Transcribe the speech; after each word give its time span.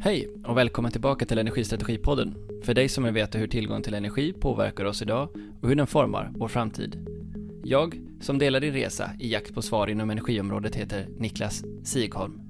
Hej 0.00 0.28
och 0.44 0.56
välkommen 0.56 0.92
tillbaka 0.92 1.26
till 1.26 1.38
Energistrategipodden. 1.38 2.34
För 2.62 2.74
dig 2.74 2.88
som 2.88 3.04
vill 3.04 3.12
veta 3.12 3.38
hur 3.38 3.46
tillgång 3.46 3.82
till 3.82 3.94
energi 3.94 4.32
påverkar 4.32 4.84
oss 4.84 5.02
idag 5.02 5.28
och 5.60 5.68
hur 5.68 5.76
den 5.76 5.86
formar 5.86 6.32
vår 6.34 6.48
framtid. 6.48 7.06
Jag, 7.64 8.00
som 8.20 8.38
delar 8.38 8.60
din 8.60 8.72
resa 8.72 9.10
i 9.18 9.32
jakt 9.32 9.54
på 9.54 9.62
svar 9.62 9.86
inom 9.86 10.10
energiområdet, 10.10 10.74
heter 10.74 11.08
Niklas 11.16 11.64
Sigholm. 11.84 12.40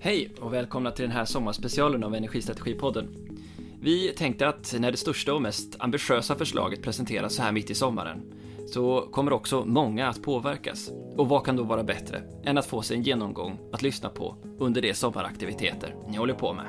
Hej 0.00 0.28
och 0.40 0.54
välkomna 0.54 0.90
till 0.90 1.02
den 1.02 1.12
här 1.12 1.24
sommarspecialen 1.24 2.04
av 2.04 2.14
Energistrategipodden. 2.14 3.08
Vi 3.80 4.08
tänkte 4.08 4.48
att 4.48 4.74
när 4.78 4.90
det 4.90 4.96
största 4.96 5.34
och 5.34 5.42
mest 5.42 5.76
ambitiösa 5.78 6.34
förslaget 6.34 6.82
presenteras 6.82 7.34
så 7.34 7.42
här 7.42 7.52
mitt 7.52 7.70
i 7.70 7.74
sommaren 7.74 8.22
så 8.66 9.08
kommer 9.10 9.32
också 9.32 9.64
många 9.64 10.08
att 10.08 10.22
påverkas. 10.22 10.90
Och 11.16 11.28
vad 11.28 11.44
kan 11.44 11.56
då 11.56 11.62
vara 11.62 11.82
bättre 11.82 12.22
än 12.44 12.58
att 12.58 12.66
få 12.66 12.82
sig 12.82 12.96
en 12.96 13.02
genomgång 13.02 13.58
att 13.72 13.82
lyssna 13.82 14.08
på 14.08 14.36
under 14.58 14.82
de 14.82 14.94
sommaraktiviteter 14.94 15.94
ni 16.08 16.16
håller 16.16 16.34
på 16.34 16.52
med? 16.52 16.66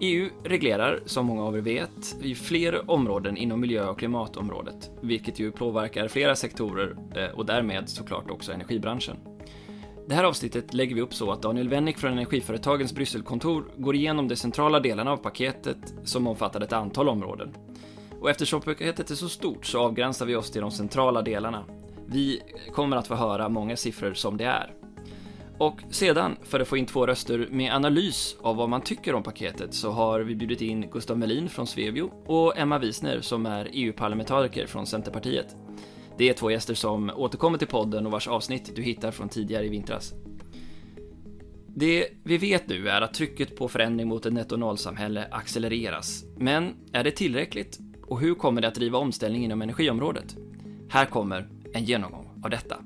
EU 0.00 0.30
reglerar, 0.44 1.00
som 1.06 1.26
många 1.26 1.44
av 1.44 1.56
er 1.56 1.60
vet, 1.60 2.16
i 2.22 2.34
fler 2.34 2.90
områden 2.90 3.36
inom 3.36 3.60
miljö 3.60 3.88
och 3.88 3.98
klimatområdet, 3.98 4.90
vilket 5.00 5.38
ju 5.38 5.52
påverkar 5.52 6.08
flera 6.08 6.36
sektorer 6.36 6.96
eh, 7.16 7.38
och 7.38 7.46
därmed 7.46 7.88
såklart 7.88 8.30
också 8.30 8.52
energibranschen. 8.52 9.16
Det 10.08 10.14
här 10.14 10.24
avsnittet 10.24 10.74
lägger 10.74 10.94
vi 10.94 11.00
upp 11.00 11.14
så 11.14 11.32
att 11.32 11.42
Daniel 11.42 11.68
Wennick 11.68 11.98
från 11.98 12.12
Energiföretagens 12.12 12.94
Brysselkontor 12.94 13.64
går 13.76 13.94
igenom 13.94 14.28
de 14.28 14.36
centrala 14.36 14.80
delarna 14.80 15.12
av 15.12 15.16
paketet 15.16 15.94
som 16.04 16.26
omfattar 16.26 16.60
ett 16.60 16.72
antal 16.72 17.08
områden. 17.08 17.54
Och 18.20 18.30
eftersom 18.30 18.60
paketet 18.60 19.10
är 19.10 19.14
så 19.14 19.28
stort 19.28 19.66
så 19.66 19.80
avgränsar 19.80 20.26
vi 20.26 20.36
oss 20.36 20.50
till 20.50 20.60
de 20.60 20.70
centrala 20.70 21.22
delarna. 21.22 21.64
Vi 22.06 22.42
kommer 22.72 22.96
att 22.96 23.06
få 23.06 23.14
höra 23.14 23.48
många 23.48 23.76
siffror 23.76 24.14
som 24.14 24.36
det 24.36 24.44
är. 24.44 24.74
Och 25.58 25.80
sedan, 25.90 26.36
för 26.42 26.60
att 26.60 26.68
få 26.68 26.76
in 26.76 26.86
två 26.86 27.06
röster 27.06 27.48
med 27.50 27.72
analys 27.74 28.36
av 28.40 28.56
vad 28.56 28.68
man 28.68 28.80
tycker 28.80 29.14
om 29.14 29.22
paketet, 29.22 29.74
så 29.74 29.90
har 29.90 30.20
vi 30.20 30.34
bjudit 30.34 30.60
in 30.60 30.90
Gustav 30.90 31.18
Melin 31.18 31.48
från 31.48 31.66
Svevio 31.66 32.10
och 32.26 32.58
Emma 32.58 32.78
Wiesner 32.78 33.20
som 33.20 33.46
är 33.46 33.68
EU-parlamentariker 33.72 34.66
från 34.66 34.86
Centerpartiet. 34.86 35.56
Det 36.18 36.28
är 36.28 36.34
två 36.34 36.50
gäster 36.50 36.74
som 36.74 37.10
återkommer 37.16 37.58
till 37.58 37.68
podden 37.68 38.06
och 38.06 38.12
vars 38.12 38.28
avsnitt 38.28 38.76
du 38.76 38.82
hittar 38.82 39.10
från 39.10 39.28
tidigare 39.28 39.66
i 39.66 39.68
vintras. 39.68 40.12
Det 41.66 42.08
vi 42.24 42.38
vet 42.38 42.68
nu 42.68 42.88
är 42.88 43.00
att 43.00 43.14
trycket 43.14 43.56
på 43.56 43.68
förändring 43.68 44.08
mot 44.08 44.26
ett 44.26 44.32
netto 44.32 44.56
noll-samhälle 44.56 45.28
accelereras. 45.30 46.24
Men 46.36 46.74
är 46.92 47.04
det 47.04 47.10
tillräckligt? 47.10 47.89
Och 48.10 48.20
hur 48.20 48.34
kommer 48.34 48.60
det 48.60 48.68
att 48.68 48.74
driva 48.74 48.98
omställning 48.98 49.44
inom 49.44 49.62
energiområdet? 49.62 50.36
Här 50.88 51.06
kommer 51.06 51.48
en 51.72 51.84
genomgång 51.84 52.40
av 52.44 52.50
detta. 52.50 52.84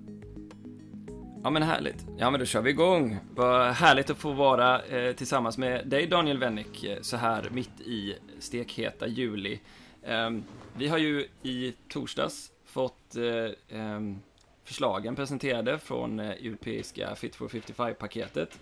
Ja 1.42 1.50
men 1.50 1.62
härligt. 1.62 2.06
Ja 2.18 2.30
men 2.30 2.40
då 2.40 2.46
kör 2.46 2.62
vi 2.62 2.70
igång. 2.70 3.16
Vad 3.34 3.72
härligt 3.72 4.10
att 4.10 4.16
få 4.16 4.32
vara 4.32 4.82
eh, 4.82 5.12
tillsammans 5.12 5.58
med 5.58 5.88
dig 5.88 6.06
Daniel 6.06 6.38
Wennick 6.38 6.84
eh, 6.84 7.00
så 7.00 7.16
här 7.16 7.48
mitt 7.50 7.80
i 7.80 8.14
stekheta 8.38 9.06
juli. 9.06 9.60
Eh, 10.02 10.30
vi 10.76 10.88
har 10.88 10.98
ju 10.98 11.28
i 11.42 11.74
torsdags 11.88 12.50
fått 12.64 13.16
eh, 13.16 13.78
ehm, 13.78 14.18
förslagen 14.64 15.16
presenterade 15.16 15.78
från 15.78 16.20
eh, 16.20 16.30
europeiska 16.30 17.14
Fit 17.14 17.36
for 17.36 17.48
55-paketet. 17.48 18.58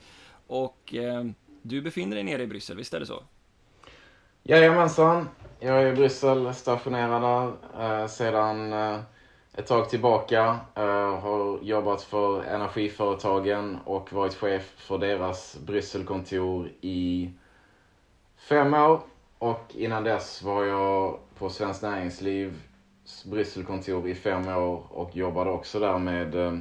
Och 0.46 0.94
ehm, 0.94 1.34
du 1.62 1.82
befinner 1.82 2.14
dig 2.16 2.24
nere 2.24 2.42
i 2.42 2.46
Bryssel, 2.46 2.76
visst 2.76 2.94
är 2.94 3.00
det 3.00 3.06
så? 3.06 3.22
Jajamensan. 4.42 5.28
Jag 5.64 5.82
är 5.82 5.92
i 5.92 5.96
Bryssel, 5.96 6.54
stationerad 6.54 7.22
där 7.22 8.02
eh, 8.02 8.06
sedan 8.06 8.72
eh, 8.72 9.00
ett 9.54 9.66
tag 9.66 9.90
tillbaka. 9.90 10.58
Eh, 10.74 11.18
har 11.20 11.58
jobbat 11.62 12.02
för 12.02 12.42
energiföretagen 12.42 13.78
och 13.84 14.12
varit 14.12 14.34
chef 14.34 14.74
för 14.76 14.98
deras 14.98 15.56
Brysselkontor 15.66 16.68
i 16.80 17.30
fem 18.48 18.74
år. 18.74 19.00
Och 19.38 19.64
innan 19.74 20.04
dess 20.04 20.42
var 20.42 20.64
jag 20.64 21.18
på 21.38 21.50
Svenskt 21.50 21.82
Näringslivs 21.82 23.24
Brysselkontor 23.24 24.08
i 24.08 24.14
fem 24.14 24.48
år 24.48 24.82
och 24.90 25.16
jobbade 25.16 25.50
också 25.50 25.80
där 25.80 25.98
med 25.98 26.34
eh, 26.34 26.58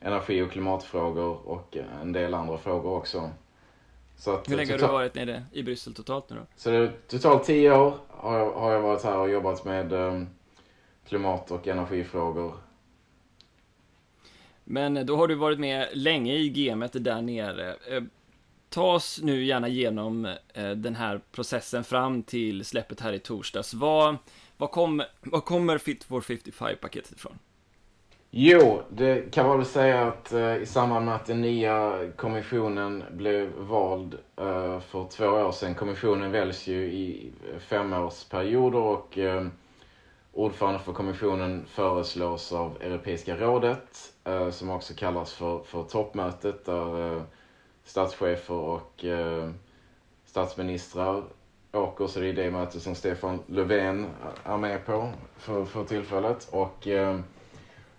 energi 0.00 0.42
och 0.42 0.50
klimatfrågor 0.50 1.48
och 1.48 1.76
eh, 1.76 2.00
en 2.02 2.12
del 2.12 2.34
andra 2.34 2.58
frågor 2.58 2.96
också. 2.96 3.30
Så 4.20 4.30
att, 4.30 4.50
Hur 4.50 4.56
länge 4.56 4.72
har 4.72 4.78
du 4.78 4.86
varit 4.86 5.14
nere 5.14 5.44
i 5.52 5.62
Bryssel 5.62 5.94
totalt 5.94 6.30
nu 6.30 6.36
då? 6.36 6.42
Så 6.56 6.70
det, 6.70 7.08
totalt 7.08 7.44
tio 7.44 7.76
år 7.76 7.94
har 8.08 8.38
jag, 8.38 8.52
har 8.52 8.72
jag 8.72 8.80
varit 8.80 9.02
här 9.02 9.18
och 9.18 9.30
jobbat 9.30 9.64
med 9.64 9.92
um, 9.92 10.28
klimat 11.08 11.50
och 11.50 11.68
energifrågor. 11.68 12.54
Men 14.64 15.06
då 15.06 15.16
har 15.16 15.28
du 15.28 15.34
varit 15.34 15.58
med 15.58 15.88
länge 15.92 16.34
i 16.34 16.48
gamet 16.48 17.04
där 17.04 17.22
nere. 17.22 17.76
Eh, 17.88 18.02
ta 18.68 18.92
oss 18.92 19.20
nu 19.22 19.44
gärna 19.44 19.68
igenom 19.68 20.24
eh, 20.54 20.70
den 20.70 20.94
här 20.94 21.20
processen 21.32 21.84
fram 21.84 22.22
till 22.22 22.64
släppet 22.64 23.00
här 23.00 23.12
i 23.12 23.18
torsdags. 23.18 23.74
Vad, 23.74 24.16
vad, 24.56 24.70
kom, 24.70 25.02
vad 25.20 25.44
kommer 25.44 25.78
Fit 25.78 26.04
for 26.04 26.20
55-paketet 26.20 27.12
ifrån? 27.12 27.38
Jo, 28.32 28.82
det 28.88 29.32
kan 29.34 29.46
man 29.46 29.56
väl 29.56 29.66
säga 29.66 30.02
att 30.02 30.32
eh, 30.32 30.56
i 30.56 30.66
samband 30.66 31.04
med 31.06 31.14
att 31.14 31.26
den 31.26 31.40
nya 31.40 31.98
kommissionen 32.16 33.04
blev 33.10 33.52
vald 33.58 34.14
eh, 34.36 34.80
för 34.80 35.08
två 35.10 35.26
år 35.26 35.52
sedan. 35.52 35.74
Kommissionen 35.74 36.32
väljs 36.32 36.66
ju 36.66 36.82
i 36.84 37.32
eh, 37.52 37.58
femårsperioder 37.58 38.78
och 38.78 39.18
eh, 39.18 39.46
ordförande 40.32 40.78
för 40.78 40.92
kommissionen 40.92 41.64
föreslås 41.68 42.52
av 42.52 42.76
Europeiska 42.80 43.36
rådet 43.36 44.12
eh, 44.24 44.50
som 44.50 44.70
också 44.70 44.94
kallas 44.94 45.32
för, 45.32 45.58
för 45.58 45.82
toppmötet 45.82 46.64
där 46.64 47.16
eh, 47.16 47.22
statschefer 47.84 48.54
och 48.54 49.04
eh, 49.04 49.50
statsministrar 50.24 51.22
åker. 51.72 52.06
Så 52.06 52.20
det 52.20 52.28
är 52.28 52.32
det 52.32 52.50
möte 52.50 52.80
som 52.80 52.94
Stefan 52.94 53.42
Löfven 53.46 54.06
är 54.44 54.56
med 54.56 54.86
på 54.86 55.10
för, 55.36 55.64
för 55.64 55.84
tillfället. 55.84 56.48
Och 56.52 56.88
eh, 56.88 57.20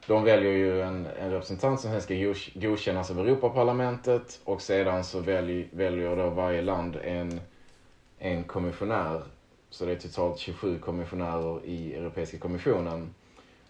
de 0.08 0.24
väljer 0.24 0.52
ju 0.52 0.82
en, 0.82 1.08
en 1.20 1.32
representant 1.32 1.80
som 1.80 1.92
sen 1.92 2.02
ska 2.02 2.34
godkännas 2.60 3.12
av 3.12 3.20
Europaparlamentet 3.20 4.40
och 4.44 4.62
sedan 4.62 5.04
så 5.04 5.20
välj, 5.20 5.68
väljer 5.72 6.16
då 6.16 6.30
varje 6.30 6.62
land 6.62 6.98
en, 7.04 7.42
en 8.20 8.44
kommissionär. 8.44 9.22
Så 9.70 9.86
det 9.86 9.92
är 9.92 9.96
totalt 9.96 10.40
27 10.40 10.80
kommissionärer 10.80 11.66
i 11.66 11.96
Europeiska 11.96 12.38
kommissionen. 12.38 13.14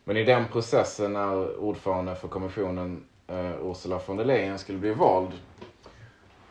Men 0.03 0.17
i 0.17 0.23
den 0.23 0.47
processen 0.51 1.13
när 1.13 1.59
ordförande 1.59 2.15
för 2.15 2.27
kommissionen 2.27 3.03
eh, 3.27 3.51
Ursula 3.63 3.99
von 4.07 4.17
der 4.17 4.25
Leyen 4.25 4.59
skulle 4.59 4.77
bli 4.77 4.93
vald 4.93 5.31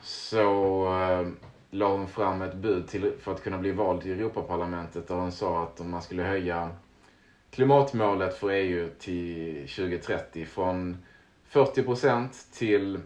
så 0.03 0.85
eh, 0.87 1.29
la 1.71 1.89
hon 1.89 2.09
fram 2.09 2.43
ett 2.43 2.55
bud 2.55 2.89
till, 2.89 3.13
för 3.21 3.33
att 3.33 3.43
kunna 3.43 3.59
bli 3.59 3.73
vald 3.73 4.03
till 4.03 4.13
Europaparlamentet 4.13 5.09
där 5.09 5.15
hon 5.15 5.33
sa 5.33 5.63
att 5.63 5.87
man 5.87 6.03
skulle 6.03 6.23
höja 6.23 6.71
klimatmålet 7.51 8.39
för 8.39 8.51
EU 8.51 8.91
till 8.99 9.69
2030 9.69 10.47
från 10.47 11.05
40 11.49 11.83
procent 11.83 12.47
till 12.53 13.01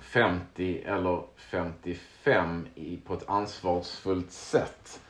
50 0.00 0.82
eller 0.86 1.22
55 1.36 2.66
i, 2.74 2.96
på 2.96 3.14
ett 3.14 3.28
ansvarsfullt 3.28 4.32
sätt. 4.32 5.00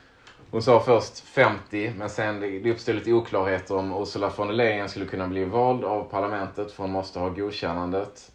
Hon 0.50 0.62
sa 0.62 0.80
först 0.80 1.20
50, 1.20 1.92
men 1.96 2.10
sen 2.10 2.40
det 2.40 2.70
uppstod 2.70 2.94
lite 2.94 3.12
oklarheter 3.12 3.76
om 3.76 4.02
Ursula 4.02 4.32
von 4.36 4.46
der 4.46 4.54
Leyen 4.54 4.88
skulle 4.88 5.06
kunna 5.06 5.28
bli 5.28 5.44
vald 5.44 5.84
av 5.84 6.04
parlamentet, 6.04 6.72
för 6.72 6.82
hon 6.82 6.92
måste 6.92 7.18
ha 7.18 7.28
godkännandet. 7.28 8.32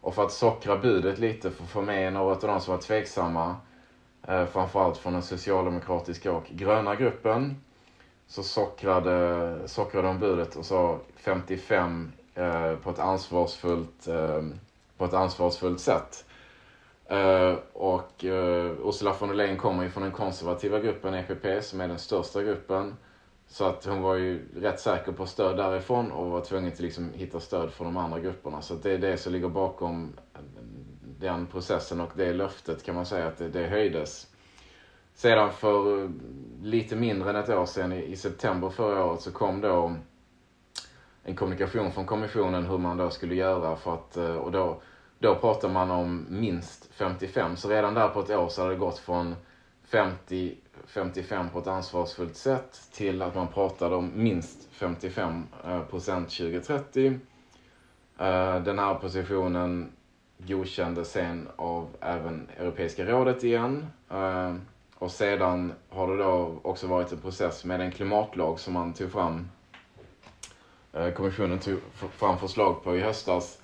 Och 0.00 0.14
för 0.14 0.22
att 0.24 0.32
sockra 0.32 0.76
budet 0.76 1.18
lite, 1.18 1.50
för 1.50 1.64
att 1.64 1.70
få 1.70 1.82
med 1.82 2.12
några 2.12 2.34
av 2.34 2.40
de 2.40 2.60
som 2.60 2.74
var 2.74 2.82
tveksamma, 2.82 3.56
eh, 4.28 4.46
framförallt 4.46 4.96
från 4.98 5.12
den 5.12 5.22
socialdemokratiska 5.22 6.32
och 6.32 6.46
gröna 6.50 6.94
gruppen, 6.94 7.54
så 8.26 8.42
sockrade, 8.42 9.68
sockrade 9.68 10.08
de 10.08 10.18
budet 10.18 10.56
och 10.56 10.64
sa 10.64 10.98
55 11.16 12.12
eh, 12.34 12.74
på, 12.74 12.90
ett 12.90 12.98
ansvarsfullt, 12.98 14.08
eh, 14.08 14.42
på 14.96 15.04
ett 15.04 15.14
ansvarsfullt 15.14 15.80
sätt. 15.80 16.24
Eh, 17.06 17.54
och 17.72 18.24
eh, 18.24 18.72
Ursula 18.84 19.14
von 19.20 19.28
der 19.28 19.36
Leyen 19.36 19.56
kommer 19.56 19.82
ju 19.82 19.90
från 19.90 20.02
den 20.02 20.12
konservativa 20.12 20.78
gruppen 20.80 21.14
EPP 21.14 21.64
som 21.64 21.80
är 21.80 21.88
den 21.88 21.98
största 21.98 22.42
gruppen. 22.42 22.96
Så 23.48 23.64
att 23.64 23.84
hon 23.84 24.02
var 24.02 24.14
ju 24.14 24.48
rätt 24.60 24.80
säker 24.80 25.12
på 25.12 25.26
stöd 25.26 25.56
därifrån 25.56 26.12
och 26.12 26.30
var 26.30 26.40
tvungen 26.40 26.72
att 26.72 26.80
liksom 26.80 27.12
hitta 27.14 27.40
stöd 27.40 27.70
från 27.72 27.86
de 27.86 27.96
andra 27.96 28.20
grupperna. 28.20 28.62
Så 28.62 28.74
det 28.74 28.92
är 28.92 28.98
det 28.98 29.16
som 29.16 29.32
ligger 29.32 29.48
bakom 29.48 30.12
den 31.18 31.46
processen 31.46 32.00
och 32.00 32.10
det 32.14 32.32
löftet 32.32 32.84
kan 32.84 32.94
man 32.94 33.06
säga 33.06 33.26
att 33.26 33.38
det, 33.38 33.48
det 33.48 33.66
höjdes. 33.66 34.26
Sedan 35.16 35.52
för 35.52 36.02
eh, 36.02 36.10
lite 36.62 36.96
mindre 36.96 37.30
än 37.30 37.36
ett 37.36 37.48
år 37.48 37.66
sedan, 37.66 37.92
i, 37.92 38.16
september 38.16 38.70
förra 38.70 39.04
året, 39.04 39.20
så 39.20 39.32
kom 39.32 39.60
då 39.60 39.94
en 41.22 41.36
kommunikation 41.36 41.92
från 41.92 42.06
kommissionen 42.06 42.66
hur 42.66 42.78
man 42.78 42.96
då 42.96 43.10
skulle 43.10 43.34
göra 43.34 43.76
för 43.76 43.94
att, 43.94 44.16
eh, 44.16 44.36
och 44.36 44.52
då, 44.52 44.80
då 45.18 45.34
pratar 45.34 45.68
man 45.68 45.90
om 45.90 46.26
minst 46.28 46.88
55. 46.92 47.56
Så 47.56 47.68
redan 47.68 47.94
där 47.94 48.08
på 48.08 48.20
ett 48.20 48.30
år 48.30 48.48
så 48.48 48.62
hade 48.62 48.74
det 48.74 48.78
gått 48.78 48.98
från 48.98 49.34
50, 49.84 50.54
55 50.86 51.48
på 51.50 51.58
ett 51.58 51.66
ansvarsfullt 51.66 52.36
sätt 52.36 52.80
till 52.92 53.22
att 53.22 53.34
man 53.34 53.48
pratade 53.48 53.96
om 53.96 54.12
minst 54.14 54.68
55 54.72 55.42
eh, 55.64 55.82
procent 55.82 56.30
2030. 56.30 57.18
Den 58.64 58.78
här 58.78 58.94
positionen 58.94 59.92
godkändes 60.38 61.10
sen 61.10 61.48
av 61.56 61.88
även 62.00 62.48
Europeiska 62.58 63.04
rådet 63.04 63.44
igen. 63.44 63.86
Och 64.98 65.10
sedan 65.10 65.72
har 65.88 66.08
det 66.08 66.16
då 66.16 66.60
också 66.62 66.86
varit 66.86 67.12
en 67.12 67.18
process 67.18 67.64
med 67.64 67.80
en 67.80 67.90
klimatlag 67.90 68.60
som 68.60 68.74
man 68.74 68.92
tog 68.92 69.12
fram. 69.12 69.48
Eh, 70.92 71.10
kommissionen 71.10 71.58
tog 71.58 71.78
fram 71.94 72.38
förslag 72.38 72.84
på 72.84 72.96
i 72.96 73.00
höstas. 73.00 73.58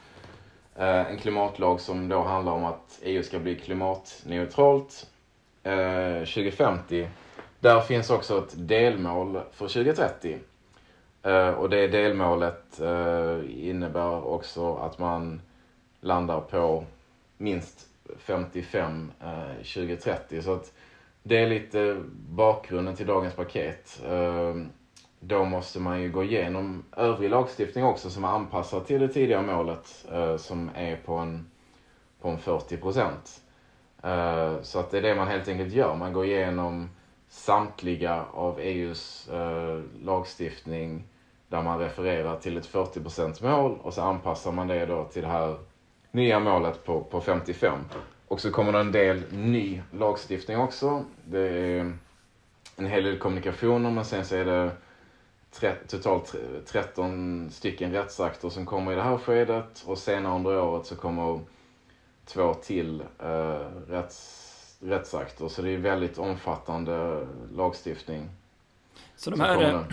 Eh, 0.77 1.11
en 1.11 1.19
klimatlag 1.19 1.81
som 1.81 2.09
då 2.09 2.23
handlar 2.23 2.53
om 2.53 2.65
att 2.65 2.99
EU 3.03 3.23
ska 3.23 3.39
bli 3.39 3.57
klimatneutralt 3.57 5.07
eh, 5.63 6.19
2050. 6.19 7.09
Där 7.61 7.81
finns 7.81 8.11
också 8.11 8.39
ett 8.39 8.69
delmål 8.69 9.41
för 9.53 9.69
2030. 9.69 10.39
Och 11.57 11.71
det 11.71 11.87
delmålet 11.87 12.81
innebär 13.49 14.27
också 14.27 14.75
att 14.75 14.99
man 14.99 15.41
landar 16.01 16.41
på 16.41 16.85
minst 17.39 17.87
55 18.19 19.13
2030. 19.59 20.43
Så 20.43 20.55
att 20.55 20.73
det 21.23 21.39
är 21.39 21.49
lite 21.49 22.03
bakgrunden 22.29 22.97
till 22.97 23.07
dagens 23.07 23.35
paket. 23.35 24.03
Ehm, 24.09 24.69
då 25.21 25.45
måste 25.45 25.81
man 25.81 26.03
ju 26.03 26.11
gå 26.11 26.25
igenom 26.25 26.85
övrig 26.97 27.31
lagstiftning 27.31 27.85
också 27.85 28.11
som 28.11 28.25
är 28.25 28.29
anpassad 28.29 28.87
till 28.87 29.01
det 29.01 29.09
tidigare 29.09 29.43
målet 29.43 30.07
eh, 30.13 30.37
som 30.37 30.71
är 30.75 30.97
på 30.97 31.15
en, 31.15 31.51
på 32.21 32.29
en 32.29 32.39
40 32.39 32.77
procent. 32.77 33.41
Eh, 34.03 34.63
så 34.63 34.79
att 34.79 34.91
det 34.91 34.99
är 34.99 35.03
det 35.03 35.15
man 35.15 35.29
helt 35.29 35.49
enkelt 35.49 35.73
gör. 35.73 35.97
Man 35.97 36.13
går 36.13 36.25
igenom 36.25 36.91
samtliga 37.29 38.25
av 38.33 38.61
EUs 38.61 39.29
eh, 39.29 39.81
lagstiftning 40.03 41.05
där 41.49 41.63
man 41.63 41.79
refererar 41.79 42.37
till 42.37 42.57
ett 42.57 42.69
40% 42.69 43.51
mål 43.51 43.79
och 43.83 43.95
så 43.95 44.03
anpassar 44.03 44.53
man 44.53 44.69
det 44.69 44.87
då 44.87 45.05
till 45.05 45.23
det 45.23 45.29
här 45.29 45.57
nya 46.11 46.41
målet 46.41 46.85
på, 46.85 47.01
på 47.01 47.21
55. 47.21 47.79
Och 48.33 48.41
så 48.41 48.51
kommer 48.51 48.73
det 48.73 48.79
en 48.79 48.93
del 48.93 49.23
ny 49.33 49.83
lagstiftning 49.91 50.57
också. 50.59 51.05
Det 51.25 51.41
är 51.41 51.93
en 52.77 52.87
hel 52.87 53.05
del 53.05 53.19
kommunikationer 53.19 53.91
men 53.91 54.05
sen 54.05 54.25
så 54.25 54.37
är 54.37 54.45
det 54.45 54.71
totalt 55.89 56.35
13 56.67 57.51
stycken 57.51 57.93
rättsakter 57.93 58.49
som 58.49 58.67
kommer 58.67 58.93
i 58.93 58.95
det 58.95 59.03
här 59.03 59.19
skedet 59.19 59.83
och 59.87 59.99
senare 59.99 60.37
under 60.37 60.61
året 60.61 60.87
så 60.87 60.97
kommer 60.97 61.41
två 62.27 62.55
till 62.55 63.03
eh, 63.19 63.67
rätts, 63.89 64.77
rättsakter. 64.81 65.49
Så 65.49 65.63
det 65.63 65.71
är 65.71 65.79
väldigt 65.79 66.19
omfattande 66.19 67.27
lagstiftning. 67.57 68.29
Så 69.17 69.31
de 69.31 69.41
här 69.41 69.85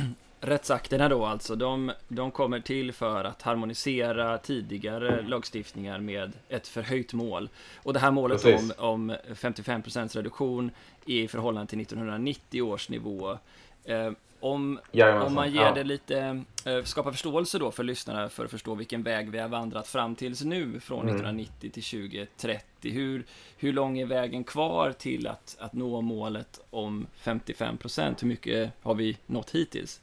rättsakterna 0.41 1.09
då 1.09 1.25
alltså, 1.25 1.55
de, 1.55 1.91
de 2.07 2.31
kommer 2.31 2.59
till 2.59 2.93
för 2.93 3.23
att 3.23 3.41
harmonisera 3.41 4.37
tidigare 4.37 5.21
lagstiftningar 5.21 5.99
med 5.99 6.31
ett 6.49 6.67
förhöjt 6.67 7.13
mål. 7.13 7.49
Och 7.77 7.93
det 7.93 7.99
här 7.99 8.11
målet 8.11 8.45
om, 8.45 8.71
om 8.77 9.15
55% 9.33 10.15
reduktion 10.15 10.71
i 11.05 11.27
förhållande 11.27 11.69
till 11.69 11.81
1990 11.81 12.61
års 12.61 12.89
nivå. 12.89 13.37
Eh, 13.83 14.11
om, 14.41 14.79
om 15.25 15.33
man 15.33 15.51
ger 15.51 15.61
ja. 15.61 15.73
det 15.73 15.83
lite, 15.83 16.43
eh, 16.65 16.83
skapar 16.83 17.11
förståelse 17.11 17.59
då 17.59 17.71
för 17.71 17.83
lyssnarna 17.83 18.29
för 18.29 18.45
att 18.45 18.51
förstå 18.51 18.75
vilken 18.75 19.03
väg 19.03 19.29
vi 19.29 19.39
har 19.39 19.47
vandrat 19.47 19.87
fram 19.87 20.15
tills 20.15 20.43
nu 20.43 20.79
från 20.79 20.99
mm. 20.99 21.15
1990 21.15 21.69
till 21.69 21.83
2030. 21.83 22.91
Hur, 22.91 23.25
hur 23.57 23.73
lång 23.73 23.99
är 23.99 24.05
vägen 24.05 24.43
kvar 24.43 24.91
till 24.91 25.27
att, 25.27 25.57
att 25.59 25.73
nå 25.73 26.01
målet 26.01 26.59
om 26.69 27.07
55% 27.23 28.15
Hur 28.21 28.27
mycket 28.27 28.71
har 28.81 28.95
vi 28.95 29.17
nått 29.25 29.49
hittills? 29.51 30.01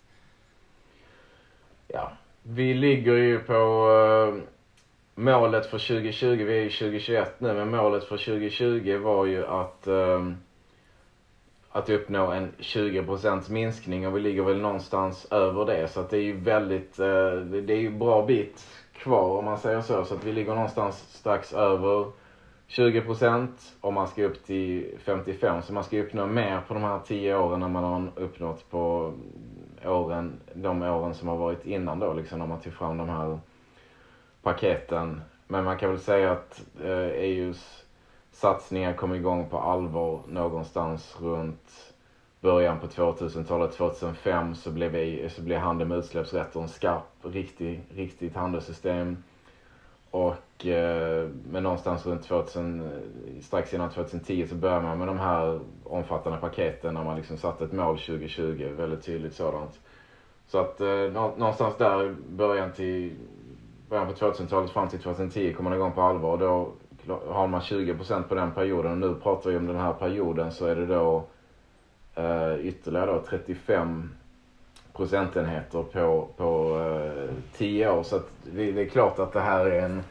Ja, 1.89 2.13
vi 2.43 2.75
ligger 2.75 3.15
ju 3.15 3.39
på 3.39 3.53
uh, 3.53 4.43
målet 5.15 5.67
för 5.67 5.79
2020, 5.79 6.27
vi 6.27 6.59
är 6.59 6.63
ju 6.63 6.71
2021 6.71 7.41
nu, 7.41 7.55
men 7.55 7.71
målet 7.71 8.05
för 8.05 8.17
2020 8.17 8.99
var 8.99 9.27
ju 9.27 9.47
att, 9.47 9.89
uh, 9.89 10.33
att 11.71 11.91
uppnå 11.91 12.33
en 12.33 12.53
20% 12.59 13.51
minskning 13.51 14.07
och 14.07 14.17
vi 14.17 14.21
ligger 14.21 14.43
väl 14.43 14.61
någonstans 14.61 15.27
över 15.31 15.65
det. 15.65 15.89
Så 15.89 16.01
att 16.01 16.11
det 16.11 16.19
är 16.19 16.23
ju 16.23 16.37
väldigt, 16.41 17.01
uh, 17.01 17.41
det 17.41 17.73
är 17.73 17.81
ju 17.81 17.91
bra 17.91 18.27
bit 18.27 18.67
kvar 18.93 19.39
om 19.39 19.45
man 19.45 19.59
säger 19.59 19.81
så. 19.81 20.05
Så 20.05 20.15
att 20.15 20.25
vi 20.25 20.33
ligger 20.33 20.55
någonstans 20.55 20.97
strax 21.09 21.53
över 21.53 22.07
20% 22.69 23.49
om 23.81 23.95
man 23.95 24.09
ska 24.09 24.25
upp 24.25 24.45
till 24.45 24.95
55. 25.05 25.63
Så 25.63 25.73
man 25.73 25.85
ska 25.85 25.99
uppnå 25.99 26.27
mer 26.27 26.61
på 26.69 26.75
de 26.75 26.83
här 26.83 27.01
10 27.07 27.37
åren 27.37 27.63
än 27.63 27.73
man 27.73 27.85
har 27.85 28.23
uppnått 28.23 28.71
på 28.71 29.13
åren, 29.85 30.41
de 30.55 30.83
åren 30.83 31.15
som 31.15 31.29
har 31.29 31.37
varit 31.37 31.67
innan 31.67 31.99
då, 31.99 32.13
liksom 32.13 32.39
när 32.39 32.47
man 32.47 32.61
tog 32.61 32.73
fram 32.73 32.97
de 32.97 33.09
här 33.09 33.39
paketen. 34.43 35.21
Men 35.47 35.65
man 35.65 35.79
kan 35.79 35.91
väl 35.91 36.01
säga 36.01 36.33
att 36.33 36.63
eh, 36.85 37.07
EUs 37.07 37.85
satsningar 38.33 38.93
kom 38.93 39.15
igång 39.15 39.49
på 39.49 39.59
allvar 39.59 40.21
någonstans 40.29 41.17
runt 41.21 41.93
början 42.41 42.81
på 42.81 42.87
2000-talet. 42.87 43.73
2005 43.73 44.55
så 44.55 44.71
blev, 44.71 44.95
EU, 44.95 45.29
så 45.29 45.43
blev 45.43 45.59
handeln 45.59 45.89
med 45.89 45.99
utsläppsrätter 45.99 46.61
en 46.61 46.69
skarp, 46.69 47.03
riktig, 47.23 47.83
riktigt 47.95 48.37
handelssystem. 48.37 49.17
Och, 50.17 50.67
eh, 50.67 51.29
men 51.51 51.63
någonstans 51.63 52.07
runt 52.07 52.23
2000, 52.23 52.81
eh, 52.81 53.43
strax 53.43 53.75
innan 53.75 53.91
2010 53.91 54.47
så 54.49 54.55
började 54.55 54.83
man 54.83 54.99
med 54.99 55.09
de 55.09 55.19
här 55.19 55.61
omfattande 55.85 56.39
paketen 56.39 56.95
när 56.95 57.05
man 57.05 57.17
liksom 57.17 57.37
satte 57.37 57.65
ett 57.65 57.73
mål 57.73 57.99
2020, 57.99 58.69
väldigt 58.77 59.03
tydligt 59.03 59.35
sådant. 59.35 59.81
Så 60.47 60.59
att 60.59 60.81
eh, 60.81 60.89
någonstans 61.39 61.77
där 61.79 62.17
början 62.29 62.73
till 62.73 63.15
början 63.89 64.07
på 64.07 64.13
2000-talet 64.13 64.71
fram 64.71 64.89
till 64.89 64.99
2010 64.99 65.53
kom 65.53 65.65
man 65.65 65.75
igång 65.75 65.93
på 65.93 66.03
allvar. 66.03 66.33
Och 66.33 66.39
då 66.39 67.21
har 67.29 67.47
man 67.47 67.61
20% 67.61 68.23
på 68.23 68.35
den 68.35 68.53
perioden 68.53 68.93
och 68.93 68.99
nu 68.99 69.15
pratar 69.15 69.51
vi 69.51 69.57
om 69.57 69.67
den 69.67 69.77
här 69.77 69.93
perioden 69.93 70.53
så 70.53 70.67
är 70.67 70.77
det 70.77 70.87
då 70.87 71.25
eh, 72.15 72.67
ytterligare 72.67 73.13
då 73.13 73.23
35 73.29 74.11
procentenheter 74.97 75.83
på, 75.83 76.29
på 76.37 76.79
eh, 76.81 77.35
10 77.57 77.91
år. 77.91 78.03
Så 78.03 78.17
att 78.17 78.29
det, 78.43 78.73
det, 78.73 78.83
är 78.83 78.89
klart 78.89 79.19
att 79.19 79.33
det 79.33 79.41
här 79.41 79.67
är 79.67 79.83
en, 79.83 80.03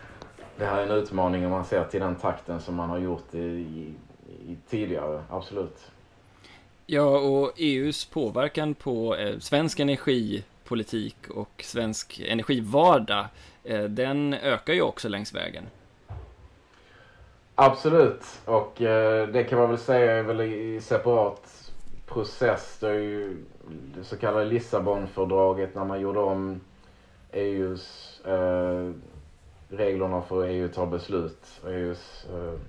det 0.57 0.65
här 0.65 0.81
är 0.81 0.83
en 0.83 0.91
utmaning 0.91 1.45
om 1.45 1.51
man 1.51 1.65
ser 1.65 1.83
till 1.83 1.99
den 1.99 2.15
takten 2.15 2.61
som 2.61 2.75
man 2.75 2.89
har 2.89 2.97
gjort 2.97 3.33
i, 3.33 3.37
i, 3.37 3.93
i 4.47 4.57
tidigare, 4.69 5.23
absolut. 5.29 5.91
Ja, 6.85 7.19
och 7.19 7.53
EUs 7.57 8.05
påverkan 8.05 8.73
på 8.73 9.15
eh, 9.15 9.39
svensk 9.39 9.79
energipolitik 9.79 11.17
och 11.29 11.63
svensk 11.63 12.21
energivardag, 12.27 13.25
eh, 13.63 13.83
den 13.83 14.33
ökar 14.33 14.73
ju 14.73 14.81
också 14.81 15.09
längs 15.09 15.33
vägen. 15.33 15.63
Absolut, 17.55 18.23
och 18.45 18.81
eh, 18.81 19.27
det 19.27 19.43
kan 19.43 19.60
man 19.60 19.69
väl 19.69 19.77
säga 19.77 20.12
är 20.12 20.24
väl 20.24 20.41
i 20.41 20.81
separat 20.81 21.64
process. 22.05 22.77
Det 22.79 22.88
är 22.89 22.93
ju 22.93 23.38
det 23.95 24.03
så 24.03 24.17
kallade 24.17 24.45
Lissabonfördraget 24.45 25.75
när 25.75 25.85
man 25.85 26.01
gjorde 26.01 26.19
om 26.19 26.59
EUs 27.31 28.19
eh, 28.25 28.91
reglerna 29.69 30.21
för 30.21 30.35
hur 30.35 30.50
EU 30.50 30.67
tar 30.67 30.85
beslut. 30.85 31.62
EUs 31.67 32.25
eh, 32.33 32.59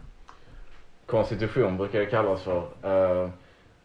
konstitution 1.06 1.76
brukar 1.76 1.98
det 2.00 2.06
kallas 2.06 2.42
för. 2.42 2.62
Eh, 2.82 3.30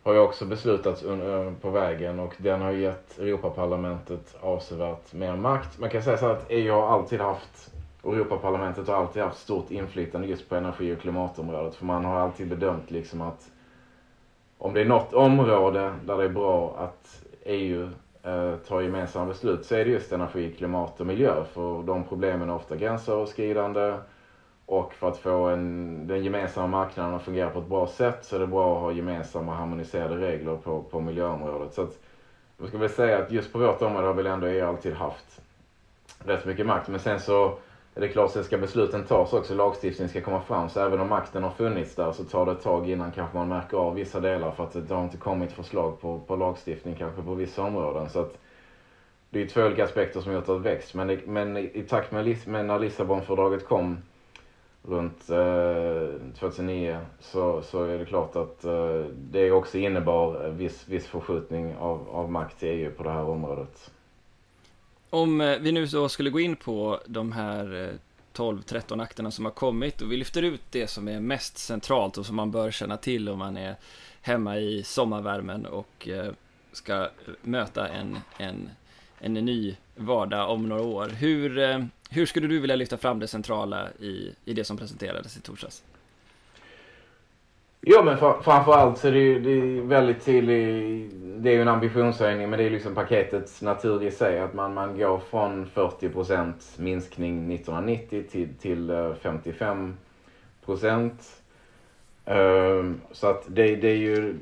har 0.03 0.13
ju 0.13 0.19
också 0.19 0.45
beslutats 0.45 1.03
eh, 1.03 1.53
på 1.61 1.69
vägen 1.69 2.19
och 2.19 2.33
den 2.37 2.61
har 2.61 2.71
gett 2.71 3.19
Europaparlamentet 3.19 4.35
avsevärt 4.41 5.13
mer 5.13 5.35
makt. 5.35 5.79
Man 5.79 5.89
kan 5.89 6.03
säga 6.03 6.17
så 6.17 6.25
att 6.25 6.45
EU 6.49 6.73
har 6.73 6.87
alltid 6.87 7.19
haft, 7.21 7.71
och 8.01 8.13
Europaparlamentet 8.15 8.87
har 8.87 8.95
alltid 8.95 9.23
haft 9.23 9.39
stort 9.39 9.71
inflytande 9.71 10.27
just 10.27 10.49
på 10.49 10.55
energi 10.55 10.95
och 10.95 10.99
klimatområdet. 10.99 11.75
För 11.75 11.85
man 11.85 12.05
har 12.05 12.19
alltid 12.19 12.47
bedömt 12.47 12.91
liksom 12.91 13.21
att 13.21 13.51
om 14.63 14.73
det 14.73 14.81
är 14.81 14.85
något 14.85 15.13
område 15.13 15.93
där 16.05 16.17
det 16.17 16.23
är 16.23 16.29
bra 16.29 16.75
att 16.77 17.23
EU 17.45 17.89
eh, 18.23 18.55
tar 18.55 18.81
gemensamma 18.81 19.25
beslut 19.25 19.65
så 19.65 19.75
är 19.75 19.85
det 19.85 19.91
just 19.91 20.11
energi, 20.11 20.53
klimat 20.57 20.99
och 20.99 21.05
miljö. 21.05 21.43
För 21.53 21.83
de 21.83 22.03
problemen 22.03 22.49
är 22.49 22.55
ofta 22.55 22.75
gränsöverskridande 22.75 23.97
och 24.65 24.93
för 24.93 25.07
att 25.07 25.17
få 25.17 25.47
en, 25.47 26.07
den 26.07 26.23
gemensamma 26.23 26.67
marknaden 26.67 27.15
att 27.15 27.21
fungera 27.21 27.49
på 27.49 27.59
ett 27.59 27.67
bra 27.67 27.87
sätt 27.87 28.25
så 28.25 28.35
är 28.35 28.39
det 28.39 28.47
bra 28.47 28.75
att 28.75 28.81
ha 28.81 28.91
gemensamma 28.91 29.55
harmoniserade 29.55 30.15
regler 30.15 30.55
på, 30.55 30.83
på 30.83 30.99
miljöområdet. 30.99 31.73
Så 31.73 31.81
att, 31.81 31.99
jag 32.57 32.67
ska 32.67 32.77
väl 32.77 32.89
säga 32.89 33.19
att 33.19 33.31
just 33.31 33.53
på 33.53 33.59
vårt 33.59 33.81
område 33.81 34.07
har 34.07 34.13
väl 34.13 34.25
ändå 34.25 34.47
EU 34.47 34.65
alltid 34.65 34.93
haft 34.93 35.41
rätt 36.19 36.45
mycket 36.45 36.65
makt. 36.65 36.87
Men 36.87 36.99
sen 36.99 37.19
så 37.19 37.57
är 37.95 38.01
det 38.01 38.07
klart 38.07 38.45
ska 38.45 38.57
besluten 38.57 39.03
tas 39.03 39.33
också, 39.33 39.55
lagstiftningen 39.55 40.09
ska 40.09 40.21
komma 40.21 40.41
fram. 40.41 40.69
Så 40.69 40.79
även 40.79 40.99
om 40.99 41.09
makten 41.09 41.43
har 41.43 41.51
funnits 41.51 41.95
där 41.95 42.11
så 42.11 42.23
tar 42.23 42.45
det 42.45 42.51
ett 42.51 42.61
tag 42.61 42.89
innan 42.89 43.11
kanske 43.11 43.37
man 43.37 43.47
märker 43.47 43.77
av 43.77 43.95
vissa 43.95 44.19
delar 44.19 44.51
för 44.51 44.63
att 44.63 44.87
det 44.87 44.95
har 44.95 45.03
inte 45.03 45.17
kommit 45.17 45.51
förslag 45.51 46.01
på, 46.01 46.19
på 46.19 46.35
lagstiftning 46.35 46.95
kanske 46.95 47.21
på 47.21 47.33
vissa 47.33 47.61
områden. 47.61 48.09
Så 48.09 48.19
att 48.19 48.37
det 49.29 49.41
är 49.41 49.47
två 49.47 49.61
olika 49.61 49.83
aspekter 49.83 50.21
som 50.21 50.33
gjort 50.33 50.49
att 50.49 50.63
det 50.63 50.69
växt. 50.69 50.93
Men, 50.93 51.07
det, 51.07 51.25
men 51.25 51.57
i 51.57 51.85
takt 51.89 52.11
med, 52.11 52.47
med 52.47 52.65
när 52.65 52.79
Lissabonfördraget 52.79 53.67
kom 53.67 53.97
runt 54.83 55.29
eh, 55.29 56.33
2009 56.39 56.99
så, 57.19 57.61
så 57.61 57.83
är 57.83 57.97
det 57.97 58.05
klart 58.05 58.35
att 58.35 58.65
eh, 58.65 59.05
det 59.13 59.51
också 59.51 59.77
innebar 59.77 60.49
viss, 60.49 60.87
viss 60.87 61.07
förskjutning 61.07 61.75
av, 61.75 62.09
av 62.09 62.31
makt 62.31 62.59
till 62.59 62.69
EU 62.69 62.91
på 62.91 63.03
det 63.03 63.09
här 63.09 63.23
området. 63.23 63.91
Om 65.13 65.41
eh, 65.41 65.59
vi 65.59 65.71
nu 65.71 65.87
så 65.87 66.09
skulle 66.09 66.29
gå 66.29 66.39
in 66.39 66.55
på 66.55 67.01
de 67.05 67.31
här 67.31 67.83
eh, 67.83 67.95
12-13 68.33 69.01
akterna 69.03 69.31
som 69.31 69.45
har 69.45 69.51
kommit 69.51 70.01
och 70.01 70.11
vi 70.11 70.17
lyfter 70.17 70.41
ut 70.41 70.61
det 70.69 70.87
som 70.87 71.07
är 71.07 71.19
mest 71.19 71.57
centralt 71.57 72.17
och 72.17 72.25
som 72.25 72.35
man 72.35 72.51
bör 72.51 72.71
känna 72.71 72.97
till 72.97 73.29
om 73.29 73.39
man 73.39 73.57
är 73.57 73.75
hemma 74.21 74.57
i 74.57 74.83
sommarvärmen 74.83 75.65
och 75.65 76.07
eh, 76.07 76.31
ska 76.71 77.09
möta 77.41 77.87
en, 77.87 78.17
en, 78.37 78.69
en 79.19 79.33
ny 79.33 79.75
vardag 79.95 80.49
om 80.49 80.69
några 80.69 80.83
år. 80.83 81.09
Hur, 81.09 81.89
hur 82.09 82.25
skulle 82.25 82.47
du 82.47 82.59
vilja 82.59 82.75
lyfta 82.75 82.97
fram 82.97 83.19
det 83.19 83.27
centrala 83.27 83.89
i, 83.99 84.31
i 84.45 84.53
det 84.53 84.63
som 84.63 84.77
presenterades 84.77 85.37
i 85.37 85.41
torsdags? 85.41 85.83
Ja, 87.83 88.03
men 88.03 88.17
framförallt 88.17 88.97
så 88.97 89.07
är 89.07 89.11
det 89.11 89.19
ju 89.19 89.39
det 89.39 89.51
är 89.51 89.81
väldigt 89.81 90.25
tydligt, 90.25 91.11
det 91.37 91.49
är 91.49 91.53
ju 91.53 91.61
en 91.61 91.67
ambitionshöjning 91.67 92.49
men 92.49 92.59
det 92.59 92.65
är 92.65 92.69
liksom 92.69 92.95
paketets 92.95 93.61
natur 93.61 94.03
i 94.03 94.11
sig 94.11 94.39
att 94.39 94.53
man, 94.53 94.73
man 94.73 94.97
går 94.97 95.19
från 95.19 95.65
40% 95.65 96.53
minskning 96.77 97.53
1990 97.53 98.23
till, 98.31 98.49
till 98.61 98.89
eh, 98.89 99.13
55%. 99.21 99.93
Um, 100.65 101.17
ehm, 102.25 103.01
så 103.11 103.27
att 103.27 103.43
det, 103.47 103.75
det 103.75 103.87
är 103.87 103.97
ju 103.97 104.35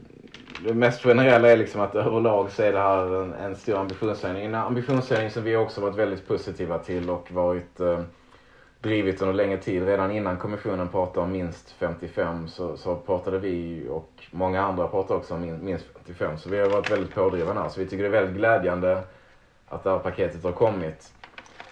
det 0.67 0.74
mest 0.74 1.03
generella 1.03 1.50
är 1.50 1.58
liksom 1.58 1.81
att 1.81 1.96
överlag 1.96 2.51
så 2.51 2.63
är 2.63 2.74
det 2.74 2.79
här 2.79 3.22
en, 3.22 3.34
en 3.34 3.55
stor 3.55 3.77
ambitionshöjning. 3.77 4.46
En 4.46 4.55
ambitionshöjning 4.55 5.31
som 5.31 5.43
vi 5.43 5.55
också 5.55 5.81
varit 5.81 5.96
väldigt 5.96 6.27
positiva 6.27 6.77
till 6.77 7.10
och 7.10 7.31
varit 7.31 7.79
uh, 7.79 8.00
drivit 8.81 9.21
under 9.21 9.33
längre 9.33 9.57
tid. 9.57 9.86
Redan 9.86 10.12
innan 10.12 10.38
kommissionen 10.38 10.88
pratade 10.88 11.25
om 11.25 11.31
minst 11.31 11.71
55 11.71 12.48
så, 12.48 12.77
så 12.77 12.95
pratade 12.95 13.39
vi 13.39 13.88
och 13.89 14.09
många 14.31 14.62
andra 14.62 14.88
pratade 14.88 15.19
också 15.19 15.33
om 15.33 15.65
minst 15.65 15.86
55. 15.93 16.38
Så 16.38 16.50
vi 16.50 16.59
har 16.59 16.69
varit 16.69 16.91
väldigt 16.91 17.15
pådrivande 17.15 17.62
här. 17.62 17.69
Så 17.69 17.79
vi 17.79 17.86
tycker 17.88 18.03
det 18.03 18.09
är 18.09 18.21
väldigt 18.21 18.36
glädjande 18.36 19.03
att 19.67 19.83
det 19.83 19.89
här 19.89 20.00
paketet 20.00 20.43
har 20.43 20.51
kommit. 20.51 21.13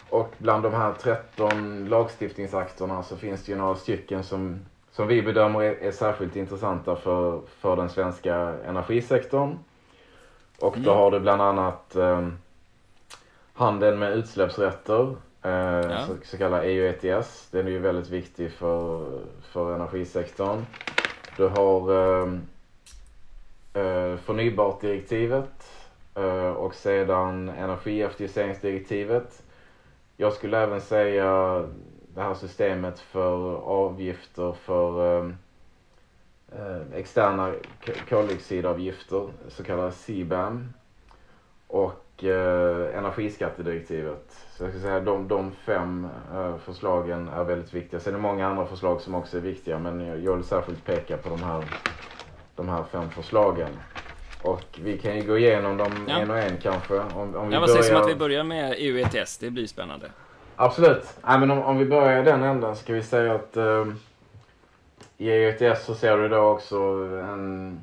Och 0.10 0.34
bland 0.38 0.64
de 0.64 0.74
här 0.74 0.94
13 0.94 1.86
lagstiftningsakterna 1.90 3.04
så 3.04 3.18
finns 3.18 3.46
det 3.46 3.52
ju 3.52 3.58
några 3.58 3.76
stycken 3.76 4.24
som, 4.24 4.60
som 4.92 5.08
vi 5.08 5.22
bedömer 5.22 5.64
är, 5.64 5.76
är 5.76 5.92
särskilt 5.92 6.36
intressanta 6.36 6.96
för, 6.96 7.42
för 7.60 7.76
den 7.76 7.90
svenska 7.90 8.36
energisektorn. 8.66 9.58
Och 10.60 10.74
då 10.78 10.92
mm. 10.92 11.02
har 11.02 11.12
du 11.12 11.20
bland 11.20 11.42
annat 11.42 11.96
eh, 11.96 12.28
handeln 13.54 14.00
med 14.00 14.14
utsläppsrätter 14.18 15.16
ja. 15.50 16.06
så, 16.08 16.16
så 16.24 16.38
kallad 16.38 16.62
EU 16.64 16.86
ETS. 16.86 17.48
Den 17.52 17.68
är 17.68 17.72
ju 17.72 17.80
väldigt 17.80 18.10
viktig 18.10 18.52
för, 18.52 19.06
för 19.42 19.76
energisektorn. 19.76 20.66
Du 21.38 21.48
har 21.48 21.94
eh, 21.94 22.34
eh, 23.74 24.18
förnybartdirektivet 24.18 25.72
eh, 26.16 26.50
och 26.50 26.76
sedan 26.76 27.50
energieffektiviseringsdirektivet. 27.50 29.44
Jag 30.18 30.34
skulle 30.34 30.58
även 30.58 30.82
säga 30.82 31.64
det 32.14 32.22
här 32.22 32.34
systemet 32.34 33.00
för 33.00 33.56
avgifter 33.56 34.54
för 34.54 35.18
eh, 35.18 35.32
eh 36.52 36.82
externa 36.94 37.54
koldioxidavgifter, 38.10 39.30
så 39.48 39.64
kallade 39.64 39.92
CBAM. 39.92 40.74
Och 41.68 42.07
eh, 42.24 42.98
energiskattedirektivet. 42.98 44.48
Så 44.58 44.64
jag 44.64 44.72
ska 44.72 44.82
säga 44.82 45.00
de, 45.00 45.28
de 45.28 45.52
fem 45.52 46.08
uh, 46.36 46.58
förslagen 46.58 47.28
är 47.28 47.44
väldigt 47.44 47.74
viktiga. 47.74 48.00
Sen 48.00 48.14
är 48.14 48.18
det 48.18 48.22
många 48.22 48.48
andra 48.48 48.66
förslag 48.66 49.02
som 49.02 49.16
också 49.16 49.38
är 49.38 49.42
viktiga 49.42 49.80
men 49.80 50.24
jag 50.24 50.36
vill 50.36 50.44
särskilt 50.46 50.86
peka 50.86 51.18
på 51.18 51.30
de 51.30 51.44
här, 51.44 51.64
de 52.56 52.70
här 52.70 52.84
fem 52.92 53.10
förslagen. 53.10 53.70
Och 54.44 54.80
vi 54.84 54.98
kan 54.98 55.16
ju 55.16 55.22
gå 55.22 55.38
igenom 55.38 55.78
dem 55.78 55.92
ja. 56.08 56.20
en 56.20 56.32
och 56.32 56.38
en 56.38 56.58
kanske. 56.58 57.00
Om, 57.00 57.36
om 57.36 57.48
vi 57.48 57.54
ja, 57.54 57.60
vad 57.60 57.70
börjar... 57.70 57.82
sägs 57.82 57.92
om 57.92 58.02
att 58.02 58.10
vi 58.10 58.16
börjar 58.16 58.44
med 58.44 58.76
EU 58.78 58.98
ETS? 58.98 59.38
Det 59.38 59.50
blir 59.50 59.68
spännande. 59.68 60.12
Absolut. 60.56 61.20
Nej, 61.28 61.40
men 61.40 61.52
om, 61.52 61.60
om 61.60 61.78
vi 61.78 61.86
börjar 61.86 62.22
i 62.22 62.24
den 62.24 62.44
änden 62.44 62.76
så 62.76 62.86
kan 62.86 62.96
vi 62.96 63.04
säga 63.04 63.36
att 63.36 63.58
uh, 63.58 63.88
i 65.18 65.30
EU 65.30 65.50
ETS 65.50 65.86
så 65.86 65.96
ser 65.96 66.18
du 66.18 66.30
då 66.30 66.40
också 66.40 66.78
en 67.24 67.82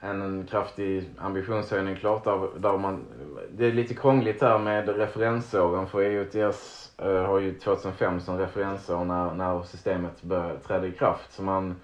en 0.00 0.46
kraftig 0.50 1.10
ambitionshöjning 1.18 1.96
klart. 1.96 2.24
Där, 2.24 2.48
där 2.58 2.78
man, 2.78 3.04
det 3.50 3.66
är 3.66 3.72
lite 3.72 3.94
krångligt 3.94 4.42
här 4.42 4.58
med 4.58 4.88
referensåren 4.88 5.86
för 5.86 6.00
EUTS 6.00 6.92
eh, 6.98 7.22
har 7.24 7.38
ju 7.38 7.54
2005 7.54 8.20
som 8.20 8.38
referensår 8.38 9.04
när, 9.04 9.34
när 9.34 9.62
systemet 9.62 10.22
trädde 10.66 10.86
i 10.86 10.92
kraft. 10.92 11.32
Så 11.32 11.42
man 11.42 11.76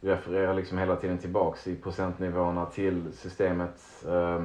refererar 0.00 0.54
liksom 0.54 0.78
hela 0.78 0.96
tiden 0.96 1.18
tillbaks 1.18 1.66
i 1.66 1.76
procentnivåerna 1.76 2.66
till 2.66 3.12
systemets 3.12 4.04
eh, 4.04 4.44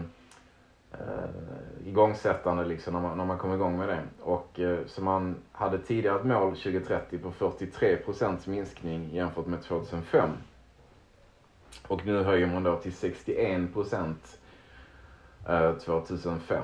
eh, 0.91 1.87
igångsättande 1.87 2.65
liksom 2.65 2.93
när 2.93 3.01
man, 3.01 3.17
när 3.17 3.25
man 3.25 3.37
kom 3.37 3.53
igång 3.53 3.77
med 3.77 3.87
det. 3.87 4.01
Och 4.21 4.59
eh, 4.59 4.79
så 4.85 5.03
man 5.03 5.35
hade 5.51 5.77
tidigare 5.77 6.19
ett 6.19 6.25
mål 6.25 6.55
2030 6.55 7.17
på 7.17 7.31
43 7.31 7.95
procents 7.95 8.47
minskning 8.47 9.09
jämfört 9.13 9.45
med 9.45 9.63
2005. 9.63 10.29
Och 11.87 12.05
nu 12.05 12.23
höjer 12.23 12.47
man 12.47 12.63
då 12.63 12.75
till 12.75 12.93
61 12.93 13.73
procent 13.73 14.37
2005. 15.85 16.63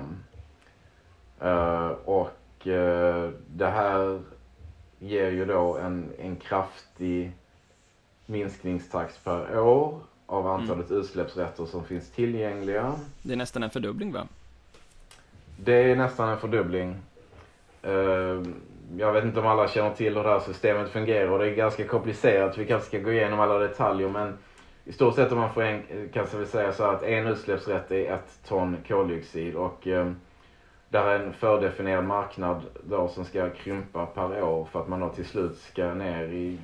Eh, 1.41 1.47
eh, 1.47 1.87
och 2.05 2.67
eh, 2.67 3.29
det 3.47 3.67
här 3.67 4.21
ger 4.99 5.31
ju 5.31 5.45
då 5.45 5.77
en, 5.77 6.09
en 6.19 6.35
kraftig 6.35 7.31
minskningstakt 8.25 9.23
per 9.23 9.59
år 9.59 9.99
av 10.25 10.47
antalet 10.47 10.89
mm. 10.89 11.01
utsläppsrätter 11.01 11.65
som 11.65 11.83
finns 11.83 12.09
tillgängliga. 12.09 12.93
Det 13.21 13.33
är 13.33 13.37
nästan 13.37 13.63
en 13.63 13.69
fördubbling 13.69 14.11
va? 14.11 14.27
Det 15.57 15.91
är 15.91 15.95
nästan 15.95 16.29
en 16.29 16.37
fördubbling. 16.37 16.95
Jag 18.97 19.13
vet 19.13 19.23
inte 19.23 19.39
om 19.39 19.47
alla 19.47 19.67
känner 19.67 19.93
till 19.93 20.15
hur 20.15 20.23
det 20.23 20.29
här 20.29 20.39
systemet 20.39 20.89
fungerar. 20.89 21.39
Det 21.39 21.45
är 21.45 21.55
ganska 21.55 21.87
komplicerat. 21.87 22.57
Vi 22.57 22.65
kanske 22.65 22.87
ska 22.87 22.99
gå 22.99 23.11
igenom 23.11 23.39
alla 23.39 23.59
detaljer 23.59 24.09
men 24.09 24.37
i 24.85 24.93
stort 24.93 25.15
sett 25.15 25.31
om 25.31 25.39
man 25.39 25.53
får 25.53 25.63
en, 25.63 26.09
kan 26.13 26.27
man 26.33 26.45
säga 26.45 26.73
så 26.73 26.83
att 26.83 27.03
en 27.03 27.27
utsläppsrätt 27.27 27.91
är 27.91 28.13
ett 28.13 28.39
ton 28.47 28.77
koldioxid 28.87 29.55
och 29.55 29.87
eh, 29.87 30.11
där 30.89 31.05
är 31.05 31.19
en 31.19 31.33
fördefinierad 31.33 32.05
marknad 32.05 32.61
då 32.83 33.07
som 33.07 33.25
ska 33.25 33.49
krympa 33.49 34.05
per 34.05 34.43
år 34.43 34.65
för 34.65 34.79
att 34.79 34.87
man 34.87 34.99
då 34.99 35.09
till 35.09 35.25
slut 35.25 35.57
ska 35.57 35.93
ner 35.93 36.23
i 36.23 36.59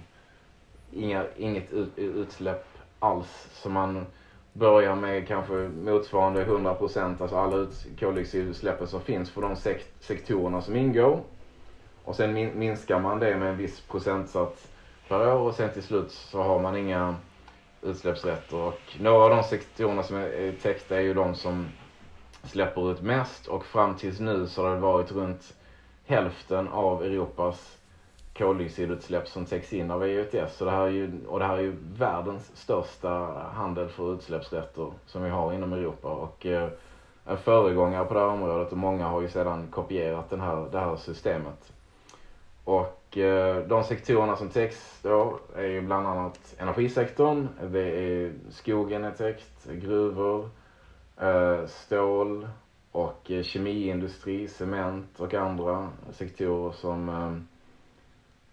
inga, 0.92 1.26
inget 1.38 1.74
ut, 1.74 1.98
utsläpp 1.98 2.66
alls. 3.00 3.48
Så 3.52 3.70
man 3.70 4.06
börjar 4.54 4.96
med 4.96 5.28
kanske 5.28 5.54
motsvarande 5.54 6.46
100%, 6.46 7.22
alltså 7.22 7.38
alla 7.38 7.56
ut, 7.56 7.86
koldioxidutsläppen 8.00 8.88
som 8.88 9.02
finns 9.02 9.30
för 9.30 9.42
de 9.42 9.56
sekt, 9.56 10.04
sektorerna 10.04 10.62
som 10.62 10.76
ingår. 10.76 11.20
Och 12.04 12.16
sen 12.16 12.34
min, 12.34 12.60
minskar 12.60 13.00
man 13.00 13.20
det 13.20 13.38
med 13.38 13.50
en 13.50 13.58
viss 13.58 13.82
procentsats 13.82 14.68
per 15.08 15.34
år 15.34 15.40
och 15.40 15.54
sen 15.56 15.70
till 15.70 15.84
slut 15.84 16.12
så 16.12 16.42
har 16.42 16.60
man 16.60 16.76
inga 16.76 17.16
utsläppsrätter. 17.82 18.58
Och 18.58 18.80
några 19.00 19.24
av 19.24 19.30
de 19.30 19.44
sektorerna 19.44 20.04
som 20.04 20.16
är 20.16 20.62
täckta 20.62 20.96
är 20.96 21.02
ju 21.02 21.14
de 21.14 21.36
som 21.36 21.68
släpper 22.44 22.92
ut 22.92 23.02
mest 23.02 23.48
och 23.48 23.66
fram 23.66 23.96
tills 23.96 24.20
nu 24.20 24.48
så 24.48 24.64
har 24.64 24.74
det 24.74 24.80
varit 24.80 25.12
runt 25.12 25.54
hälften 26.06 26.68
av 26.68 27.04
Europas 27.04 27.78
koldioxidutsläpp 28.38 29.28
som 29.28 29.46
täcks 29.46 29.74
in 29.74 29.92
av 29.92 30.04
EUTS. 30.04 30.58
Så 30.58 30.66
det 30.66 30.72
här 30.72 30.82
är 30.82 30.90
ju, 30.90 31.26
och 31.28 31.40
det 31.40 31.46
här 31.46 31.58
är 31.58 31.62
ju 31.62 31.76
världens 31.98 32.52
största 32.56 33.10
handel 33.54 33.90
för 33.90 34.14
utsläppsrätter 34.14 34.92
som 35.06 35.24
vi 35.24 35.30
har 35.30 35.54
inom 35.54 35.74
Europa. 35.74 36.08
Och 36.08 36.46
eh, 36.46 36.70
en 37.26 37.38
föregångare 37.38 38.06
på 38.06 38.14
det 38.14 38.20
här 38.20 38.28
området 38.28 38.72
och 38.72 38.78
många 38.78 39.08
har 39.08 39.22
ju 39.22 39.30
sedan 39.30 39.68
kopierat 39.72 40.30
den 40.30 40.42
här, 40.42 40.68
det 40.72 40.80
här 40.80 40.96
systemet. 40.96 41.74
Och 42.64 42.97
Eh, 43.20 43.58
de 43.68 43.84
sektorerna 43.84 44.36
som 44.36 44.50
täcks 44.50 45.00
då 45.02 45.40
är 45.56 45.66
ju 45.68 45.82
bland 45.82 46.08
annat 46.08 46.56
energisektorn, 46.58 47.48
det 47.72 47.82
är 47.82 48.34
skogen 48.50 49.04
är 49.04 49.12
täckt, 49.12 49.66
gruvor, 49.66 50.50
eh, 51.22 51.66
stål 51.66 52.48
och 52.92 53.32
eh, 53.32 53.44
kemiindustri, 53.44 54.48
cement 54.48 55.20
och 55.20 55.34
andra 55.34 55.90
sektorer 56.12 56.72
som, 56.72 57.48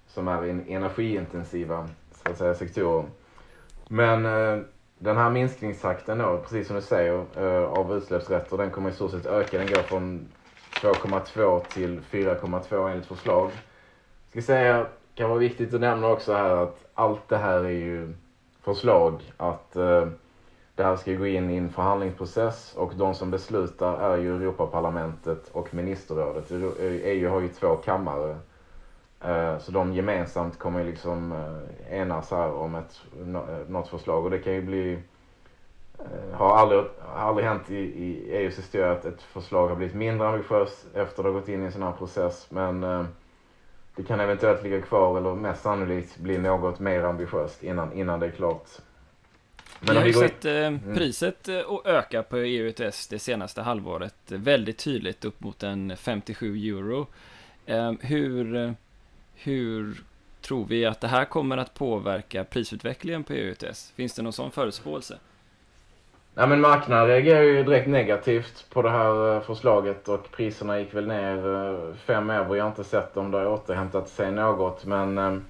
som 0.06 0.28
är 0.28 0.42
energiintensiva 0.68 1.88
så 2.12 2.30
att 2.30 2.38
säga, 2.38 2.54
sektorer. 2.54 3.04
Men 3.88 4.23
den 4.99 5.16
här 5.16 5.30
minskningstakten 5.30 6.18
då, 6.18 6.38
precis 6.42 6.66
som 6.66 6.76
du 6.76 6.83
säger, 6.83 7.26
av 7.66 7.97
utsläppsrätter, 7.97 8.56
den 8.56 8.71
kommer 8.71 8.90
i 8.90 8.92
stort 8.92 9.11
sett 9.11 9.26
öka. 9.26 9.59
Den 9.59 9.66
går 9.66 9.83
från 9.83 10.28
2,2 10.73 11.64
till 11.64 12.00
4,2 12.00 12.90
enligt 12.90 13.06
förslag 13.06 13.50
ska 14.35 14.43
säga, 14.43 14.87
kan 15.14 15.29
vara 15.29 15.38
viktigt 15.38 15.75
att 15.75 15.81
nämna 15.81 16.09
också 16.09 16.33
här 16.33 16.57
att 16.57 16.85
allt 16.95 17.29
det 17.29 17.37
här 17.37 17.64
är 17.64 17.69
ju 17.69 18.14
förslag 18.62 19.23
att 19.37 19.76
eh, 19.76 20.09
det 20.75 20.83
här 20.83 20.97
ska 20.97 21.12
gå 21.12 21.26
in 21.26 21.50
i 21.50 21.57
en 21.57 21.71
förhandlingsprocess 21.71 22.75
och 22.76 22.93
de 22.97 23.14
som 23.14 23.31
beslutar 23.31 24.12
är 24.12 24.17
ju 24.17 24.37
Europaparlamentet 24.37 25.49
och 25.53 25.75
ministerrådet. 25.75 26.50
EU 26.50 27.26
eh, 27.26 27.33
har 27.33 27.41
ju 27.41 27.49
två 27.49 27.76
kammare. 27.76 28.37
Eh, 29.21 29.59
så 29.59 29.73
de 29.73 29.93
gemensamt 29.93 30.59
kommer 30.59 30.81
ju 30.81 30.87
liksom 30.87 31.33
eh, 31.33 32.00
enas 32.00 32.31
här 32.31 32.53
om 32.53 32.75
ett, 32.75 33.00
något 33.69 33.88
förslag 33.88 34.25
och 34.25 34.31
det 34.31 34.38
kan 34.38 34.53
ju 34.53 34.62
bli 34.62 34.99
har 36.33 36.57
aldrig, 36.57 36.85
aldrig 37.17 37.47
hänt 37.47 37.71
i, 37.71 37.76
i 37.76 38.31
EUs 38.31 38.59
historia 38.59 38.93
att 38.93 39.05
ett 39.05 39.23
förslag 39.23 39.69
har 39.69 39.76
blivit 39.76 39.95
mindre 39.95 40.29
ambitiöst 40.29 40.87
efter 40.95 41.23
att 41.23 41.33
ha 41.33 41.41
gått 41.41 41.49
in 41.49 41.62
i 41.62 41.67
en 41.67 41.73
sån 41.73 41.83
här 41.83 41.93
process 41.93 42.47
men 42.50 43.07
det 43.96 44.02
kan 44.02 44.20
eventuellt 44.20 44.62
ligga 44.62 44.80
kvar 44.80 45.18
eller 45.18 45.34
mest 45.34 45.62
sannolikt 45.62 46.16
bli 46.16 46.38
något 46.38 46.80
mer 46.80 47.02
ambitiöst 47.02 47.62
innan, 47.62 47.92
innan 47.92 48.20
det 48.20 48.26
är 48.26 48.30
klart. 48.30 48.68
Men 49.80 49.94
vi 49.94 50.00
har 50.00 50.06
ju 50.06 50.12
sett 50.12 50.44
eh, 50.44 50.52
mm. 50.52 50.94
priset 50.94 51.48
eh, 51.48 51.60
öka 51.84 52.22
på 52.22 52.36
EU 52.36 52.68
ETS 52.68 53.06
det 53.06 53.18
senaste 53.18 53.62
halvåret 53.62 54.14
väldigt 54.26 54.78
tydligt 54.78 55.24
upp 55.24 55.40
mot 55.40 55.62
en 55.62 55.96
57 55.96 56.56
euro. 56.56 57.06
Eh, 57.66 57.92
hur, 58.00 58.56
eh, 58.56 58.72
hur 59.34 60.02
tror 60.40 60.64
vi 60.64 60.86
att 60.86 61.00
det 61.00 61.08
här 61.08 61.24
kommer 61.24 61.56
att 61.56 61.74
påverka 61.74 62.44
prisutvecklingen 62.44 63.24
på 63.24 63.32
EU 63.32 63.52
ETS? 63.52 63.92
Finns 63.96 64.14
det 64.14 64.22
någon 64.22 64.32
sån 64.32 64.50
förutspåelse? 64.50 65.18
Ja, 66.37 66.47
men 66.47 66.61
marknaden 66.61 67.07
reagerar 67.07 67.43
ju 67.43 67.64
direkt 67.64 67.88
negativt 67.88 68.67
på 68.71 68.83
det 68.83 68.91
här 68.91 69.37
eh, 69.37 69.41
förslaget 69.41 70.09
och 70.09 70.31
priserna 70.31 70.81
gick 70.81 70.95
väl 70.95 71.07
ner 71.07 71.95
5 71.95 72.31
euro. 72.31 72.57
Jag 72.57 72.64
har 72.64 72.71
inte 72.71 72.85
sett 72.85 73.17
om 73.17 73.31
det 73.31 73.38
har 73.38 73.47
återhämtat 73.47 74.09
sig 74.09 74.33
något 74.33 74.85
men 74.85 75.45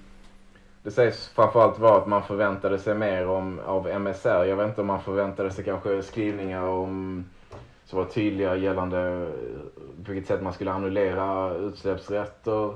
det 0.83 0.91
sägs 0.91 1.27
framförallt 1.27 1.79
vara 1.79 1.97
att 1.97 2.07
man 2.07 2.23
förväntade 2.23 2.79
sig 2.79 2.95
mer 2.95 3.27
om, 3.27 3.59
av 3.65 3.87
MSR. 3.87 4.45
Jag 4.45 4.55
vet 4.55 4.67
inte 4.67 4.81
om 4.81 4.87
man 4.87 5.01
förväntade 5.01 5.51
sig 5.51 5.63
kanske 5.63 6.01
skrivningar 6.01 6.63
om 6.63 7.25
som 7.85 7.99
var 7.99 8.05
tydliga 8.05 8.55
gällande 8.55 9.31
på 10.05 10.11
vilket 10.11 10.27
sätt 10.27 10.41
man 10.41 10.53
skulle 10.53 10.71
annullera 10.71 11.53
utsläppsrätter. 11.53 12.75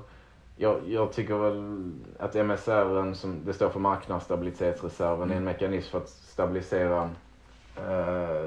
Jag, 0.56 0.78
jag 0.88 1.12
tycker 1.12 1.36
väl 1.36 1.92
att 2.20 2.36
MSR, 2.36 3.13
som 3.13 3.46
det 3.46 3.54
står 3.54 3.70
för 3.70 3.80
marknadsstabilitetsreserven, 3.80 5.32
är 5.32 5.36
en 5.36 5.44
mekanism 5.44 5.92
för 5.92 5.98
att 5.98 6.10
stabilisera 6.10 7.01
eh, 7.01 7.10
Eh, 7.88 8.41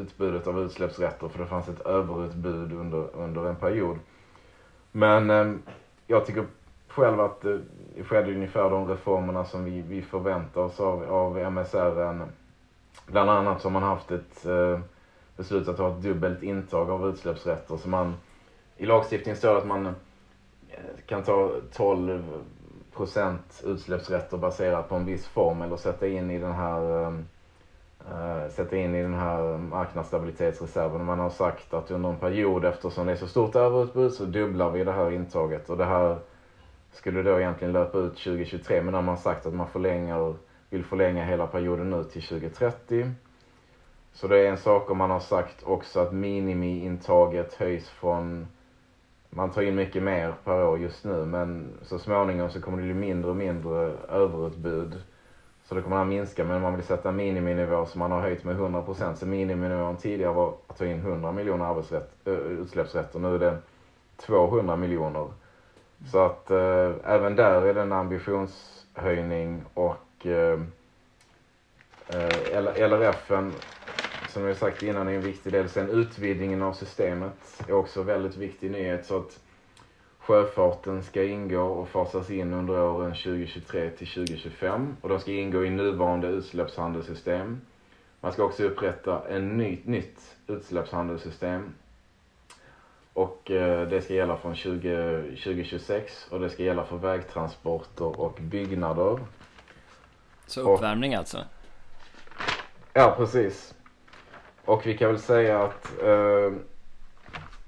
utbudet 0.00 0.46
av 0.46 0.60
utsläppsrätter 0.60 1.28
för 1.28 1.38
det 1.38 1.46
fanns 1.46 1.68
ett 1.68 1.80
överutbud 1.80 2.72
under, 2.72 3.16
under 3.16 3.46
en 3.46 3.56
period. 3.56 3.98
Men 4.92 5.30
eh, 5.30 5.52
jag 6.06 6.26
tycker 6.26 6.46
själv 6.88 7.20
att 7.20 7.40
det 7.40 7.60
skedde 8.04 8.34
ungefär 8.34 8.70
de 8.70 8.88
reformerna 8.88 9.44
som 9.44 9.64
vi, 9.64 9.80
vi 9.80 10.02
förväntar 10.02 10.60
oss 10.60 10.80
av, 10.80 11.02
av 11.10 11.38
MSR. 11.38 12.26
Bland 13.06 13.30
annat 13.30 13.60
så 13.60 13.68
har 13.68 13.72
man 13.72 13.82
haft 13.82 14.10
ett 14.10 14.46
eh, 14.46 14.80
beslut 15.36 15.68
att 15.68 15.78
ha 15.78 15.90
ett 15.90 16.02
dubbelt 16.02 16.42
intag 16.42 16.90
av 16.90 17.08
utsläppsrätter. 17.08 17.76
Så 17.76 17.88
man, 17.88 18.14
I 18.76 18.86
lagstiftningen 18.86 19.36
står 19.36 19.52
det 19.52 19.58
att 19.58 19.66
man 19.66 19.86
eh, 19.86 19.94
kan 21.06 21.22
ta 21.22 21.52
12 21.72 22.42
procent 22.96 23.62
utsläppsrätter 23.66 24.36
baserat 24.36 24.88
på 24.88 24.94
en 24.94 25.06
viss 25.06 25.26
form 25.26 25.62
eller 25.62 25.76
sätta 25.76 26.06
in 26.06 26.30
i 26.30 26.38
den 26.38 26.52
här 26.52 27.06
ehm, 27.06 27.24
Eh, 28.12 28.50
sätta 28.50 28.76
in 28.76 28.94
i 28.94 29.02
den 29.02 29.14
här 29.14 29.58
marknadsstabilitetsreserven. 29.58 31.04
Man 31.04 31.18
har 31.18 31.30
sagt 31.30 31.74
att 31.74 31.90
under 31.90 32.08
en 32.08 32.16
period 32.16 32.64
eftersom 32.64 33.06
det 33.06 33.12
är 33.12 33.16
så 33.16 33.26
stort 33.26 33.56
överutbud 33.56 34.12
så 34.12 34.24
dubblar 34.24 34.70
vi 34.70 34.84
det 34.84 34.92
här 34.92 35.10
intaget 35.10 35.70
och 35.70 35.76
det 35.76 35.84
här 35.84 36.18
skulle 36.92 37.22
då 37.22 37.40
egentligen 37.40 37.72
löpa 37.72 37.98
ut 37.98 38.16
2023 38.16 38.82
men 38.82 38.94
man 38.94 39.08
har 39.08 39.16
sagt 39.16 39.46
att 39.46 39.54
man 39.54 39.66
förlänger, 39.66 40.34
vill 40.70 40.84
förlänga 40.84 41.24
hela 41.24 41.46
perioden 41.46 41.90
nu 41.90 42.04
till 42.04 42.22
2030. 42.22 43.10
Så 44.12 44.28
det 44.28 44.38
är 44.38 44.50
en 44.50 44.58
sak 44.58 44.90
om 44.90 44.98
man 44.98 45.10
har 45.10 45.20
sagt 45.20 45.62
också 45.62 46.00
att 46.00 46.12
minimiintaget 46.12 47.54
höjs 47.54 47.88
från 47.88 48.46
man 49.30 49.50
tar 49.50 49.62
in 49.62 49.74
mycket 49.74 50.02
mer 50.02 50.32
per 50.44 50.64
år 50.64 50.78
just 50.78 51.04
nu 51.04 51.24
men 51.24 51.78
så 51.82 51.98
småningom 51.98 52.50
så 52.50 52.60
kommer 52.60 52.78
det 52.78 52.84
bli 52.84 52.94
mindre 52.94 53.30
och 53.30 53.36
mindre 53.36 53.92
överutbud. 54.08 55.02
Så 55.68 55.74
då 55.74 55.82
kommer 55.82 55.98
den 55.98 56.08
minska 56.08 56.44
men 56.44 56.62
man 56.62 56.74
vill 56.74 56.84
sätta 56.84 57.08
en 57.08 57.16
miniminivå 57.16 57.86
som 57.86 57.98
man 57.98 58.12
har 58.12 58.20
höjt 58.20 58.44
med 58.44 58.56
100%. 58.56 59.14
Så 59.14 59.26
miniminivån 59.26 59.96
tidigare 59.96 60.32
var 60.32 60.54
att 60.66 60.78
ta 60.78 60.86
in 60.86 60.98
100 60.98 61.32
miljoner 61.32 61.82
utsläppsrätter. 62.24 63.18
Nu 63.18 63.34
är 63.34 63.38
det 63.38 63.58
200 64.16 64.76
miljoner. 64.76 65.28
Så 66.12 66.18
att 66.18 66.50
äh, 66.50 66.90
även 67.04 67.36
där 67.36 67.62
är 67.62 67.74
det 67.74 67.82
en 67.82 67.92
ambitionshöjning 67.92 69.64
och 69.74 70.26
äh, 70.26 70.60
eh, 72.08 72.56
eh 72.56 72.88
LRFen, 72.88 73.52
som 74.28 74.44
jag 74.44 74.56
sagt 74.56 74.82
innan, 74.82 75.08
är 75.08 75.12
en 75.12 75.20
viktig 75.20 75.52
del. 75.52 75.68
Sen 75.68 75.90
utvidgningen 75.90 76.62
av 76.62 76.72
systemet 76.72 77.62
är 77.68 77.72
också 77.72 78.00
en 78.00 78.06
väldigt 78.06 78.36
viktig 78.36 78.70
nyhet. 78.70 79.06
Så 79.06 79.16
att 79.16 79.40
sjöfarten 80.28 81.02
ska 81.02 81.24
ingå 81.24 81.62
och 81.62 81.88
fasas 81.88 82.30
in 82.30 82.52
under 82.52 82.80
åren 82.80 83.10
2023 83.10 83.90
till 83.90 84.06
2025 84.06 84.96
och 85.00 85.08
de 85.08 85.20
ska 85.20 85.32
ingå 85.32 85.64
i 85.64 85.70
nuvarande 85.70 86.28
utsläppshandelssystem. 86.28 87.60
Man 88.20 88.32
ska 88.32 88.44
också 88.44 88.64
upprätta 88.64 89.28
en 89.28 89.56
ny, 89.56 89.78
nytt 89.84 90.36
utsläppshandelssystem 90.46 91.74
och 93.12 93.50
eh, 93.50 93.88
det 93.88 94.02
ska 94.02 94.14
gälla 94.14 94.36
från 94.36 94.54
20, 94.54 95.22
2026 95.22 96.26
och 96.30 96.40
det 96.40 96.50
ska 96.50 96.62
gälla 96.62 96.84
för 96.84 96.96
vägtransporter 96.96 98.20
och 98.20 98.38
byggnader. 98.40 99.18
Så 100.46 100.74
uppvärmning 100.74 101.12
och, 101.12 101.18
alltså? 101.18 101.44
Ja, 102.92 103.14
precis. 103.16 103.74
Och 104.64 104.86
vi 104.86 104.98
kan 104.98 105.08
väl 105.08 105.20
säga 105.20 105.62
att 105.62 106.02
eh, 106.02 106.52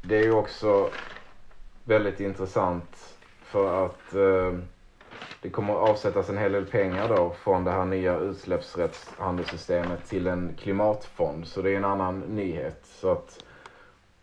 det 0.03 0.17
är 0.17 0.23
ju 0.23 0.33
också 0.33 0.91
väldigt 1.91 2.21
intressant 2.21 3.17
för 3.43 3.87
att 3.87 4.15
eh, 4.15 4.59
det 5.43 5.51
kommer 5.51 5.73
att 5.73 5.91
avsättas 5.91 6.29
en 6.29 6.39
hel 6.39 6.53
del 6.53 6.67
pengar 6.67 7.09
då 7.09 7.31
från 7.31 7.65
det 7.65 7.71
här 7.71 7.85
nya 7.85 8.19
utsläppsrättshandelssystemet 8.19 10.09
till 10.09 10.27
en 10.27 10.55
klimatfond. 10.59 11.47
Så 11.47 11.63
det 11.63 11.71
är 11.71 11.77
en 11.77 11.85
annan 11.85 12.21
nyhet. 12.21 12.81
Så 12.85 13.13
att 13.13 13.45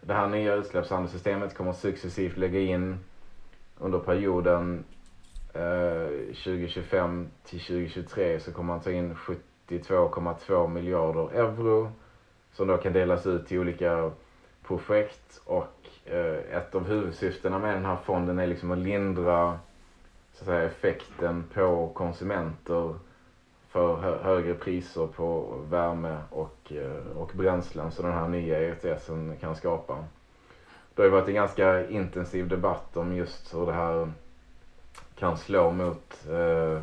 det 0.02 0.14
här 0.14 0.28
nya 0.28 0.54
utsläppshandelssystemet 0.54 1.58
kommer 1.58 1.74
successivt 1.74 2.38
lägga 2.38 2.60
in 2.60 3.00
under 3.80 4.00
perioden 4.00 4.84
eh, 5.54 6.36
2025 6.44 7.28
till 7.44 7.60
2023 7.60 8.40
så 8.40 8.52
kommer 8.52 8.74
man 8.74 8.82
ta 8.82 8.92
in 8.92 9.16
72,2 9.68 10.68
miljarder 10.68 11.40
euro 11.40 11.92
som 12.54 12.68
då 12.68 12.78
kan 12.78 12.94
delas 12.94 13.26
ut 13.26 13.48
till 13.48 13.60
olika 13.60 14.12
projekt 14.64 15.42
och 15.46 15.68
Eh, 16.12 16.58
ett 16.58 16.76
av 16.76 16.88
huvudsyftena 16.88 17.60
med 17.60 17.76
den 17.76 17.86
här 17.86 17.98
fonden 18.06 18.40
är 18.40 18.48
liksom 18.48 18.72
att 18.72 18.78
lindra 18.78 19.60
så 20.34 20.44
att 20.44 20.48
säga, 20.48 20.64
effekten 20.64 21.44
på 21.54 21.92
konsumenter 21.94 22.96
för 23.70 23.96
högre 24.24 24.54
priser 24.54 25.08
på 25.08 25.58
värme 25.70 26.18
och, 26.30 26.72
eh, 26.72 27.18
och 27.18 27.32
bränslen 27.34 27.92
som 27.92 28.06
den 28.06 28.14
här 28.14 28.28
nya 28.28 28.60
ETSen 28.60 29.38
kan 29.38 29.56
skapa. 29.56 30.04
Det 30.96 31.02
har 31.02 31.06
ju 31.06 31.12
varit 31.12 31.28
en 31.28 31.34
ganska 31.34 31.88
intensiv 31.88 32.48
debatt 32.48 32.98
om 32.98 33.16
just 33.16 33.54
hur 33.54 33.66
det 33.66 33.74
här 33.74 34.12
kan 35.16 35.38
slå 35.38 35.72
mot, 35.72 36.26
eh, 36.30 36.82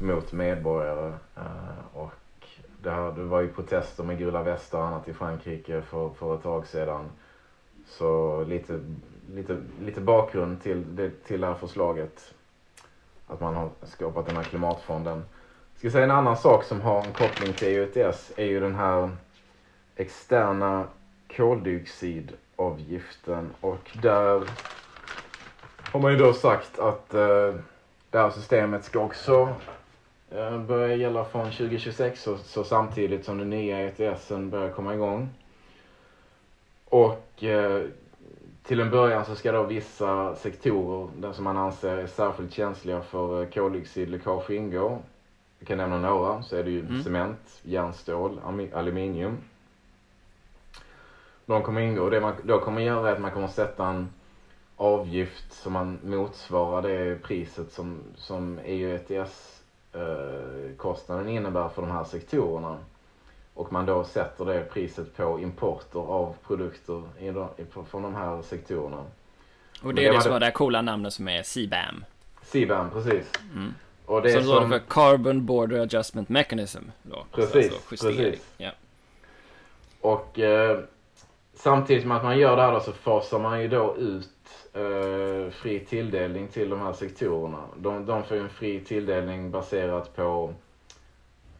mot 0.00 0.32
medborgare. 0.32 1.12
Eh, 1.36 1.96
och 1.96 2.12
det, 2.82 2.90
här, 2.90 3.12
det 3.12 3.22
var 3.22 3.40
ju 3.40 3.48
protester 3.48 4.04
med 4.04 4.18
gula 4.18 4.42
västar 4.42 4.78
och 4.78 4.86
annat 4.86 5.08
i 5.08 5.12
Frankrike 5.12 5.82
för, 5.82 6.10
för 6.10 6.34
ett 6.34 6.42
tag 6.42 6.66
sedan. 6.66 7.10
Så 7.86 8.44
lite, 8.44 8.80
lite, 9.34 9.62
lite 9.80 10.00
bakgrund 10.00 10.62
till 10.62 10.96
det, 10.96 11.10
till 11.10 11.40
det 11.40 11.46
här 11.46 11.54
förslaget. 11.54 12.34
Att 13.26 13.40
man 13.40 13.54
har 13.54 13.70
skapat 13.82 14.26
den 14.26 14.36
här 14.36 14.44
klimatfonden 14.44 15.24
ska 15.78 15.90
säga 15.90 16.04
en 16.04 16.10
annan 16.10 16.36
sak 16.36 16.64
som 16.64 16.80
har 16.80 17.04
en 17.04 17.12
koppling 17.12 17.52
till 17.52 17.68
EUTS 17.68 18.32
är 18.36 18.44
ju 18.44 18.60
den 18.60 18.74
här 18.74 19.10
externa 19.96 20.84
koldioxidavgiften 21.36 23.50
och 23.60 23.96
där 24.02 24.50
har 25.92 26.00
man 26.00 26.12
ju 26.12 26.18
då 26.18 26.32
sagt 26.32 26.78
att 26.78 27.14
eh, 27.14 27.54
det 28.10 28.18
här 28.18 28.30
systemet 28.30 28.84
ska 28.84 28.98
också 28.98 29.54
eh, 30.30 30.58
börja 30.58 30.96
gälla 30.96 31.24
från 31.24 31.44
2026 31.44 32.22
så, 32.22 32.38
så 32.38 32.64
samtidigt 32.64 33.24
som 33.24 33.38
den 33.38 33.50
nya 33.50 33.80
ETSen 33.80 34.50
börjar 34.50 34.70
komma 34.70 34.94
igång. 34.94 35.28
Och 36.84 37.25
eh, 37.44 37.82
till 38.62 38.80
en 38.80 38.90
början 38.90 39.24
så 39.24 39.34
ska 39.34 39.52
då 39.52 39.62
vissa 39.62 40.34
sektorer, 40.34 41.08
där 41.16 41.32
som 41.32 41.44
man 41.44 41.56
anser 41.56 41.96
är 41.96 42.06
särskilt 42.06 42.52
känsliga 42.52 43.02
för 43.02 43.42
eh, 43.42 43.48
koldioxidläckage 43.48 44.50
ingå. 44.50 44.98
Vi 45.58 45.66
kan 45.66 45.78
nämna 45.78 45.98
några, 45.98 46.42
så 46.42 46.56
är 46.56 46.64
det 46.64 46.70
ju 46.70 46.80
mm. 46.80 47.02
cement, 47.02 47.60
järnstål, 47.62 48.40
aluminium. 48.74 49.38
De 51.46 51.62
kommer 51.62 51.80
ingå. 51.80 52.10
Det 52.10 52.20
man 52.20 52.34
då 52.42 52.60
kommer 52.60 52.82
göra 52.82 53.08
är 53.08 53.12
att 53.12 53.20
man 53.20 53.30
kommer 53.30 53.48
sätta 53.48 53.86
en 53.86 54.08
avgift 54.76 55.52
som 55.52 55.72
man 55.72 55.98
motsvarar 56.04 56.82
det 56.82 57.22
priset 57.22 57.72
som, 57.72 57.98
som 58.16 58.60
EU 58.64 58.96
ETS-kostnaden 58.96 61.28
innebär 61.28 61.68
för 61.68 61.82
de 61.82 61.90
här 61.90 62.04
sektorerna. 62.04 62.78
Och 63.56 63.72
man 63.72 63.86
då 63.86 64.04
sätter 64.04 64.44
det 64.44 64.64
priset 64.72 65.16
på 65.16 65.40
importer 65.40 66.00
av 66.00 66.34
produkter 66.46 67.02
i 67.18 67.30
de, 67.30 67.48
från 67.90 68.02
de 68.02 68.14
här 68.14 68.42
sektorerna. 68.42 69.04
Och 69.82 69.94
det 69.94 70.06
är 70.06 70.10
det, 70.10 70.16
det 70.16 70.22
som 70.22 70.32
har 70.32 70.40
det 70.40 70.50
coola 70.50 70.82
namnet 70.82 71.12
som 71.12 71.28
är 71.28 71.42
CBAM. 71.42 72.04
CBAM, 72.42 72.90
precis. 72.90 73.32
Mm. 73.54 73.74
Och 74.06 74.22
det 74.22 74.44
som... 74.44 74.54
då 74.54 74.68
för 74.68 74.78
Carbon 74.88 75.46
Border 75.46 75.80
Adjustment 75.80 76.28
Mechanism. 76.28 76.82
Då. 77.02 77.26
Precis, 77.32 77.72
alltså 77.72 78.06
precis. 78.06 78.54
Ja. 78.58 78.70
Och 80.00 80.38
eh, 80.38 80.78
samtidigt 81.54 82.06
med 82.06 82.16
att 82.16 82.24
man 82.24 82.38
gör 82.38 82.56
det 82.56 82.62
här 82.62 82.72
då 82.72 82.80
så 82.80 82.92
fasar 82.92 83.38
man 83.38 83.62
ju 83.62 83.68
då 83.68 83.96
ut 83.96 84.28
eh, 84.72 85.52
fri 85.52 85.86
tilldelning 85.88 86.48
till 86.48 86.70
de 86.70 86.80
här 86.80 86.92
sektorerna. 86.92 87.62
De, 87.76 88.06
de 88.06 88.22
får 88.22 88.36
ju 88.36 88.42
en 88.42 88.48
fri 88.48 88.80
tilldelning 88.80 89.50
baserat 89.50 90.16
på 90.16 90.54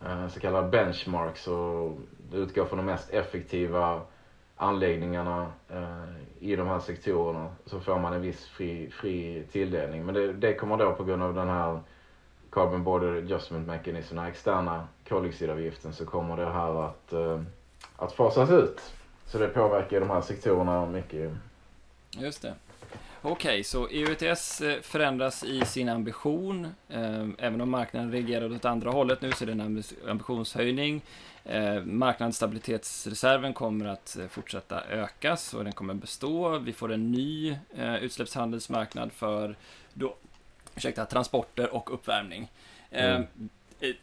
Eh, 0.07 0.29
så 0.29 0.41
kallade 0.41 0.69
benchmarks 0.69 1.47
och 1.47 1.99
det 2.31 2.37
utgår 2.37 2.65
från 2.65 2.77
de 2.77 2.87
mest 2.87 3.11
effektiva 3.11 4.01
anläggningarna 4.57 5.53
eh, 5.69 6.05
i 6.41 6.57
de 6.57 6.67
här 6.67 6.81
sektorerna 6.81 7.49
så 7.67 7.81
får 7.81 7.99
man 7.99 8.13
en 8.13 8.23
viss 8.23 8.47
fri, 8.47 8.91
fri 8.91 9.45
tilldelning. 9.53 10.05
Men 10.05 10.15
det, 10.15 10.33
det 10.33 10.55
kommer 10.55 10.77
då 10.77 10.93
på 10.93 11.05
grund 11.05 11.23
av 11.23 11.35
den 11.35 11.49
här 11.49 11.81
Carbon 12.51 12.85
Border 12.85 13.17
Adjustment 13.17 13.67
Mechanism, 13.67 14.17
den 14.17 14.25
externa 14.25 14.89
koldioxidavgiften, 15.09 15.93
så 15.93 16.07
kommer 16.07 16.37
det 16.37 16.51
här 16.51 16.85
att, 16.85 17.13
eh, 17.13 17.43
att 17.97 18.13
fasas 18.13 18.51
ut. 18.51 18.81
Så 19.27 19.39
det 19.39 19.49
påverkar 19.49 20.01
de 20.01 20.11
här 20.11 20.21
sektorerna 20.21 20.87
mycket. 20.87 21.33
Just 22.11 22.43
det. 22.43 22.55
Okej, 23.29 23.51
okay, 23.51 23.65
så 23.65 23.89
EUTS 23.89 24.61
eh, 24.61 24.81
förändras 24.81 25.45
i 25.45 25.61
sin 25.65 25.89
ambition. 25.89 26.65
Eh, 26.89 27.29
även 27.39 27.61
om 27.61 27.71
marknaden 27.71 28.13
reagerar 28.13 28.55
åt 28.55 28.65
andra 28.65 28.91
hållet 28.91 29.21
nu 29.21 29.33
så 29.33 29.45
är 29.45 29.47
det 29.47 29.53
en 29.53 29.83
ambitionshöjning. 30.09 31.03
Eh, 31.45 31.83
marknadsstabilitetsreserven 31.85 33.55
kommer 33.55 33.87
att 33.87 34.17
fortsätta 34.31 34.85
ökas 34.85 35.55
och 35.55 35.65
den 35.65 35.73
kommer 35.73 35.95
bestå. 35.95 36.59
Vi 36.59 36.73
får 36.73 36.93
en 36.93 37.13
ny 37.13 37.57
utsläppshandelsmarknad 38.01 39.13
för 39.13 39.57
då, 39.95 40.17
ursäkta, 40.77 41.07
transporter 41.07 41.75
och 41.75 41.95
uppvärmning. 41.95 42.51
Mm. 42.91 43.27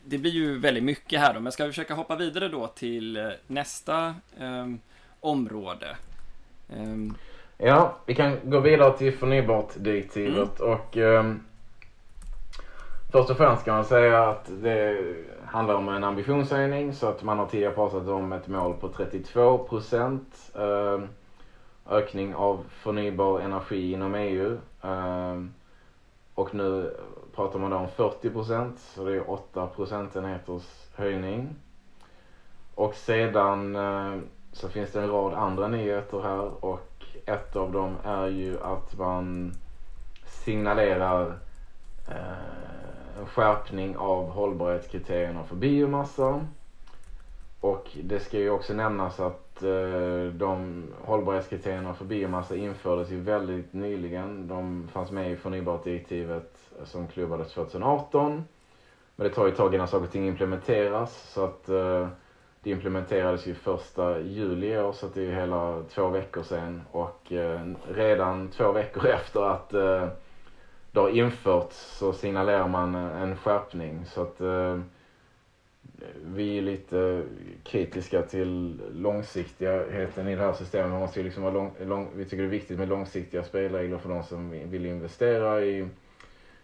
Det 0.06 0.18
blir 0.18 0.32
ju 0.32 0.58
väldigt 0.58 0.84
mycket 0.84 1.20
här 1.20 1.34
då, 1.34 1.40
men 1.40 1.52
ska 1.52 1.66
vi 1.66 1.72
försöka 1.72 1.94
hoppa 1.94 2.16
vidare 2.16 2.48
då 2.48 2.68
till 2.68 3.34
nästa 3.48 4.16
område? 5.20 5.98
Ja, 7.58 7.94
vi 8.06 8.16
kan 8.16 8.38
gå 8.44 8.60
vidare 8.60 8.98
till 8.98 9.14
förnybart-direktivet 9.14 10.60
mm. 10.60 10.74
och 10.74 10.98
um, 10.98 11.44
först 13.12 13.30
och 13.30 13.38
främst 13.38 13.66
kan 13.66 13.76
man 13.76 13.86
säga 13.86 14.30
att 14.30 14.50
det 14.62 14.98
handlar 15.46 15.76
om 15.76 15.90
en 15.90 16.04
ambitionshöjning 16.04 16.94
så 16.94 17.08
att 17.08 17.24
man 17.24 17.40
har 17.40 17.46
tidigare 17.46 17.74
pratat 17.74 18.08
om 18.08 18.34
ett 18.34 18.48
mål 18.48 18.74
på 18.74 18.88
32 18.90 19.58
procent 19.58 20.52
um, 20.54 21.08
ökning 21.90 22.36
av 22.36 22.66
förnybar 22.70 23.40
energi 23.40 23.92
inom 23.92 24.16
EU. 24.16 24.58
Um, 24.82 25.54
och 26.36 26.56
nu 26.56 26.96
pratar 27.36 27.60
man 27.60 27.72
då 27.72 27.78
om 27.78 27.88
40 27.88 28.30
procent, 28.30 28.80
så 28.80 29.06
det 29.06 29.16
är 29.16 29.30
8 29.30 29.68
procentenheters 29.76 30.88
höjning. 30.96 31.56
Och 32.76 32.96
sedan 32.96 33.76
uh, 33.76 34.20
så 34.52 34.70
finns 34.70 34.92
det 34.92 35.02
en 35.02 35.12
rad 35.12 35.34
andra 35.34 35.68
nyheter 35.68 36.22
här 36.22 36.66
och 36.66 36.93
ett 37.26 37.56
av 37.56 37.72
dem 37.72 37.96
är 38.04 38.28
ju 38.28 38.62
att 38.62 38.98
man 38.98 39.54
signalerar 40.26 41.38
eh, 42.10 43.20
en 43.20 43.26
skärpning 43.26 43.98
av 43.98 44.30
hållbarhetskriterierna 44.30 45.44
för 45.44 45.56
biomassa. 45.56 46.46
Och 47.60 47.98
det 48.04 48.20
ska 48.20 48.38
ju 48.38 48.50
också 48.50 48.74
nämnas 48.74 49.20
att 49.20 49.64
eh, 49.64 50.34
de 50.34 50.84
hållbarhetskriterierna 51.02 51.94
för 51.94 52.06
biomassa 52.06 52.56
infördes 52.56 53.10
ju 53.10 53.22
väldigt 53.22 53.74
nyligen. 53.74 54.48
De 54.48 54.88
fanns 54.94 55.12
med 55.12 55.32
i 55.32 55.36
förnybartdirektivet 55.36 56.58
som 56.84 57.08
klubbades 57.08 57.54
2018. 57.54 58.44
Men 59.16 59.28
det 59.28 59.34
tar 59.34 59.46
ju 59.46 59.52
ett 59.52 59.58
tag 59.58 59.76
innan 59.76 59.88
saker 59.88 60.06
och 60.06 60.12
ting 60.12 60.28
implementeras 60.28 61.32
så 61.34 61.46
att 61.46 61.70
eh, 61.70 62.08
det 62.64 62.70
implementerades 62.70 63.48
ju 63.48 63.54
första 63.54 64.20
juli 64.20 64.68
i 64.68 64.78
år 64.78 64.92
så 64.92 65.08
det 65.14 65.26
är 65.26 65.32
hela 65.32 65.84
två 65.90 66.08
veckor 66.08 66.44
sedan 66.44 66.82
och 66.92 67.32
eh, 67.32 67.62
redan 67.88 68.48
två 68.48 68.72
veckor 68.72 69.06
efter 69.16 69.44
att 69.44 69.74
eh, 69.74 70.08
det 70.92 71.00
har 71.00 71.10
införts 71.10 71.76
så 71.76 72.14
signalerar 72.14 72.68
man 72.68 72.96
eh, 72.96 73.22
en 73.22 73.38
skärpning 73.38 74.06
så 74.06 74.22
att 74.22 74.42
eh, 74.42 74.80
vi 76.26 76.58
är 76.58 76.62
lite 76.62 77.24
kritiska 77.64 78.22
till 78.22 78.82
långsiktigheten 78.94 80.28
i 80.28 80.36
det 80.36 80.42
här 80.42 80.54
systemet. 80.54 80.92
Man 80.92 81.00
måste 81.00 81.20
ju 81.20 81.26
liksom 81.26 81.44
vara 81.44 81.54
lång, 81.54 81.72
lång, 81.86 82.10
vi 82.16 82.26
tycker 82.26 82.38
det 82.38 82.44
är 82.44 82.50
viktigt 82.50 82.80
med 82.80 82.90
långsiktiga 82.90 83.44
spelregler 83.44 83.98
för 83.98 84.10
de 84.10 84.24
som 84.24 84.50
vill 84.50 84.86
investera 84.86 85.62
i, 85.62 85.88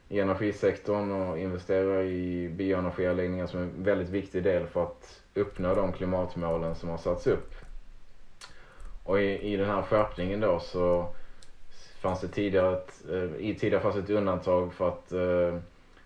i 0.10 0.20
energisektorn 0.20 1.12
och 1.12 1.40
investera 1.40 2.04
i 2.04 2.50
bioenergianläggningar 2.50 3.48
som 3.48 3.60
är 3.60 3.64
en 3.64 3.84
väldigt 3.84 4.10
viktig 4.10 4.44
del 4.44 4.68
för 4.68 4.84
att 4.84 5.22
uppnå 5.40 5.76
de 5.76 5.94
klimatmålen 5.94 6.76
som 6.76 6.90
har 6.90 6.98
satts 6.98 7.28
upp. 7.28 7.54
Och 9.04 9.22
i, 9.22 9.54
i 9.54 9.58
den 9.58 9.70
här 9.70 9.82
skärpningen 9.82 10.40
då 10.40 10.60
så 10.60 11.14
fanns 12.02 12.22
det 12.22 12.28
tidigare 12.28 12.78
ett, 12.78 13.02
eh, 13.10 13.36
i 13.46 13.56
tidigare 13.60 13.84
fanns 13.84 13.96
ett 13.96 14.10
undantag 14.10 14.74
för 14.74 14.88
att 14.88 15.12
eh, 15.12 15.60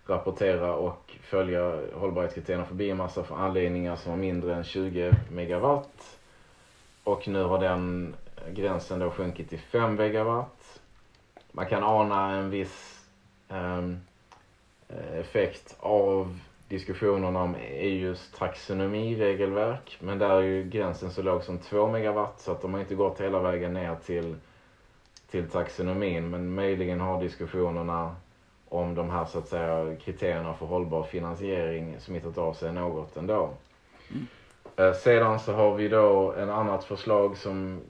rapportera 0.06 0.74
och 0.74 1.16
följa 1.22 1.80
hållbarhetskriterierna 1.94 2.64
för 2.64 2.74
biomassa 2.74 3.24
för 3.24 3.36
anläggningar 3.36 3.96
som 3.96 4.10
har 4.10 4.18
mindre 4.18 4.54
än 4.54 4.64
20 4.64 5.12
megawatt. 5.30 6.18
Och 7.04 7.28
nu 7.28 7.42
har 7.42 7.60
den 7.60 8.14
gränsen 8.50 8.98
då 8.98 9.10
sjunkit 9.10 9.48
till 9.48 9.58
5 9.58 9.94
megawatt. 9.94 10.80
Man 11.52 11.66
kan 11.66 11.84
ana 11.84 12.30
en 12.30 12.50
viss 12.50 13.00
ehm, 13.48 14.00
eh, 14.88 15.18
effekt 15.18 15.76
av 15.80 16.38
diskussionerna 16.68 17.42
om 17.42 17.56
EUs 17.60 18.30
taxonomiregelverk. 18.38 19.98
Men 20.00 20.18
där 20.18 20.30
är 20.30 20.42
ju 20.42 20.64
gränsen 20.64 21.10
så 21.10 21.22
låg 21.22 21.42
som 21.42 21.58
2 21.58 21.88
megawatt 21.88 22.40
så 22.40 22.52
att 22.52 22.62
de 22.62 22.74
har 22.74 22.80
inte 22.80 22.94
gått 22.94 23.20
hela 23.20 23.40
vägen 23.40 23.74
ner 23.74 23.96
till, 24.06 24.36
till 25.30 25.50
taxonomin. 25.50 26.30
Men 26.30 26.54
möjligen 26.54 27.00
har 27.00 27.22
diskussionerna 27.22 28.16
om 28.68 28.94
de 28.94 29.10
här 29.10 29.24
så 29.24 29.38
att 29.38 29.48
säga 29.48 29.96
kriterierna 29.96 30.54
för 30.54 30.66
hållbar 30.66 31.02
finansiering 31.02 32.00
smittat 32.00 32.38
av 32.38 32.52
sig 32.52 32.72
något 32.72 33.16
ändå. 33.16 33.50
Mm. 34.10 34.26
Eh, 34.76 34.94
sedan 34.94 35.40
så 35.40 35.52
har 35.52 35.74
vi 35.74 35.88
då 35.88 36.32
en 36.32 36.50
annat 36.50 36.84
förslag 36.84 37.36
som 37.36 37.80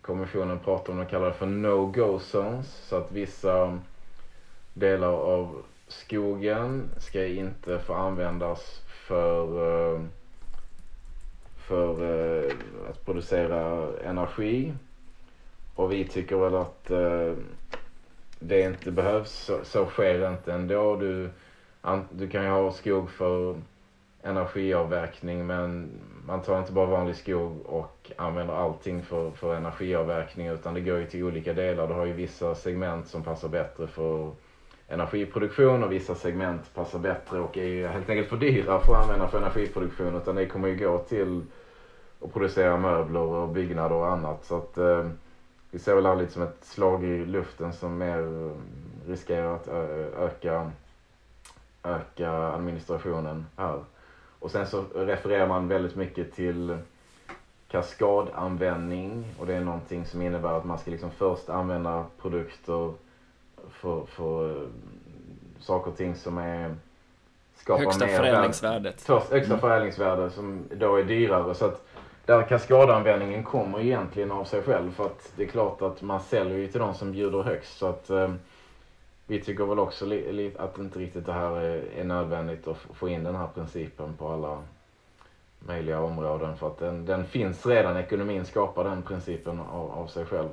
kommissionen 0.00 0.58
pratar 0.58 0.92
om, 0.92 0.98
de 0.98 1.06
kallar 1.06 1.26
det 1.26 1.32
för 1.32 1.46
no-go 1.46 2.18
zones. 2.18 2.66
Så 2.88 2.96
att 2.96 3.12
vissa 3.12 3.78
delar 4.74 5.12
av 5.12 5.62
skogen 5.88 6.90
ska 6.96 7.26
inte 7.26 7.78
få 7.78 7.94
användas 7.94 8.82
för, 8.86 9.44
eh, 9.94 10.00
för 11.56 12.02
eh, 12.02 12.52
att 12.90 13.04
producera 13.04 13.88
energi. 14.04 14.74
Och 15.74 15.92
vi 15.92 16.04
tycker 16.04 16.36
väl 16.36 16.54
att 16.54 16.90
eh, 16.90 17.32
det 18.38 18.60
inte 18.60 18.90
behövs. 18.90 19.30
Så, 19.30 19.58
så 19.64 19.86
sker 19.86 20.30
inte 20.32 20.52
ändå. 20.52 20.96
Du, 20.96 21.30
du 22.10 22.28
kan 22.28 22.44
ju 22.44 22.50
ha 22.50 22.72
skog 22.72 23.10
för 23.10 23.56
energiavverkning 24.22 25.46
men 25.46 25.90
man 26.26 26.42
tar 26.42 26.58
inte 26.58 26.72
bara 26.72 26.86
vanlig 26.86 27.16
skog 27.16 27.66
och 27.66 28.12
använder 28.16 28.54
allting 28.54 29.02
för, 29.02 29.30
för 29.30 29.54
energiavverkning 29.54 30.46
utan 30.46 30.74
det 30.74 30.80
går 30.80 30.98
ju 30.98 31.06
till 31.06 31.24
olika 31.24 31.52
delar. 31.52 31.88
Du 31.88 31.94
har 31.94 32.06
ju 32.06 32.12
vissa 32.12 32.54
segment 32.54 33.08
som 33.08 33.22
passar 33.22 33.48
bättre 33.48 33.86
för 33.86 34.32
energiproduktion 34.88 35.82
och 35.84 35.92
vissa 35.92 36.14
segment 36.14 36.74
passar 36.74 36.98
bättre 36.98 37.40
och 37.40 37.58
är 37.58 37.88
helt 37.88 38.10
enkelt 38.10 38.28
för 38.28 38.36
dyra 38.36 38.80
för 38.80 38.94
att 38.94 39.02
använda 39.02 39.28
för 39.28 39.38
energiproduktion 39.38 40.16
utan 40.16 40.34
det 40.34 40.46
kommer 40.46 40.68
ju 40.68 40.76
gå 40.76 40.98
till 40.98 41.42
att 42.24 42.32
producera 42.32 42.76
möbler 42.76 43.20
och 43.20 43.48
byggnader 43.48 43.96
och 43.96 44.12
annat. 44.12 44.44
Så 44.44 44.56
att 44.56 44.78
eh, 44.78 45.08
vi 45.70 45.78
ser 45.78 45.94
väl 45.94 46.04
det 46.04 46.08
här 46.08 46.16
lite 46.16 46.32
som 46.32 46.42
ett 46.42 46.64
slag 46.64 47.04
i 47.04 47.24
luften 47.24 47.72
som 47.72 47.98
mer 47.98 48.18
eh, 48.18 48.52
riskerar 49.10 49.54
att 49.54 49.68
eh, 49.68 50.22
öka, 50.22 50.70
öka 51.82 52.32
administrationen 52.32 53.46
här. 53.56 53.80
Och 54.38 54.50
sen 54.50 54.66
så 54.66 54.84
refererar 54.94 55.46
man 55.48 55.68
väldigt 55.68 55.96
mycket 55.96 56.34
till 56.34 56.78
kaskadanvändning 57.68 59.34
och 59.38 59.46
det 59.46 59.54
är 59.54 59.60
någonting 59.60 60.04
som 60.06 60.22
innebär 60.22 60.52
att 60.52 60.64
man 60.64 60.78
ska 60.78 60.90
liksom 60.90 61.10
först 61.10 61.48
använda 61.48 62.04
produkter 62.22 62.92
för, 63.72 64.06
för 64.06 64.50
eh, 64.50 64.68
saker 65.60 65.90
och 65.90 65.96
ting 65.96 66.14
som 66.14 66.38
är 66.38 66.74
skapar 67.56 67.84
högsta 67.84 68.06
mer 68.06 68.16
förädlingsvärdet. 68.16 69.00
Först, 69.00 69.30
högsta 69.30 69.52
mm. 69.52 69.60
förädlingsvärde 69.60 70.30
som 70.30 70.64
då 70.74 70.96
är 70.96 71.04
dyrare. 71.04 71.54
Så 71.54 71.64
att 71.64 71.86
där 72.26 72.42
kaskadanvändningen 72.42 73.44
kommer 73.44 73.80
egentligen 73.80 74.32
av 74.32 74.44
sig 74.44 74.62
själv. 74.62 74.90
För 74.90 75.06
att 75.06 75.32
det 75.36 75.42
är 75.42 75.46
klart 75.46 75.82
att 75.82 76.02
man 76.02 76.20
säljer 76.20 76.58
ju 76.58 76.66
till 76.66 76.80
de 76.80 76.94
som 76.94 77.12
bjuder 77.12 77.42
högst. 77.42 77.78
Så 77.78 77.86
att 77.86 78.10
eh, 78.10 78.32
vi 79.26 79.40
tycker 79.40 79.64
väl 79.64 79.78
också 79.78 80.06
li, 80.06 80.52
att 80.58 80.78
inte 80.78 80.98
riktigt 80.98 81.26
det 81.26 81.32
här 81.32 81.56
är, 81.56 81.82
är, 81.96 82.04
nödvändigt 82.04 82.68
att 82.68 82.76
få 82.76 83.08
in 83.08 83.24
den 83.24 83.36
här 83.36 83.48
principen 83.54 84.14
på 84.14 84.28
alla 84.28 84.62
möjliga 85.58 86.00
områden. 86.00 86.56
För 86.56 86.66
att 86.66 86.78
den, 86.78 87.06
den 87.06 87.24
finns 87.24 87.66
redan, 87.66 87.96
ekonomin 87.96 88.44
skapar 88.44 88.84
den 88.84 89.02
principen 89.02 89.60
av, 89.60 89.90
av 89.90 90.06
sig 90.06 90.24
själv. 90.24 90.48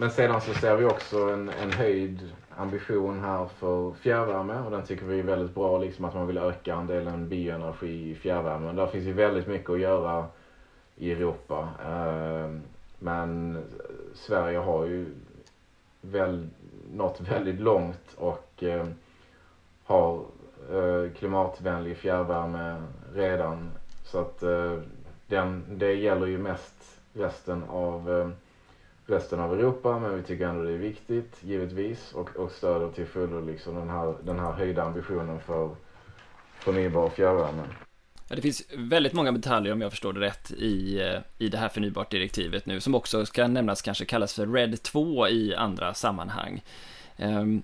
Men 0.00 0.10
sedan 0.10 0.40
så 0.40 0.54
ser 0.54 0.76
vi 0.76 0.84
också 0.84 1.30
en, 1.30 1.48
en 1.48 1.72
höjd 1.72 2.32
ambition 2.56 3.20
här 3.20 3.46
för 3.46 3.92
fjärrvärme 3.92 4.60
och 4.60 4.70
den 4.70 4.86
tycker 4.86 5.06
vi 5.06 5.18
är 5.18 5.22
väldigt 5.22 5.54
bra, 5.54 5.78
liksom 5.78 6.04
att 6.04 6.14
man 6.14 6.26
vill 6.26 6.38
öka 6.38 6.74
andelen 6.74 7.28
bioenergi 7.28 8.10
i 8.10 8.14
fjärrvärmen. 8.14 8.76
Där 8.76 8.86
finns 8.86 9.04
ju 9.04 9.12
väldigt 9.12 9.46
mycket 9.46 9.70
att 9.70 9.80
göra 9.80 10.26
i 10.96 11.12
Europa. 11.12 11.68
Ehm, 11.86 12.62
men 12.98 13.62
Sverige 14.14 14.58
har 14.58 14.84
ju 14.84 15.06
väl, 16.00 16.48
nått 16.92 17.20
väldigt 17.20 17.60
långt 17.60 18.14
och 18.16 18.62
ehm, 18.62 18.94
har 19.84 20.20
eh, 20.72 21.12
klimatvänlig 21.18 21.96
fjärrvärme 21.96 22.82
redan. 23.14 23.70
Så 24.04 24.18
att 24.18 24.42
eh, 24.42 24.78
den, 25.26 25.64
det 25.68 25.92
gäller 25.92 26.26
ju 26.26 26.38
mest 26.38 27.00
resten 27.12 27.64
av, 27.68 28.10
eh, 28.10 28.28
resten 29.08 29.40
av 29.40 29.54
Europa 29.54 29.98
men 29.98 30.16
vi 30.16 30.22
tycker 30.22 30.46
ändå 30.46 30.62
det 30.62 30.72
är 30.72 30.78
viktigt 30.78 31.36
givetvis 31.40 32.12
och, 32.12 32.36
och 32.36 32.50
stöder 32.50 32.92
till 32.92 33.06
fullo 33.06 33.40
liksom 33.40 33.74
den 33.74 33.90
här, 33.90 34.14
den 34.22 34.38
här 34.38 34.52
höjda 34.52 34.82
ambitionen 34.82 35.40
för 35.40 35.70
förnybar 36.58 37.10
fjärrvärme. 37.10 37.62
Ja, 38.28 38.36
det 38.36 38.42
finns 38.42 38.62
väldigt 38.76 39.12
många 39.12 39.32
detaljer 39.32 39.72
om 39.72 39.80
jag 39.80 39.90
förstår 39.90 40.12
det 40.12 40.20
rätt 40.20 40.50
i, 40.50 41.00
eh, 41.00 41.20
i 41.38 41.48
det 41.48 41.58
här 41.58 41.68
förnybart-direktivet 41.68 42.66
nu 42.66 42.80
som 42.80 42.94
också 42.94 43.26
ska 43.26 43.46
nämnas 43.46 43.82
kanske 43.82 44.04
kallas 44.04 44.34
för 44.34 44.46
RED 44.46 44.82
2 44.82 45.28
i 45.28 45.54
andra 45.54 45.94
sammanhang. 45.94 46.62
Um, 47.18 47.62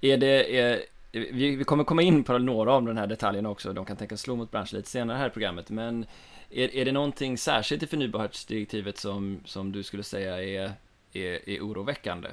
är 0.00 0.16
det, 0.16 0.60
är, 0.60 0.82
vi, 1.12 1.56
vi 1.56 1.64
kommer 1.64 1.84
komma 1.84 2.02
in 2.02 2.24
på 2.24 2.38
några 2.38 2.72
av 2.72 2.82
de 2.82 2.96
här 2.96 3.06
detaljerna 3.06 3.48
också, 3.48 3.72
de 3.72 3.84
kan 3.84 3.96
tänkas 3.96 4.20
slå 4.20 4.36
mot 4.36 4.50
branschen 4.50 4.76
lite 4.76 4.90
senare 4.90 5.18
här 5.18 5.26
i 5.26 5.30
programmet, 5.30 5.70
men 5.70 6.06
är, 6.52 6.76
är 6.76 6.84
det 6.84 6.92
någonting 6.92 7.38
särskilt 7.38 7.82
i 7.82 7.86
förnybarhetsdirektivet 7.86 8.98
som, 8.98 9.40
som 9.44 9.72
du 9.72 9.82
skulle 9.82 10.02
säga 10.02 10.42
är, 10.42 10.72
är, 11.12 11.48
är 11.48 11.60
oroväckande? 11.60 12.28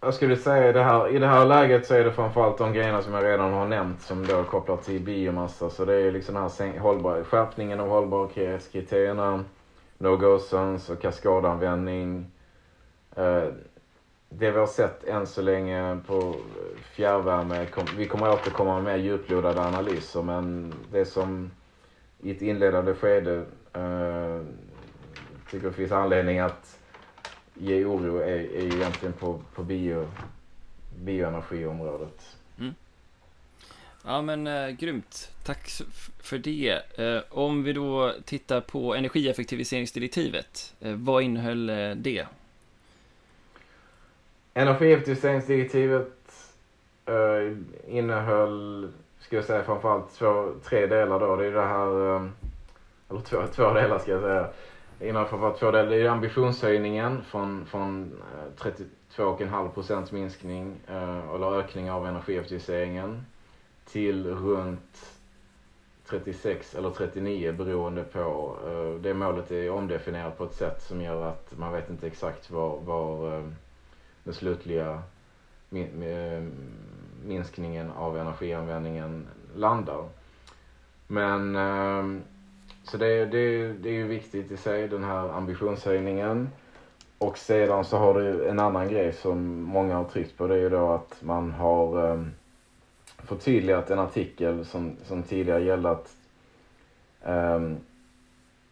Jag 0.00 0.14
skulle 0.14 0.36
säga 0.36 0.72
det 0.72 0.82
här, 0.82 1.16
i 1.16 1.18
det 1.18 1.26
här 1.26 1.46
läget 1.46 1.86
så 1.86 1.94
är 1.94 2.04
det 2.04 2.12
framförallt 2.12 2.58
de 2.58 2.72
grejerna 2.72 3.02
som 3.02 3.14
jag 3.14 3.24
redan 3.24 3.52
har 3.52 3.68
nämnt 3.68 4.02
som 4.02 4.26
då 4.26 4.44
kopplar 4.44 4.76
till 4.76 5.00
biomassa. 5.00 5.70
Så 5.70 5.84
det 5.84 5.94
är 5.94 6.12
liksom 6.12 6.34
den 6.34 6.42
här 6.42 6.78
hållbar, 6.78 7.22
skärpningen 7.22 7.80
av 7.80 7.88
hållbarhetskriterierna, 7.88 9.44
no-go-zones 9.98 10.90
och 10.90 11.02
kaskadanvändning. 11.02 12.26
Eh, 13.16 13.44
det 14.28 14.50
vi 14.50 14.58
har 14.58 14.66
sett 14.66 15.04
än 15.04 15.26
så 15.26 15.42
länge 15.42 15.98
på 16.06 16.34
fjärrvärme, 16.92 17.66
vi 17.96 18.06
kommer 18.06 18.32
återkomma 18.32 18.80
med 18.80 19.00
djuplodade 19.00 19.60
analyser 19.60 20.22
men 20.22 20.74
det 20.92 21.04
som 21.04 21.50
i 22.22 22.30
ett 22.30 22.42
inledande 22.42 22.94
skede 22.94 23.44
eh, 23.72 24.40
tycker 25.50 25.66
det 25.66 25.72
finns 25.72 25.92
anledning 25.92 26.38
att 26.38 26.78
ge 27.54 27.84
oro 27.84 28.18
är, 28.18 28.38
är 28.38 28.74
egentligen 28.74 29.12
på, 29.12 29.42
på 29.54 29.62
bio, 29.62 30.08
bioenergiområdet. 31.04 32.36
Mm. 32.58 32.74
Ja 34.04 34.22
men 34.22 34.46
eh, 34.46 34.68
grymt, 34.68 35.30
tack 35.44 35.70
för 36.22 36.38
det. 36.38 36.82
Eh, 36.98 37.22
om 37.30 37.62
vi 37.62 37.72
då 37.72 38.14
tittar 38.24 38.60
på 38.60 38.94
energieffektiviseringsdirektivet, 38.94 40.74
eh, 40.80 40.94
vad 40.94 41.22
innehöll 41.22 41.70
eh, 41.70 41.90
det? 41.90 42.26
Energieffektiviseringsdirektivet 44.54 46.32
eh, 47.06 47.56
innehöll, 47.88 48.92
ska 49.30 49.36
jag 49.36 49.44
säga, 49.44 49.64
framförallt 49.64 50.14
två, 50.14 50.52
tre 50.64 50.86
delar 50.86 51.20
då. 51.20 51.36
Det 51.36 51.46
är 51.46 51.52
det 51.52 51.66
här, 51.66 52.16
ehm, 52.16 52.32
eller 53.10 53.20
två, 53.20 53.42
två 53.54 53.72
delar 53.72 53.98
ska 53.98 54.10
jag 54.10 54.22
säga 54.22 54.48
innan 55.00 55.26
framförallt 55.26 55.58
två 55.58 55.70
delar. 55.70 55.90
Det 55.90 55.96
är 55.96 56.08
ambitionshöjningen 56.08 57.22
från, 57.22 57.66
från 57.66 58.12
32,5 58.56 59.64
eh, 59.64 59.72
procents 59.72 60.12
minskning 60.12 60.80
eh, 60.86 61.34
eller 61.34 61.58
ökning 61.58 61.90
av 61.90 62.06
energieffektiviseringen 62.06 63.26
till 63.84 64.26
runt 64.26 65.16
36 66.06 66.74
eller 66.74 66.90
39 66.90 67.52
beroende 67.52 68.04
på. 68.04 68.56
Eh, 68.66 69.02
det 69.02 69.14
målet 69.14 69.50
är 69.50 69.70
omdefinierat 69.70 70.38
på 70.38 70.44
ett 70.44 70.54
sätt 70.54 70.82
som 70.82 71.02
gör 71.02 71.28
att 71.28 71.58
man 71.58 71.72
vet 71.72 71.90
inte 71.90 72.06
exakt 72.06 72.50
var, 72.50 72.80
var 72.80 73.36
ehm, 73.36 73.54
den 74.24 74.34
slutliga 74.34 75.02
ehm, 75.70 76.52
minskningen 77.26 77.90
av 77.90 78.18
energianvändningen 78.18 79.26
landar. 79.56 80.04
Men 81.06 81.56
ehm, 81.56 82.22
så 82.84 82.96
det, 82.96 83.26
det, 83.26 83.72
det 83.72 83.88
är 83.88 83.92
ju 83.92 84.06
viktigt 84.06 84.50
i 84.50 84.56
sig, 84.56 84.88
den 84.88 85.04
här 85.04 85.28
ambitionshöjningen. 85.28 86.50
Och 87.18 87.38
sedan 87.38 87.84
så 87.84 87.96
har 87.96 88.14
du 88.14 88.48
en 88.48 88.60
annan 88.60 88.88
grej 88.88 89.12
som 89.12 89.62
många 89.62 89.96
har 89.96 90.04
tryckt 90.04 90.36
på. 90.36 90.46
Det 90.46 90.54
är 90.54 90.58
ju 90.58 90.70
då 90.70 90.90
att 90.92 91.16
man 91.22 91.50
har 91.50 92.10
ehm, 92.10 92.30
förtydligat 93.18 93.90
en 93.90 93.98
artikel 93.98 94.64
som, 94.64 94.96
som 95.04 95.22
tidigare 95.22 95.62
gällde 95.62 95.90
att 95.90 96.16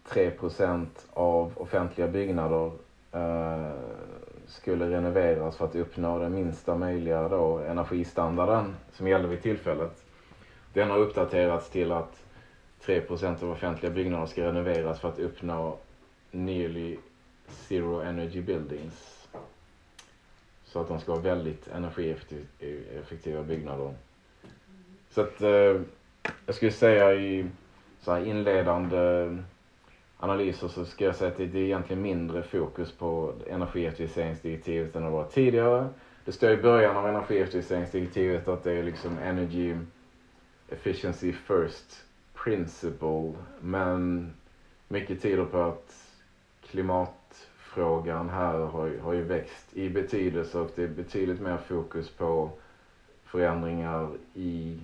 3% 0.09 0.87
av 1.13 1.53
offentliga 1.57 2.09
byggnader 2.09 2.71
eh, 3.13 3.73
skulle 4.49 4.91
renoveras 4.91 5.57
för 5.57 5.65
att 5.65 5.75
uppnå 5.75 6.19
den 6.19 6.35
minsta 6.35 6.75
möjliga 6.75 7.29
då, 7.29 7.59
energistandarden 7.59 8.77
som 8.93 9.09
gällde 9.09 9.29
vid 9.29 9.43
tillfället. 9.43 10.05
Den 10.73 10.91
har 10.91 10.99
uppdaterats 10.99 11.71
till 11.71 11.93
att 11.93 12.23
3% 12.85 13.43
av 13.43 13.51
offentliga 13.51 13.93
byggnader 13.93 14.27
ska 14.27 14.45
renoveras 14.45 15.01
för 15.01 15.09
att 15.09 15.19
uppnå 15.19 15.79
nearly 16.31 16.97
zero 17.49 18.01
energy 18.01 18.43
buildings. 18.43 19.29
Så 20.65 20.81
att 20.81 20.89
de 20.89 21.01
ska 21.01 21.13
vara 21.13 21.23
väldigt 21.23 21.69
energieffektiva 21.69 23.43
byggnader. 23.43 23.95
Så 25.11 25.21
att 25.21 25.41
eh, 25.41 25.81
jag 26.47 26.55
skulle 26.55 26.73
säga 26.73 27.15
i 27.15 27.47
så 28.01 28.13
här 28.13 28.25
inledande 28.27 29.37
analyser 30.21 30.69
så 30.69 30.85
ska 30.85 31.05
jag 31.05 31.17
säga 31.17 31.31
att 31.31 31.37
det 31.37 31.45
är 31.45 31.57
egentligen 31.57 32.03
mindre 32.03 32.43
fokus 32.43 32.93
på 32.93 33.33
energieffektiviseringsdirektivet 33.47 34.97
än 34.97 35.05
det 35.05 35.11
var 35.11 35.25
tidigare. 35.25 35.89
Det 36.25 36.33
står 36.33 36.51
i 36.51 36.57
början 36.57 36.97
av 36.97 37.09
energieffektiviseringsdirektivet 37.09 38.49
att 38.49 38.65
det 38.65 38.73
är 38.73 38.83
liksom 38.83 39.19
energy 39.19 39.77
efficiency 40.69 41.33
first 41.33 42.05
principle. 42.35 43.33
Men 43.61 44.31
mycket 44.89 45.23
tyder 45.23 45.45
på 45.45 45.59
att 45.59 46.15
klimatfrågan 46.63 48.29
här 48.29 48.59
har, 48.59 48.99
har 48.99 49.13
ju 49.13 49.23
växt 49.23 49.77
i 49.77 49.89
betydelse 49.89 50.59
och 50.59 50.71
det 50.75 50.83
är 50.83 50.89
betydligt 50.89 51.41
mer 51.41 51.57
fokus 51.59 52.11
på 52.11 52.51
förändringar 53.25 54.11
i 54.35 54.79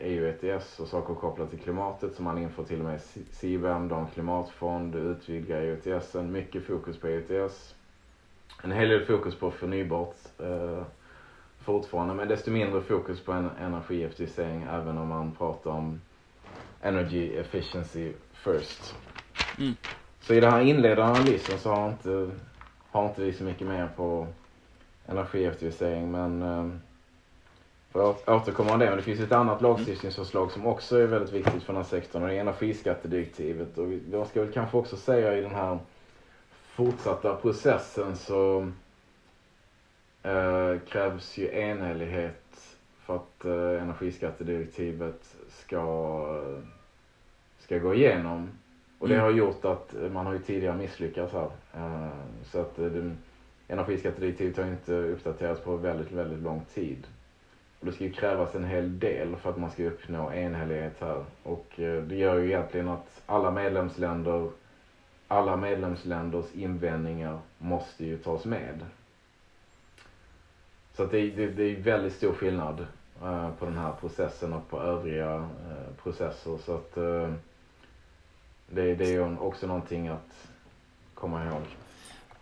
EU 0.00 0.26
ETS 0.26 0.80
och 0.80 0.88
saker 0.88 1.14
kopplat 1.14 1.50
till 1.50 1.58
klimatet 1.58 2.14
som 2.14 2.24
man 2.24 2.38
inför 2.38 2.64
till 2.64 2.78
och 2.78 2.84
med 2.84 3.00
CBAM, 3.32 3.92
en 3.92 4.06
klimatfond, 4.06 4.94
utvidgar 4.94 5.60
EU 5.60 5.76
ETS, 5.84 6.14
mycket 6.14 6.64
fokus 6.64 6.96
på 6.98 7.08
ETS. 7.08 7.74
En 8.62 8.72
hel 8.72 8.88
del 8.88 9.04
fokus 9.04 9.34
på 9.34 9.50
förnybart 9.50 10.16
eh, 10.38 10.82
fortfarande 11.58 12.14
men 12.14 12.28
desto 12.28 12.50
mindre 12.50 12.80
fokus 12.80 13.20
på 13.20 13.32
en 13.32 13.50
energieffektivisering 13.60 14.62
även 14.70 14.98
om 14.98 15.08
man 15.08 15.32
pratar 15.32 15.70
om 15.70 16.00
energy 16.82 17.36
efficiency 17.36 18.12
first. 18.32 18.94
Mm. 19.58 19.74
Så 20.20 20.34
i 20.34 20.40
den 20.40 20.52
här 20.52 20.60
inledande 20.60 21.02
analysen 21.20 21.58
så 21.58 21.70
har 21.70 21.88
inte, 21.88 22.30
har 22.90 23.08
inte 23.08 23.22
vi 23.22 23.32
så 23.32 23.44
mycket 23.44 23.66
mer 23.66 23.88
på 23.96 24.26
energieffektivisering 25.06 26.10
men 26.10 26.42
eh, 26.42 26.66
för 27.94 28.10
att 28.10 28.28
återkomma 28.28 28.72
om 28.72 28.78
det, 28.78 28.86
men 28.86 28.96
det 28.96 29.02
finns 29.02 29.20
ett 29.20 29.32
annat 29.32 29.62
lagstiftningsförslag 29.62 30.52
som 30.52 30.66
också 30.66 30.98
är 30.98 31.06
väldigt 31.06 31.32
viktigt 31.32 31.62
för 31.62 31.72
den 31.72 31.82
här 31.82 31.88
sektorn 31.88 32.22
och 32.22 32.28
det 32.28 32.34
är 32.34 32.40
energiskattedirektivet. 32.40 33.78
Och 33.78 33.88
jag 34.12 34.26
ska 34.26 34.40
väl 34.40 34.52
kanske 34.52 34.76
också 34.76 34.96
säga 34.96 35.38
i 35.38 35.40
den 35.40 35.54
här 35.54 35.78
fortsatta 36.68 37.36
processen 37.36 38.16
så 38.16 38.68
eh, 40.22 40.78
krävs 40.88 41.38
ju 41.38 41.58
enhällighet 41.58 42.76
för 43.00 43.16
att 43.16 43.44
eh, 43.44 43.82
energiskattedirektivet 43.82 45.36
ska 45.48 46.24
ska 47.58 47.78
gå 47.78 47.94
igenom. 47.94 48.48
Och 48.98 49.08
det 49.08 49.14
mm. 49.14 49.24
har 49.24 49.32
gjort 49.32 49.64
att 49.64 49.94
man 50.12 50.26
har 50.26 50.32
ju 50.32 50.38
tidigare 50.38 50.76
misslyckats 50.76 51.32
här. 51.32 51.50
Uh, 51.76 52.08
så 52.44 52.60
att 52.60 52.78
uh, 52.78 53.12
energiskattedirektivet 53.68 54.56
har 54.56 54.66
inte 54.66 54.92
uppdaterats 54.92 55.60
på 55.60 55.76
väldigt, 55.76 56.12
väldigt 56.12 56.42
lång 56.42 56.64
tid. 56.74 57.06
Och 57.84 57.90
det 57.90 57.96
ska 57.96 58.04
ju 58.04 58.12
krävas 58.12 58.54
en 58.54 58.64
hel 58.64 58.98
del 58.98 59.36
för 59.36 59.50
att 59.50 59.56
man 59.56 59.70
ska 59.70 59.84
uppnå 59.84 60.32
enhällighet 60.32 61.00
här. 61.00 61.24
Och 61.42 61.80
eh, 61.80 62.02
det 62.02 62.16
gör 62.16 62.38
ju 62.38 62.46
egentligen 62.46 62.88
att 62.88 63.22
alla 63.26 63.50
medlemsländer, 63.50 64.50
alla 65.28 65.56
medlemsländers 65.56 66.54
invändningar 66.54 67.38
måste 67.58 68.04
ju 68.04 68.18
tas 68.18 68.44
med. 68.44 68.86
Så 70.92 71.02
att 71.02 71.10
det, 71.10 71.30
det, 71.30 71.46
det 71.46 71.62
är 71.62 71.82
väldigt 71.82 72.12
stor 72.12 72.32
skillnad 72.32 72.86
eh, 73.22 73.50
på 73.58 73.64
den 73.64 73.76
här 73.76 73.92
processen 74.00 74.52
och 74.52 74.68
på 74.68 74.80
övriga 74.80 75.34
eh, 75.34 75.94
processer. 76.02 76.58
Så 76.58 76.74
att 76.74 76.94
det, 78.68 78.94
det 78.94 79.04
är 79.04 79.12
ju 79.12 79.36
också 79.38 79.66
någonting 79.66 80.08
att 80.08 80.48
komma 81.14 81.44
ihåg. 81.44 81.62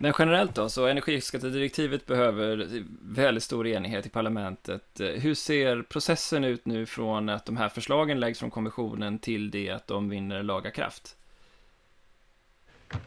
Men 0.02 0.12
generellt 0.18 0.54
då, 0.54 0.68
så 0.68 0.86
energiskattedirektivet 0.86 2.06
behöver 2.06 2.68
väldigt 3.02 3.42
stor 3.42 3.66
enighet 3.66 4.06
i 4.06 4.08
parlamentet. 4.08 4.82
Hur 4.98 5.34
ser 5.34 5.82
processen 5.82 6.44
ut 6.44 6.66
nu 6.66 6.86
från 6.86 7.28
att 7.28 7.46
de 7.46 7.56
här 7.56 7.68
förslagen 7.68 8.20
läggs 8.20 8.38
från 8.38 8.50
kommissionen 8.50 9.18
till 9.18 9.50
det 9.50 9.70
att 9.70 9.86
de 9.86 10.08
vinner 10.08 10.42
laga 10.42 10.70
kraft? 10.70 11.16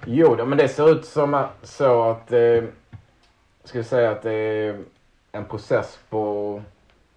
Jo, 0.06 0.46
men 0.46 0.58
det 0.58 0.68
ser 0.68 0.92
ut 0.92 1.06
som 1.06 1.46
så 1.64 2.04
att 2.04 2.32
eh, 2.32 2.64
ska 3.64 3.78
vi 3.78 3.84
säga 3.84 4.12
att 4.12 4.22
det 4.22 4.34
är 4.34 4.84
en 5.32 5.46
process 5.46 6.00
på 6.10 6.62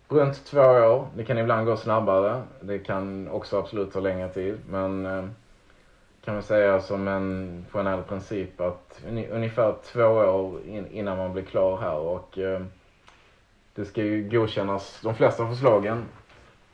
runt 0.08 0.44
två 0.44 0.60
år. 0.60 1.08
Det 1.16 1.24
kan 1.24 1.38
ibland 1.38 1.66
gå 1.66 1.76
snabbare. 1.76 2.42
Det 2.60 2.78
kan 2.78 3.28
också 3.28 3.58
absolut 3.58 3.92
ta 3.92 4.00
längre 4.00 4.28
tid. 4.28 4.58
Men 4.68 5.06
eh, 5.06 5.24
kan 6.28 6.34
man 6.34 6.42
säga 6.42 6.80
som 6.80 7.08
en 7.08 7.66
generell 7.72 8.02
princip 8.02 8.60
att 8.60 9.02
ungefär 9.30 9.74
två 9.84 10.04
år 10.04 10.60
in, 10.66 10.86
innan 10.86 11.18
man 11.18 11.32
blir 11.32 11.42
klar 11.42 11.76
här 11.78 11.96
och 11.96 12.38
eh, 12.38 12.62
det 13.74 13.84
ska 13.84 14.02
ju 14.02 14.28
godkännas, 14.28 15.00
de 15.02 15.14
flesta 15.14 15.48
förslagen 15.48 16.04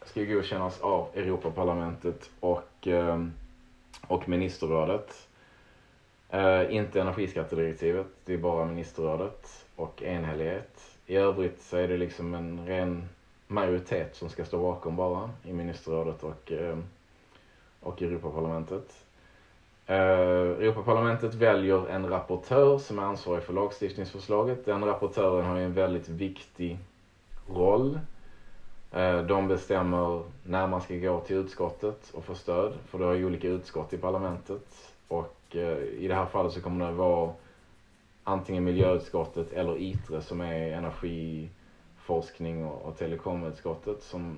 ska 0.04 0.20
ju 0.20 0.34
godkännas 0.34 0.80
av 0.80 1.08
Europaparlamentet 1.14 2.30
och, 2.40 2.86
eh, 2.86 3.26
och 4.06 4.28
ministerrådet. 4.28 5.28
Eh, 6.30 6.74
inte 6.74 7.00
energiskattedirektivet, 7.00 8.06
det 8.24 8.34
är 8.34 8.38
bara 8.38 8.64
ministerrådet 8.64 9.66
och 9.76 10.02
enhällighet. 10.02 10.98
I 11.06 11.16
övrigt 11.16 11.62
så 11.62 11.76
är 11.76 11.88
det 11.88 11.96
liksom 11.96 12.34
en 12.34 12.66
ren 12.66 13.08
majoritet 13.46 14.16
som 14.16 14.28
ska 14.28 14.44
stå 14.44 14.58
bakom 14.58 14.96
bara 14.96 15.30
i 15.44 15.52
ministerrådet 15.52 16.22
och, 16.22 16.52
eh, 16.52 16.78
och 17.80 18.02
Europaparlamentet. 18.02 19.03
Uh, 19.90 19.96
Europaparlamentet 19.96 21.34
väljer 21.34 21.88
en 21.88 22.08
rapportör 22.08 22.78
som 22.78 22.98
är 22.98 23.02
ansvarig 23.02 23.42
för 23.42 23.52
lagstiftningsförslaget. 23.52 24.64
Den 24.64 24.84
rapportören 24.84 25.44
har 25.46 25.56
ju 25.56 25.64
en 25.64 25.74
väldigt 25.74 26.08
viktig 26.08 26.78
roll. 27.48 27.98
Uh, 28.96 29.22
de 29.22 29.48
bestämmer 29.48 30.22
när 30.42 30.66
man 30.66 30.80
ska 30.80 30.94
gå 30.94 31.20
till 31.20 31.36
utskottet 31.36 32.10
och 32.14 32.24
få 32.24 32.34
stöd, 32.34 32.72
för 32.86 32.98
det 32.98 33.04
har 33.04 33.12
ju 33.12 33.26
olika 33.26 33.48
utskott 33.48 33.92
i 33.92 33.98
parlamentet. 33.98 34.92
Och 35.08 35.36
uh, 35.54 35.78
i 35.78 36.08
det 36.08 36.14
här 36.14 36.26
fallet 36.26 36.52
så 36.52 36.60
kommer 36.60 36.86
det 36.86 36.92
vara 36.92 37.32
antingen 38.24 38.64
miljöutskottet 38.64 39.52
eller 39.52 39.76
ITRE 39.76 40.22
som 40.22 40.40
är 40.40 40.72
energiforskning 40.72 42.64
och, 42.64 42.82
och 42.82 42.98
telekomutskottet 42.98 44.02
som 44.02 44.36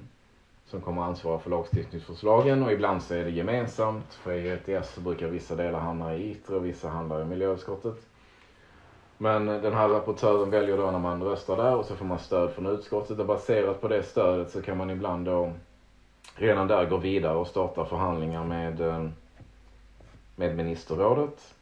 som 0.66 0.80
kommer 0.80 1.02
ansvara 1.02 1.38
för 1.38 1.50
lagstiftningsförslagen 1.50 2.62
och 2.62 2.72
ibland 2.72 3.02
så 3.02 3.14
är 3.14 3.24
det 3.24 3.30
gemensamt. 3.30 4.14
För 4.14 4.32
i 4.32 4.48
ETS 4.48 4.94
så 4.94 5.00
brukar 5.00 5.26
vissa 5.26 5.54
delar 5.54 5.80
hamna 5.80 6.14
i 6.14 6.30
ITRE 6.30 6.56
och 6.56 6.66
vissa 6.66 6.88
handlar 6.88 7.22
i 7.22 7.24
miljöutskottet. 7.24 8.06
Men 9.18 9.46
den 9.46 9.74
här 9.74 9.88
rapportören 9.88 10.50
väljer 10.50 10.76
då 10.76 10.90
när 10.90 10.98
man 10.98 11.22
röstar 11.22 11.56
där 11.56 11.76
och 11.76 11.84
så 11.84 11.94
får 11.94 12.04
man 12.04 12.18
stöd 12.18 12.50
från 12.50 12.66
utskottet 12.66 13.18
och 13.18 13.26
baserat 13.26 13.80
på 13.80 13.88
det 13.88 14.02
stödet 14.02 14.50
så 14.50 14.62
kan 14.62 14.78
man 14.78 14.90
ibland 14.90 15.26
då 15.26 15.52
redan 16.34 16.68
där 16.68 16.86
gå 16.86 16.96
vidare 16.96 17.36
och 17.36 17.46
starta 17.46 17.84
förhandlingar 17.84 18.44
med, 18.44 18.80
eh, 18.80 19.08
med 20.36 20.56
ministerrådet. 20.56 21.54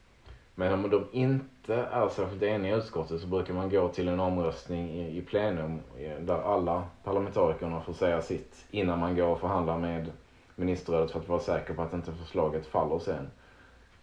Men 0.54 0.72
om 0.72 0.90
de 0.90 1.04
inte 1.12 1.53
är 1.68 2.08
särskilt 2.08 2.42
eniga 2.42 2.74
i 2.74 2.78
utskottet 2.78 3.20
så 3.20 3.26
brukar 3.26 3.54
man 3.54 3.70
gå 3.70 3.88
till 3.88 4.08
en 4.08 4.20
omröstning 4.20 4.90
i, 4.90 5.18
i 5.18 5.22
plenum 5.22 5.80
eh, 5.98 6.18
där 6.20 6.42
alla 6.42 6.84
parlamentarikerna 7.04 7.80
får 7.80 7.92
säga 7.92 8.22
sitt 8.22 8.66
innan 8.70 8.98
man 8.98 9.16
går 9.16 9.26
och 9.26 9.40
förhandlar 9.40 9.78
med 9.78 10.10
ministerrådet 10.56 11.10
för 11.10 11.20
att 11.20 11.28
vara 11.28 11.40
säker 11.40 11.74
på 11.74 11.82
att 11.82 11.92
inte 11.92 12.12
förslaget 12.12 12.66
faller 12.66 12.98
sen. 12.98 13.30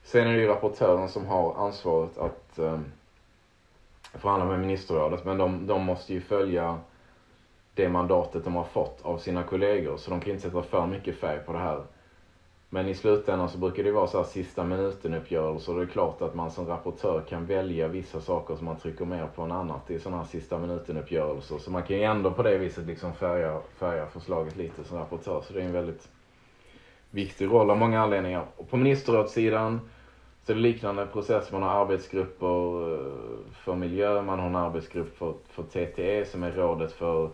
Sen 0.04 0.28
är 0.28 0.34
det 0.34 0.40
ju 0.40 0.48
rapportören 0.48 1.10
som 1.10 1.26
har 1.26 1.54
ansvaret 1.56 2.18
att 2.18 2.60
eh, 2.60 2.80
förhandla 4.14 4.46
med 4.46 4.60
ministerrådet 4.60 5.26
men 5.26 5.38
de, 5.38 5.68
de 5.68 5.84
måste 5.84 6.14
ju 6.14 6.22
följa 6.22 6.78
det 7.74 7.90
mandatet 7.90 8.44
de 8.44 8.56
har 8.56 8.64
fått 8.64 9.02
av 9.02 9.18
sina 9.18 9.44
kollegor 9.44 9.98
så 9.98 10.12
de 10.12 10.22
kan 10.22 10.30
inte 10.30 10.44
sätta 10.44 10.62
för 10.62 10.88
mycket 10.88 11.16
färg 11.16 11.40
på 11.40 11.54
det 11.54 11.60
här. 11.60 11.84
Men 12.74 12.88
i 12.88 12.96
slutändan 12.96 13.50
så 13.50 13.58
brukar 13.58 13.84
det 13.84 13.92
vara 13.92 14.08
så 14.08 14.18
här 14.18 14.26
sista 14.26 14.64
minuten-uppgörelser. 14.64 15.76
Det 15.76 15.82
är 15.82 15.88
klart 15.88 16.22
att 16.22 16.36
man 16.36 16.52
som 16.52 16.68
rapportör 16.68 17.22
kan 17.30 17.46
välja 17.46 17.88
vissa 17.88 18.22
saker 18.22 18.56
som 18.56 18.66
man 18.66 18.76
trycker 18.76 19.06
mer 19.06 19.28
på 19.36 19.42
än 19.42 19.52
annat 19.52 19.92
i 19.92 20.00
sådana 20.00 20.18
här 20.18 20.30
sista 20.30 20.60
minuten-uppgörelser. 20.60 21.58
Så 21.58 21.72
man 21.72 21.84
kan 21.84 21.96
ju 21.96 22.04
ändå 22.04 22.32
på 22.32 22.44
det 22.44 22.58
viset 22.58 22.86
liksom 22.86 23.14
färga, 23.14 23.60
färga 23.80 24.08
förslaget 24.08 24.58
lite 24.58 24.84
som 24.84 24.98
rapportör. 24.98 25.42
Så 25.42 25.54
det 25.54 25.62
är 25.62 25.66
en 25.66 25.74
väldigt 25.74 26.10
viktig 27.10 27.46
roll 27.46 27.70
av 27.72 27.78
många 27.78 28.02
anledningar. 28.02 28.46
Och 28.58 28.70
på 28.70 28.78
ministerrådssidan 28.78 29.82
så 30.46 30.52
är 30.52 30.56
det 30.56 30.62
liknande 30.62 31.06
process. 31.06 31.52
Man 31.52 31.64
har 31.64 31.70
arbetsgrupper 31.70 32.94
eh, 32.94 33.12
för 33.54 33.76
miljö, 33.76 34.22
man 34.22 34.40
har 34.40 34.48
en 34.48 34.56
arbetsgrupp 34.56 35.18
för, 35.18 35.34
för 35.48 35.64
TTE 35.64 36.26
som 36.26 36.44
är 36.44 36.52
rådet 36.52 36.92
för 36.92 37.30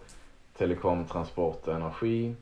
telekom, 0.57 1.05
transport 1.05 1.67
och 1.67 1.73
energi. 1.73 2.35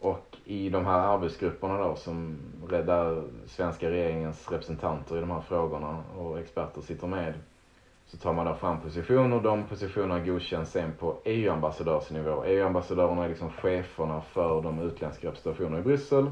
Och 0.00 0.36
i 0.44 0.68
de 0.70 0.86
här 0.86 0.98
arbetsgrupperna 0.98 1.78
då 1.78 1.96
som 1.96 2.38
där 2.68 3.22
svenska 3.46 3.90
regeringens 3.90 4.50
representanter 4.50 5.16
i 5.16 5.20
de 5.20 5.30
här 5.30 5.40
frågorna 5.40 6.02
och 6.18 6.38
experter 6.38 6.80
sitter 6.80 7.06
med 7.06 7.34
så 8.06 8.16
tar 8.16 8.32
man 8.32 8.46
då 8.46 8.54
fram 8.54 8.80
positioner. 8.80 9.40
De 9.40 9.64
positionerna 9.64 10.20
godkänns 10.20 10.70
sen 10.70 10.92
på 10.98 11.16
EU-ambassadörsnivå. 11.24 12.44
EU-ambassadörerna 12.44 13.24
är 13.24 13.28
liksom 13.28 13.50
cheferna 13.50 14.20
för 14.20 14.62
de 14.62 14.80
utländska 14.80 15.26
representationerna 15.26 15.78
i 15.78 15.82
Bryssel. 15.82 16.30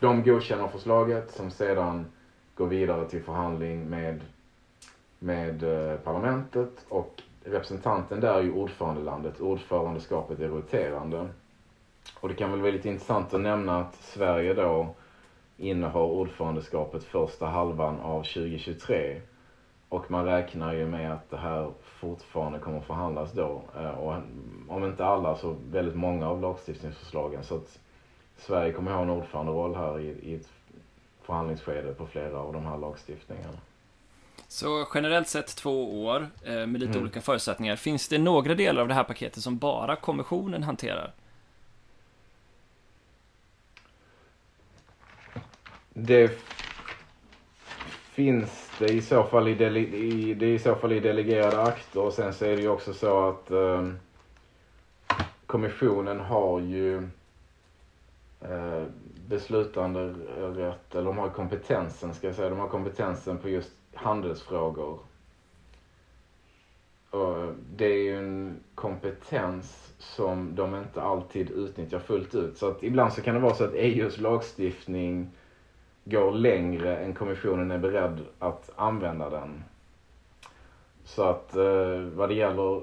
De 0.00 0.22
godkänner 0.22 0.68
förslaget 0.68 1.30
som 1.30 1.50
sedan 1.50 2.06
går 2.54 2.66
vidare 2.66 3.08
till 3.08 3.22
förhandling 3.22 3.90
med, 3.90 4.20
med 5.18 5.62
eh, 5.62 5.96
parlamentet 5.96 6.86
och 6.88 7.22
representanten 7.44 8.20
där 8.20 8.34
är 8.34 8.42
ju 8.42 8.52
ordförandelandet. 8.52 9.40
Ordförandeskapet 9.40 10.40
är 10.40 10.48
roterande. 10.48 11.28
Och 12.14 12.28
det 12.28 12.34
kan 12.34 12.50
väl 12.50 12.60
vara 12.60 12.72
lite 12.72 12.88
intressant 12.88 13.34
att 13.34 13.40
nämna 13.40 13.80
att 13.80 13.94
Sverige 13.94 14.54
då 14.54 14.94
innehar 15.56 16.00
ordförandeskapet 16.00 17.04
första 17.04 17.46
halvan 17.46 18.00
av 18.00 18.22
2023. 18.22 19.20
Och 19.88 20.10
man 20.10 20.24
räknar 20.24 20.74
ju 20.74 20.86
med 20.86 21.12
att 21.12 21.30
det 21.30 21.36
här 21.36 21.70
fortfarande 21.82 22.58
kommer 22.58 22.80
förhandlas 22.80 23.32
då. 23.32 23.62
Eh, 23.76 23.90
och 23.90 24.14
om 24.68 24.84
inte 24.84 25.04
alla 25.04 25.36
så 25.36 25.56
väldigt 25.70 25.96
många 25.96 26.28
av 26.28 26.40
lagstiftningsförslagen. 26.40 27.44
Så 27.44 27.56
att 27.56 27.78
Sverige 28.36 28.72
kommer 28.72 28.92
ha 28.92 29.02
en 29.02 29.10
ordföranderoll 29.10 29.74
här 29.74 30.00
i, 30.00 30.08
i 30.22 30.34
ett 30.34 30.48
förhandlingsskede 31.22 31.94
på 31.94 32.06
flera 32.06 32.38
av 32.38 32.52
de 32.52 32.66
här 32.66 32.78
lagstiftningarna. 32.78 33.58
Så 34.48 34.86
generellt 34.94 35.28
sett 35.28 35.56
två 35.56 36.04
år 36.04 36.28
eh, 36.44 36.52
med 36.52 36.80
lite 36.80 36.92
mm. 36.92 37.02
olika 37.02 37.20
förutsättningar. 37.20 37.76
Finns 37.76 38.08
det 38.08 38.18
några 38.18 38.54
delar 38.54 38.82
av 38.82 38.88
det 38.88 38.94
här 38.94 39.04
paketet 39.04 39.42
som 39.42 39.58
bara 39.58 39.96
kommissionen 39.96 40.62
hanterar? 40.62 41.12
Det 46.00 46.30
finns 48.10 48.70
det 48.78 48.92
i 48.92 49.02
så 49.02 49.22
fall 49.22 49.48
i, 49.48 49.54
dele, 49.54 49.80
i, 49.80 50.34
det 50.34 50.54
i 50.54 50.58
så 50.58 50.74
fall 50.74 50.92
i 50.92 51.00
delegerade 51.00 51.62
akter 51.62 52.00
och 52.00 52.12
sen 52.12 52.32
så 52.32 52.44
är 52.44 52.56
det 52.56 52.62
ju 52.62 52.68
också 52.68 52.94
så 52.94 53.28
att 53.28 53.50
eh, 53.50 53.88
kommissionen 55.46 56.20
har 56.20 56.60
ju 56.60 56.96
eh, 58.40 58.84
beslutande 59.28 60.14
rätt, 60.38 60.94
eller 60.94 61.04
de 61.04 61.18
har 61.18 61.28
kompetensen 61.28 62.14
ska 62.14 62.26
jag 62.26 62.36
säga, 62.36 62.50
de 62.50 62.58
har 62.58 62.68
kompetensen 62.68 63.38
på 63.38 63.48
just 63.48 63.72
handelsfrågor. 63.94 64.98
Och 67.10 67.52
det 67.76 67.86
är 67.86 68.02
ju 68.02 68.18
en 68.18 68.60
kompetens 68.74 69.92
som 69.98 70.54
de 70.54 70.74
inte 70.74 71.02
alltid 71.02 71.50
utnyttjar 71.50 71.98
fullt 71.98 72.34
ut. 72.34 72.58
Så 72.58 72.68
att 72.68 72.82
ibland 72.82 73.12
så 73.12 73.22
kan 73.22 73.34
det 73.34 73.40
vara 73.40 73.54
så 73.54 73.64
att 73.64 73.74
EUs 73.74 74.18
lagstiftning 74.18 75.30
går 76.10 76.32
längre 76.32 76.96
än 76.96 77.14
kommissionen 77.14 77.70
är 77.70 77.78
beredd 77.78 78.20
att 78.38 78.70
använda 78.76 79.30
den. 79.30 79.64
Så 81.04 81.22
att 81.22 81.56
eh, 81.56 82.00
vad 82.14 82.28
det 82.28 82.34
gäller 82.34 82.82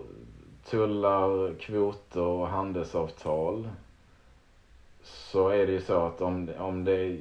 tullar, 0.66 1.54
kvoter 1.60 2.22
och 2.22 2.48
handelsavtal 2.48 3.70
så 5.04 5.50
är 5.50 5.66
det 5.66 5.72
ju 5.72 5.82
så 5.82 6.06
att 6.06 6.22
om, 6.22 6.50
om 6.58 6.84
det 6.86 7.18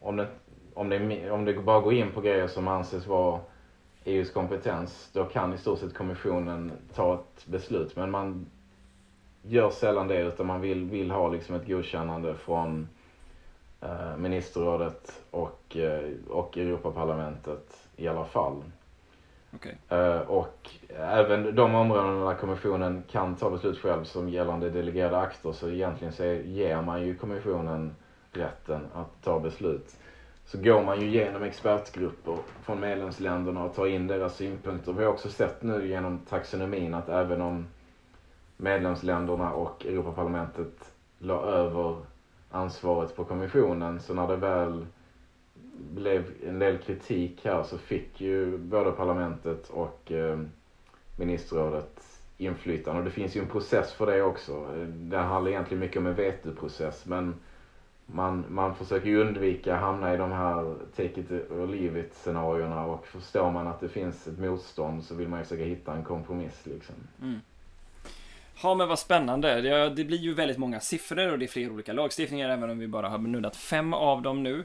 om 0.00 0.16
det, 0.16 0.28
om 0.74 0.88
det, 0.88 1.30
om 1.30 1.44
det 1.44 1.54
bara 1.54 1.80
går 1.80 1.92
in 1.92 2.10
på 2.10 2.20
grejer 2.20 2.46
som 2.46 2.68
anses 2.68 3.06
vara 3.06 3.40
EUs 4.04 4.30
kompetens, 4.30 5.10
då 5.12 5.24
kan 5.24 5.54
i 5.54 5.58
stort 5.58 5.78
sett 5.78 5.94
kommissionen 5.94 6.72
ta 6.94 7.14
ett 7.14 7.46
beslut. 7.46 7.96
Men 7.96 8.10
man 8.10 8.46
gör 9.42 9.70
sällan 9.70 10.08
det, 10.08 10.20
utan 10.20 10.46
man 10.46 10.60
vill, 10.60 10.84
vill 10.84 11.10
ha 11.10 11.28
liksom 11.28 11.54
ett 11.54 11.66
godkännande 11.66 12.34
från 12.34 12.88
ministerrådet 14.16 15.22
och, 15.30 15.76
eh, 15.76 16.10
och 16.28 16.58
Europaparlamentet 16.58 17.88
i 17.96 18.08
alla 18.08 18.24
fall. 18.24 18.62
Okay. 19.54 19.72
Eh, 19.88 20.20
och 20.20 20.70
även 20.98 21.54
de 21.54 21.74
områden 21.74 22.20
där 22.20 22.34
kommissionen 22.34 23.02
kan 23.10 23.36
ta 23.36 23.50
beslut 23.50 23.78
själv 23.78 24.04
som 24.04 24.28
gällande 24.28 24.70
delegerade 24.70 25.18
akter 25.18 25.52
så 25.52 25.68
egentligen 25.68 26.12
så 26.12 26.24
ger 26.24 26.82
man 26.82 27.02
ju 27.02 27.14
kommissionen 27.14 27.94
rätten 28.32 28.86
att 28.94 29.22
ta 29.24 29.40
beslut. 29.40 29.96
Så 30.46 30.58
går 30.58 30.82
man 30.82 31.00
ju 31.00 31.06
igenom 31.06 31.42
expertgrupper 31.42 32.36
från 32.62 32.80
medlemsländerna 32.80 33.64
och 33.64 33.74
tar 33.74 33.86
in 33.86 34.06
deras 34.06 34.36
synpunkter. 34.36 34.92
Vi 34.92 35.04
har 35.04 35.12
också 35.12 35.28
sett 35.28 35.62
nu 35.62 35.88
genom 35.88 36.18
taxonomin 36.18 36.94
att 36.94 37.08
även 37.08 37.40
om 37.42 37.66
medlemsländerna 38.56 39.52
och 39.52 39.86
Europaparlamentet 39.86 40.92
la 41.18 41.42
över 41.42 41.96
ansvaret 42.50 43.16
på 43.16 43.24
kommissionen. 43.24 44.00
Så 44.00 44.14
när 44.14 44.28
det 44.28 44.36
väl 44.36 44.86
blev 45.78 46.24
en 46.46 46.58
del 46.58 46.78
kritik 46.78 47.44
här 47.44 47.62
så 47.62 47.78
fick 47.78 48.20
ju 48.20 48.58
både 48.58 48.92
parlamentet 48.92 49.70
och 49.70 50.12
eh, 50.12 50.38
ministerrådet 51.16 52.20
inflytande. 52.38 52.98
Och 52.98 53.04
det 53.04 53.10
finns 53.10 53.36
ju 53.36 53.40
en 53.40 53.48
process 53.48 53.92
för 53.92 54.06
det 54.06 54.22
också. 54.22 54.66
Det 54.88 55.16
handlar 55.16 55.50
egentligen 55.50 55.80
mycket 55.80 55.96
om 55.96 56.06
en 56.06 56.14
vetoprocess 56.14 57.06
men 57.06 57.34
man, 58.06 58.44
man 58.48 58.74
försöker 58.74 59.08
ju 59.08 59.20
undvika 59.20 59.74
att 59.74 59.80
hamna 59.80 60.14
i 60.14 60.16
de 60.16 60.32
här 60.32 60.74
take 60.96 61.20
it 61.20 61.30
or 61.30 61.66
leave 61.66 62.00
it 62.00 62.14
scenarierna 62.14 62.86
och 62.86 63.06
förstår 63.06 63.50
man 63.50 63.66
att 63.66 63.80
det 63.80 63.88
finns 63.88 64.26
ett 64.26 64.38
motstånd 64.38 65.04
så 65.04 65.14
vill 65.14 65.28
man 65.28 65.38
ju 65.38 65.44
försöka 65.44 65.64
hitta 65.64 65.94
en 65.94 66.04
kompromiss 66.04 66.66
liksom. 66.66 66.94
Mm. 67.22 67.40
Ja 68.62 68.74
men 68.74 68.88
vad 68.88 68.98
spännande. 68.98 69.60
Det, 69.60 69.90
det 69.90 70.04
blir 70.04 70.18
ju 70.18 70.34
väldigt 70.34 70.58
många 70.58 70.80
siffror 70.80 71.32
och 71.32 71.38
det 71.38 71.44
är 71.44 71.48
flera 71.48 71.72
olika 71.72 71.92
lagstiftningar 71.92 72.50
även 72.50 72.70
om 72.70 72.78
vi 72.78 72.88
bara 72.88 73.08
har 73.08 73.18
nuddat 73.18 73.56
fem 73.56 73.94
av 73.94 74.22
dem 74.22 74.42
nu. 74.42 74.64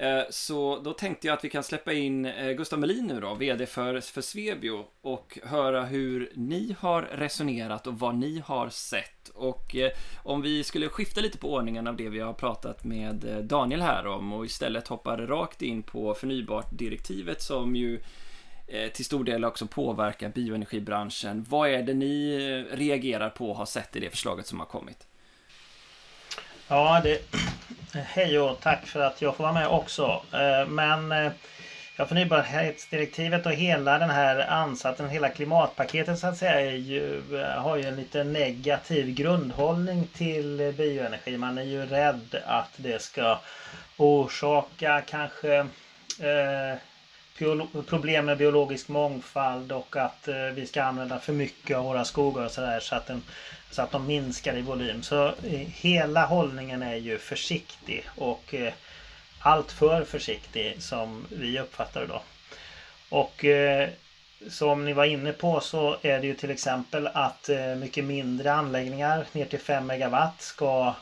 Eh, 0.00 0.22
så 0.30 0.78
då 0.78 0.92
tänkte 0.92 1.26
jag 1.26 1.34
att 1.34 1.44
vi 1.44 1.50
kan 1.50 1.62
släppa 1.62 1.92
in 1.92 2.24
eh, 2.24 2.50
Gustav 2.50 2.78
Melin 2.78 3.06
nu 3.06 3.20
då, 3.20 3.34
VD 3.34 3.66
för, 3.66 4.00
för 4.00 4.20
Svebio 4.20 4.84
och 5.00 5.38
höra 5.42 5.84
hur 5.84 6.32
ni 6.34 6.76
har 6.78 7.02
resonerat 7.02 7.86
och 7.86 7.98
vad 7.98 8.14
ni 8.14 8.42
har 8.46 8.68
sett. 8.68 9.28
Och 9.28 9.76
eh, 9.76 9.90
om 10.22 10.42
vi 10.42 10.64
skulle 10.64 10.88
skifta 10.88 11.20
lite 11.20 11.38
på 11.38 11.52
ordningen 11.52 11.86
av 11.86 11.96
det 11.96 12.08
vi 12.08 12.20
har 12.20 12.32
pratat 12.32 12.84
med 12.84 13.44
Daniel 13.44 13.82
här 13.82 14.06
om 14.06 14.32
och 14.32 14.44
istället 14.44 14.88
hoppar 14.88 15.18
rakt 15.18 15.62
in 15.62 15.82
på 15.82 16.14
förnybart-direktivet 16.14 17.42
som 17.42 17.76
ju 17.76 18.00
Eh, 18.70 18.88
till 18.88 19.04
stor 19.04 19.24
del 19.24 19.44
också 19.44 19.66
påverkar 19.66 20.28
bioenergibranschen. 20.28 21.46
Vad 21.48 21.70
är 21.70 21.82
det 21.82 21.94
ni 21.94 22.34
eh, 22.70 22.76
reagerar 22.76 23.30
på 23.30 23.50
och 23.50 23.56
har 23.56 23.66
sett 23.66 23.96
i 23.96 24.00
det 24.00 24.10
förslaget 24.10 24.46
som 24.46 24.58
har 24.58 24.66
kommit? 24.66 25.06
Ja, 26.68 27.00
det, 27.04 27.18
Hej 27.92 28.38
och 28.38 28.60
tack 28.60 28.86
för 28.86 29.00
att 29.00 29.22
jag 29.22 29.36
får 29.36 29.44
vara 29.44 29.54
med 29.54 29.68
också. 29.68 30.22
Eh, 30.32 30.68
men 30.68 31.10
ja, 31.96 32.06
förnybarhetsdirektivet 32.06 33.46
och 33.46 33.52
hela 33.52 33.98
den 33.98 34.10
här 34.10 34.50
ansatsen, 34.50 35.08
hela 35.08 35.28
klimatpaketet 35.28 36.18
så 36.18 36.26
att 36.26 36.36
säga, 36.36 36.60
är 36.60 36.76
ju, 36.76 37.22
har 37.56 37.76
ju 37.76 37.82
en 37.82 37.96
lite 37.96 38.24
negativ 38.24 39.14
grundhållning 39.14 40.08
till 40.14 40.74
bioenergi. 40.76 41.38
Man 41.38 41.58
är 41.58 41.62
ju 41.62 41.86
rädd 41.86 42.42
att 42.46 42.72
det 42.76 43.02
ska 43.02 43.38
orsaka 43.96 45.02
kanske 45.06 45.56
eh, 46.20 46.78
problem 47.86 48.26
med 48.26 48.38
biologisk 48.38 48.88
mångfald 48.88 49.72
och 49.72 49.96
att 49.96 50.28
eh, 50.28 50.36
vi 50.54 50.66
ska 50.66 50.82
använda 50.82 51.18
för 51.18 51.32
mycket 51.32 51.76
av 51.76 51.84
våra 51.84 52.04
skogar 52.04 52.44
och 52.44 52.50
sådär 52.50 52.80
så, 52.80 52.94
att 52.94 53.10
så 53.70 53.82
att 53.82 53.90
de 53.90 54.06
minskar 54.06 54.56
i 54.56 54.62
volym. 54.62 55.02
Så 55.02 55.26
eh, 55.26 55.60
hela 55.66 56.26
hållningen 56.26 56.82
är 56.82 56.96
ju 56.96 57.18
försiktig 57.18 58.04
och 58.16 58.54
eh, 58.54 58.72
allt 59.40 59.72
för 59.72 60.04
försiktig 60.04 60.82
som 60.82 61.26
vi 61.30 61.60
uppfattar 61.60 62.00
det 62.00 62.06
då. 62.06 62.22
Och 63.08 63.44
eh, 63.44 63.88
som 64.48 64.84
ni 64.84 64.92
var 64.92 65.04
inne 65.04 65.32
på 65.32 65.60
så 65.60 65.96
är 66.02 66.20
det 66.20 66.26
ju 66.26 66.34
till 66.34 66.50
exempel 66.50 67.06
att 67.06 67.48
eh, 67.48 67.74
mycket 67.74 68.04
mindre 68.04 68.52
anläggningar 68.52 69.26
ner 69.32 69.44
till 69.44 69.58
5 69.58 69.86
megawatt 69.86 70.42
ska 70.42 70.94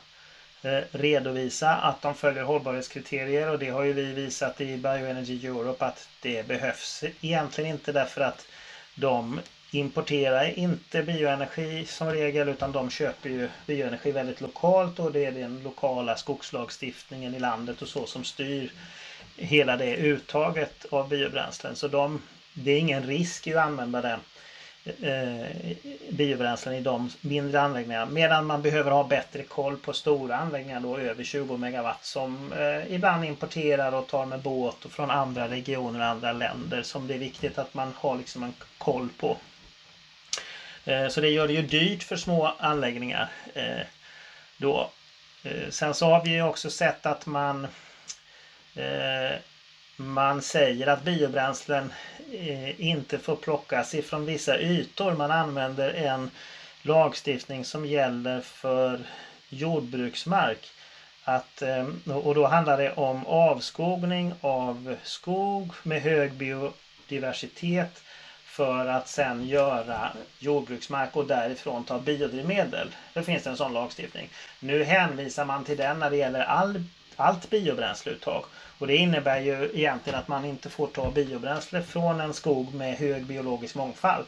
Eh, 0.62 0.80
redovisa 0.90 1.70
att 1.74 2.02
de 2.02 2.14
följer 2.14 2.42
hållbarhetskriterier 2.42 3.50
och 3.50 3.58
det 3.58 3.68
har 3.68 3.82
ju 3.82 3.92
vi 3.92 4.12
visat 4.12 4.60
i 4.60 4.76
Bioenergy 4.76 5.46
Europe 5.46 5.84
att 5.84 6.08
det 6.22 6.48
behövs 6.48 7.04
egentligen 7.20 7.70
inte 7.70 7.92
därför 7.92 8.20
att 8.20 8.46
de 8.94 9.40
importerar 9.70 10.58
inte 10.58 11.02
bioenergi 11.02 11.86
som 11.86 12.10
regel 12.10 12.48
utan 12.48 12.72
de 12.72 12.90
köper 12.90 13.30
ju 13.30 13.48
bioenergi 13.66 14.10
väldigt 14.10 14.40
lokalt 14.40 14.98
och 14.98 15.12
det 15.12 15.24
är 15.24 15.32
den 15.32 15.62
lokala 15.62 16.16
skogslagstiftningen 16.16 17.34
i 17.34 17.38
landet 17.38 17.82
och 17.82 17.88
så 17.88 18.06
som 18.06 18.24
styr 18.24 18.72
hela 19.36 19.76
det 19.76 19.96
uttaget 19.96 20.86
av 20.90 21.08
biobränslen. 21.08 21.76
Så 21.76 21.88
de, 21.88 22.22
det 22.54 22.70
är 22.70 22.78
ingen 22.78 23.06
risk 23.06 23.46
att 23.46 23.56
använda 23.56 24.02
den 24.02 24.20
eh, 25.02 25.46
biobränslen 26.10 26.74
i 26.74 26.80
de 26.80 27.10
mindre 27.20 27.60
anläggningarna. 27.60 28.06
Medan 28.06 28.46
man 28.46 28.62
behöver 28.62 28.90
ha 28.90 29.04
bättre 29.04 29.42
koll 29.42 29.76
på 29.76 29.92
stora 29.92 30.36
anläggningar 30.36 30.80
då 30.80 30.98
över 30.98 31.24
20 31.24 31.56
megawatt 31.56 32.04
som 32.04 32.52
eh, 32.52 32.94
ibland 32.94 33.24
importerar 33.24 33.92
och 33.92 34.06
tar 34.06 34.26
med 34.26 34.40
båt 34.40 34.84
och 34.84 34.92
från 34.92 35.10
andra 35.10 35.48
regioner 35.48 36.00
och 36.00 36.06
andra 36.06 36.32
länder 36.32 36.82
som 36.82 37.06
det 37.06 37.14
är 37.14 37.18
viktigt 37.18 37.58
att 37.58 37.74
man 37.74 37.92
har 37.96 38.16
liksom 38.16 38.42
en 38.42 38.54
koll 38.78 39.08
på. 39.18 39.36
Eh, 40.84 41.08
så 41.08 41.20
det 41.20 41.28
gör 41.28 41.46
det 41.46 41.54
ju 41.54 41.62
dyrt 41.62 42.02
för 42.02 42.16
små 42.16 42.54
anläggningar. 42.58 43.28
Eh, 43.54 43.86
då. 44.56 44.90
Eh, 45.42 45.70
sen 45.70 45.94
så 45.94 46.06
har 46.06 46.24
vi 46.24 46.30
ju 46.30 46.42
också 46.42 46.70
sett 46.70 47.06
att 47.06 47.26
man 47.26 47.64
eh, 48.74 49.36
man 49.96 50.42
säger 50.42 50.86
att 50.86 51.02
biobränslen 51.02 51.92
eh, 52.32 52.80
inte 52.80 53.18
får 53.18 53.36
plockas 53.36 53.94
ifrån 53.94 54.26
vissa 54.26 54.58
ytor. 54.58 55.12
Man 55.12 55.30
använder 55.30 55.94
en 55.94 56.30
lagstiftning 56.82 57.64
som 57.64 57.86
gäller 57.86 58.40
för 58.40 59.00
jordbruksmark. 59.48 60.70
Att, 61.24 61.62
eh, 61.62 61.86
och 62.16 62.34
då 62.34 62.46
handlar 62.46 62.78
det 62.78 62.92
om 62.92 63.26
avskogning 63.26 64.34
av 64.40 64.96
skog 65.02 65.72
med 65.82 66.02
hög 66.02 66.32
biodiversitet 66.32 68.02
för 68.44 68.86
att 68.86 69.08
sen 69.08 69.48
göra 69.48 70.12
jordbruksmark 70.38 71.16
och 71.16 71.26
därifrån 71.26 71.84
ta 71.84 71.98
biodrivmedel. 71.98 72.88
Det 73.12 73.22
finns 73.22 73.46
en 73.46 73.56
sån 73.56 73.72
lagstiftning. 73.72 74.28
Nu 74.60 74.84
hänvisar 74.84 75.44
man 75.44 75.64
till 75.64 75.76
den 75.76 75.98
när 75.98 76.10
det 76.10 76.16
gäller 76.16 76.40
all, 76.40 76.84
allt 77.16 77.50
biobränsleuttag. 77.50 78.44
Och 78.78 78.86
det 78.86 78.96
innebär 78.96 79.40
ju 79.40 79.70
egentligen 79.74 80.18
att 80.18 80.28
man 80.28 80.44
inte 80.44 80.68
får 80.68 80.86
ta 80.86 81.10
biobränsle 81.10 81.82
från 81.82 82.20
en 82.20 82.34
skog 82.34 82.74
med 82.74 82.96
hög 82.96 83.26
biologisk 83.26 83.74
mångfald. 83.74 84.26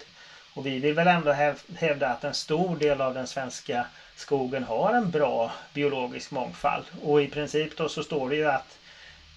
Och 0.55 0.66
vi 0.66 0.78
vill 0.78 0.95
väl 0.95 1.07
ändå 1.07 1.32
hävda 1.76 2.09
att 2.09 2.24
en 2.24 2.34
stor 2.34 2.76
del 2.76 3.01
av 3.01 3.14
den 3.14 3.26
svenska 3.26 3.86
skogen 4.16 4.64
har 4.64 4.93
en 4.93 5.11
bra 5.11 5.53
biologisk 5.74 6.30
mångfald. 6.30 6.84
Och 7.03 7.22
i 7.22 7.28
princip 7.28 7.76
då 7.76 7.89
så 7.89 8.03
står 8.03 8.30
det 8.30 8.36
ju 8.36 8.47
att 8.47 8.78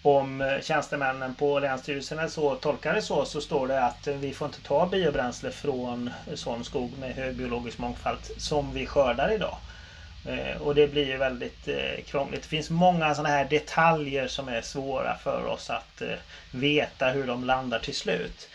om 0.04 0.60
tjänstemännen 0.62 1.34
på 1.34 1.60
Länsstyrelsen 1.60 2.30
så 2.30 2.56
tolkar 2.56 2.94
det 2.94 3.02
så, 3.02 3.26
så 3.26 3.42
står 3.42 3.68
det 3.68 3.84
att 3.84 4.08
vi 4.08 4.34
får 4.34 4.46
inte 4.46 4.62
ta 4.62 4.86
biobränsle 4.86 5.52
från 5.52 6.10
sån 6.34 6.64
skog 6.64 6.98
med 6.98 7.16
hög 7.16 7.36
biologisk 7.36 7.78
mångfald 7.78 8.20
som 8.38 8.74
vi 8.74 8.86
skördar 8.86 9.32
idag. 9.32 9.58
Eh, 10.26 10.62
och 10.62 10.76
det 10.76 10.88
blir 10.88 11.08
ju 11.08 11.18
väldigt 11.18 11.68
eh, 11.68 12.04
krångligt. 12.06 12.42
Det 12.42 12.48
finns 12.48 12.70
många 12.70 13.16
sådana 13.16 13.30
här 13.30 13.46
detaljer 13.46 14.28
som 14.28 14.48
är 14.48 14.62
svåra 14.62 15.18
för 15.18 15.46
oss 15.46 15.70
att 15.70 16.02
eh, 16.02 16.08
veta 16.52 17.10
hur 17.10 17.28
de 17.28 17.44
landar 17.44 17.80
till 17.80 17.96
slut. 17.96 18.50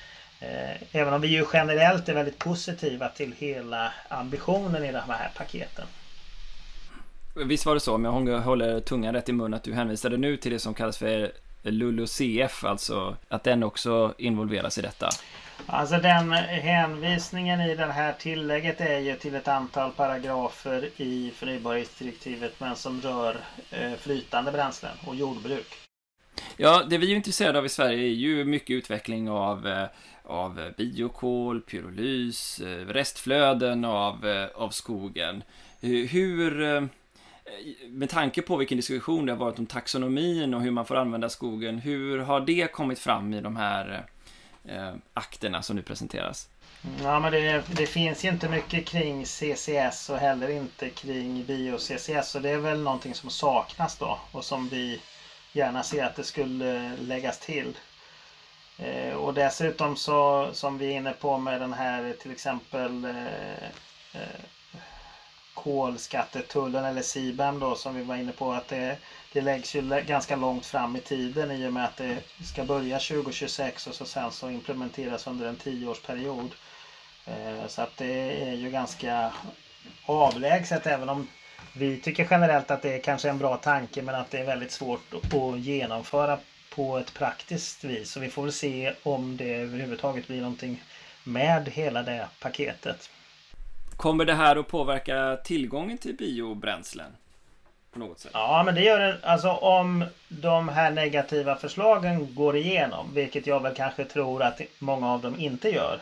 Även 0.93 1.14
om 1.14 1.21
vi 1.21 1.29
ju 1.29 1.45
generellt 1.53 2.09
är 2.09 2.14
väldigt 2.14 2.39
positiva 2.39 3.09
till 3.09 3.33
hela 3.39 3.93
ambitionen 4.09 4.85
i 4.85 4.93
de 4.93 4.99
här 4.99 5.31
paketen. 5.37 5.85
Visst 7.35 7.67
var 7.67 7.75
det 7.75 7.81
så, 7.81 7.95
om 7.95 8.05
jag 8.05 8.41
håller 8.41 8.81
tungan 8.81 9.14
rätt 9.14 9.29
i 9.29 9.33
mun, 9.33 9.55
att 9.55 9.62
du 9.62 9.75
hänvisade 9.75 10.17
nu 10.17 10.37
till 10.37 10.53
det 10.53 10.59
som 10.59 10.75
kallas 10.75 10.99
för 10.99 11.33
LULUCF, 11.63 12.65
alltså 12.65 13.17
att 13.29 13.45
den 13.45 13.63
också 13.63 14.15
involveras 14.19 14.79
i 14.79 14.83
detta? 14.83 15.09
Alltså 15.67 15.97
den 15.97 16.33
hänvisningen 16.33 17.61
i 17.61 17.75
det 17.75 17.93
här 17.93 18.13
tillägget 18.13 18.81
är 18.81 18.99
ju 18.99 19.17
till 19.17 19.35
ett 19.35 19.49
antal 19.49 19.91
paragrafer 19.91 20.91
i 20.97 21.33
förnybarhetsdirektivet 21.37 22.61
men 22.61 22.77
som 22.77 23.01
rör 23.01 23.37
eh, 23.71 23.93
flytande 23.93 24.53
bränslen 24.53 24.93
och 25.07 25.15
jordbruk. 25.15 25.67
Ja, 26.57 26.83
det 26.91 26.99
vi 26.99 27.13
är 27.13 27.17
intresserade 27.17 27.59
av 27.59 27.67
i 27.67 27.69
Sverige 27.69 28.07
är 28.07 28.15
ju 28.15 28.45
mycket 28.45 28.71
utveckling 28.75 29.31
av, 29.31 29.67
eh, 29.67 29.87
av 30.25 30.73
biokol, 30.77 31.61
pyrolys, 31.61 32.61
eh, 32.61 32.87
restflöden 32.87 33.85
av, 33.85 34.49
av 34.55 34.71
skogen. 34.71 35.43
Hur, 35.81 36.89
med 37.89 38.11
tanke 38.11 38.43
på 38.43 38.57
vilken 38.57 38.77
diskussion 38.77 39.27
det 39.27 39.33
har 39.33 39.39
varit 39.39 39.59
om 39.59 39.67
taxonomin 39.67 40.55
och 40.55 40.63
hur 40.63 40.71
man 40.71 40.87
får 40.87 40.97
använda 40.97 41.29
skogen, 41.29 41.79
hur 41.79 42.19
har 42.19 42.41
det 42.41 42.73
kommit 42.73 42.99
fram 42.99 43.35
i 43.35 43.41
de 43.41 43.57
här 43.57 44.07
eh, 44.65 44.95
akterna 45.15 45.63
som 45.63 45.77
nu 45.77 45.83
presenteras? 45.83 46.49
Ja, 47.03 47.21
men 47.21 47.33
det, 47.33 47.65
det, 47.77 47.87
finns 47.87 48.25
ju 48.25 48.29
inte 48.29 48.49
mycket 48.49 48.87
kring 48.87 49.25
CCS 49.25 50.11
och 50.11 50.19
heller 50.19 50.49
inte 50.49 50.91
kring 50.91 51.45
bio-CCS. 51.45 52.23
Så 52.23 52.39
det 52.39 52.51
är 52.51 52.59
väl 52.59 52.83
någonting 52.83 53.15
som 53.15 53.31
saknas 53.31 53.99
då 53.99 54.19
och 54.33 54.45
som 54.45 54.69
vi 54.69 55.01
gärna 55.53 55.83
ser 55.83 56.05
att 56.05 56.17
det 56.17 56.25
skulle 56.25 56.97
läggas 56.97 57.39
till. 57.39 57.77
Eh, 58.79 59.15
och 59.15 59.35
dessutom 59.35 59.97
så 59.97 60.49
som 60.53 60.79
vi 60.79 60.87
är 60.87 60.97
inne 60.97 61.13
på 61.13 61.39
med 61.39 61.61
den 61.61 61.73
här 61.73 62.15
till 62.23 62.31
exempel 62.31 63.05
eh, 63.05 63.65
eh 64.13 64.41
kolskattetullen 65.67 66.85
eller 66.85 67.03
CBAM 67.03 67.61
då 67.61 67.75
som 67.75 67.95
vi 67.95 68.03
var 68.03 68.17
inne 68.17 68.33
på 68.33 68.53
att 68.53 68.69
det, 68.69 68.97
det 69.33 69.41
läggs 69.41 69.75
ju 69.75 70.03
ganska 70.07 70.37
långt 70.37 70.67
fram 70.67 70.97
i 70.97 71.01
tiden 71.01 71.51
i 71.51 71.69
och 71.69 71.73
med 71.73 71.85
att 71.85 71.97
det 71.97 72.19
ska 72.45 72.64
börja 72.64 72.99
2026 72.99 73.87
och 73.87 73.95
så 73.95 74.05
sen 74.05 74.33
så 74.33 74.51
implementeras 74.51 75.27
under 75.27 75.47
en 75.47 75.57
tioårsperiod. 75.57 76.51
Eh, 77.27 77.67
så 77.69 77.83
att 77.83 77.97
det 77.97 78.43
är 78.49 78.53
ju 78.53 78.71
ganska 78.71 79.33
avlägset 80.07 80.87
även 80.87 81.09
om 81.09 81.29
vi 81.73 82.01
tycker 82.01 82.29
generellt 82.31 82.71
att 82.71 82.83
det 82.83 82.95
är 82.95 83.01
kanske 83.01 83.29
en 83.29 83.39
bra 83.39 83.57
tanke 83.57 84.03
men 84.03 84.14
att 84.14 84.31
det 84.31 84.39
är 84.39 84.47
väldigt 84.47 84.73
svårt 84.73 85.14
att 85.14 85.59
genomföra 85.59 86.39
på 86.75 86.99
ett 86.99 87.14
praktiskt 87.14 87.85
vis. 87.85 88.11
Så 88.11 88.21
vi 88.21 88.29
får 88.29 88.43
väl 88.43 88.53
se 88.53 88.93
om 89.03 89.37
det 89.37 89.55
överhuvudtaget 89.55 90.27
blir 90.27 90.41
någonting 90.41 90.83
med 91.25 91.69
hela 91.69 92.03
det 92.03 92.29
paketet. 92.41 93.11
Kommer 93.97 94.25
det 94.25 94.35
här 94.35 94.57
att 94.57 94.69
påverka 94.69 95.37
tillgången 95.45 95.99
till 95.99 96.15
biobränslen? 96.15 97.17
På 97.93 97.99
något 97.99 98.21
sätt? 98.21 98.31
Ja, 98.35 98.63
men 98.67 98.75
det 98.75 98.81
gör 98.81 99.01
det. 99.01 99.19
Alltså 99.23 99.51
om 99.51 100.05
de 100.29 100.69
här 100.69 100.91
negativa 100.91 101.57
förslagen 101.57 102.35
går 102.35 102.57
igenom, 102.57 103.15
vilket 103.15 103.47
jag 103.47 103.63
väl 103.63 103.75
kanske 103.75 104.05
tror 104.05 104.43
att 104.43 104.61
många 104.79 105.13
av 105.13 105.21
dem 105.21 105.41
inte 105.41 105.69
gör. 105.69 105.99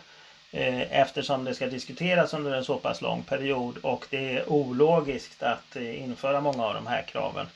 Eh, 0.52 1.00
eftersom 1.00 1.44
det 1.44 1.54
ska 1.54 1.66
diskuteras 1.66 2.34
under 2.34 2.52
en 2.52 2.64
så 2.64 2.76
pass 2.76 3.02
lång 3.02 3.22
period 3.22 3.78
och 3.82 4.06
det 4.10 4.36
är 4.36 4.52
ologiskt 4.52 5.42
att 5.42 5.76
eh, 5.76 6.02
införa 6.02 6.40
många 6.40 6.64
av 6.64 6.74
de 6.74 6.86
här 6.86 7.02
kraven. 7.02 7.46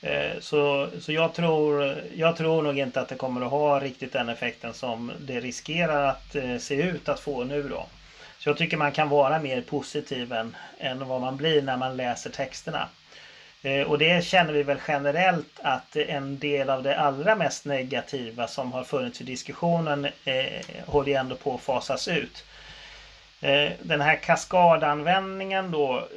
Eh, 0.00 0.40
så, 0.40 0.88
så 1.00 1.12
jag, 1.12 1.34
tror, 1.34 1.96
jag 2.14 2.36
tror 2.36 2.62
nog 2.62 2.78
inte 2.78 3.00
att 3.00 3.08
det 3.08 3.14
kommer 3.14 3.40
att 3.40 3.50
ha 3.50 3.80
riktigt 3.80 4.12
den 4.12 4.28
effekten 4.28 4.74
som 4.74 5.12
det 5.20 5.40
riskerar 5.40 6.08
att 6.08 6.34
eh, 6.34 6.58
se 6.58 6.74
ut 6.74 7.08
att 7.08 7.20
få 7.20 7.44
nu 7.44 7.62
då. 7.62 7.86
Så 8.44 8.50
jag 8.50 8.56
tycker 8.56 8.76
man 8.76 8.92
kan 8.92 9.08
vara 9.08 9.38
mer 9.38 9.60
positiv 9.60 10.32
än, 10.32 10.56
än 10.78 11.08
vad 11.08 11.20
man 11.20 11.36
blir 11.36 11.62
när 11.62 11.76
man 11.76 11.96
läser 11.96 12.30
texterna. 12.30 12.88
Eh, 13.62 13.82
och 13.82 13.98
det 13.98 14.24
känner 14.24 14.52
vi 14.52 14.62
väl 14.62 14.78
generellt 14.88 15.60
att 15.62 15.96
en 15.96 16.38
del 16.38 16.70
av 16.70 16.82
det 16.82 16.98
allra 16.98 17.36
mest 17.36 17.64
negativa 17.64 18.48
som 18.48 18.72
har 18.72 18.84
funnits 18.84 19.20
i 19.20 19.24
diskussionen 19.24 20.04
eh, 20.04 20.64
håller 20.86 21.18
ändå 21.18 21.36
på 21.36 21.54
att 21.54 21.60
fasas 21.60 22.08
ut. 22.08 22.44
Eh, 23.40 23.72
den 23.82 24.00
här 24.00 24.16
kaskadanvändningen 24.16 25.70
då 25.70 26.08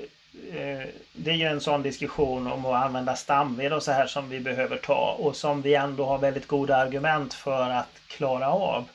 eh, 0.54 0.88
det 1.14 1.32
är 1.32 1.36
ju 1.36 1.48
en 1.48 1.62
sån 1.62 1.84
diskussion 1.84 2.52
om 2.52 2.66
att 2.66 2.84
använda 2.86 3.16
stamved 3.16 3.74
och 3.74 3.84
så 3.84 3.92
här 3.92 4.08
som 4.08 4.30
vi 4.30 4.40
behöver 4.40 4.78
ta 4.78 5.16
och 5.20 5.36
som 5.36 5.62
vi 5.62 5.76
ändå 5.76 6.06
har 6.06 6.18
väldigt 6.18 6.48
goda 6.48 6.76
argument 6.76 7.34
för 7.34 7.70
att 7.70 8.02
klara 8.08 8.50
av. 8.50 8.86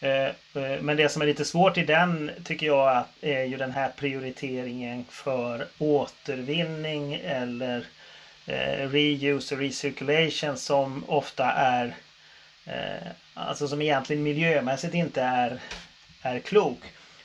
Eh, 0.00 0.26
eh, 0.26 0.80
men 0.80 0.96
det 0.96 1.08
som 1.08 1.22
är 1.22 1.26
lite 1.26 1.44
svårt 1.44 1.78
i 1.78 1.84
den 1.84 2.30
tycker 2.44 2.66
jag 2.66 3.04
är 3.20 3.44
ju 3.44 3.56
den 3.56 3.72
här 3.72 3.92
prioriteringen 3.96 5.04
för 5.10 5.66
återvinning 5.78 7.14
eller 7.14 7.84
eh, 8.46 8.88
reuse 8.90 9.54
och 9.54 9.60
recirculation 9.60 10.56
som 10.56 11.04
ofta 11.08 11.52
är 11.52 11.94
alltså 13.34 13.68
som 13.68 13.82
egentligen 13.82 14.22
miljömässigt 14.22 14.94
inte 14.94 15.22
är, 15.22 15.60
är 16.22 16.38
klok. 16.38 16.78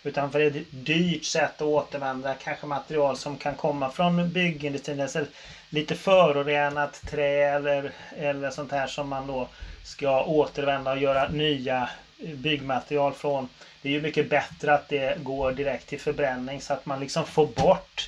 Utan 0.03 0.31
för 0.31 0.39
ett 0.39 0.65
dyrt 0.71 1.23
sätt 1.23 1.51
att 1.55 1.61
återvända 1.61 2.33
kanske 2.33 2.65
material 2.65 3.17
som 3.17 3.37
kan 3.37 3.55
komma 3.55 3.91
från 3.91 4.29
byggindustrin. 4.29 5.01
Alltså 5.01 5.25
lite 5.69 5.95
förorenat 5.95 7.01
trä 7.09 7.55
eller, 7.55 7.91
eller 8.17 8.49
sånt 8.49 8.71
här 8.71 8.87
som 8.87 9.09
man 9.09 9.27
då 9.27 9.47
ska 9.83 10.23
återvända 10.23 10.91
och 10.91 10.97
göra 10.97 11.27
nya 11.27 11.89
byggmaterial 12.35 13.13
från. 13.13 13.49
Det 13.81 13.89
är 13.89 13.93
ju 13.93 14.01
mycket 14.01 14.29
bättre 14.29 14.73
att 14.73 14.89
det 14.89 15.23
går 15.23 15.51
direkt 15.51 15.87
till 15.87 15.99
förbränning 15.99 16.61
så 16.61 16.73
att 16.73 16.85
man 16.85 16.99
liksom 16.99 17.25
får 17.25 17.47
bort 17.47 18.07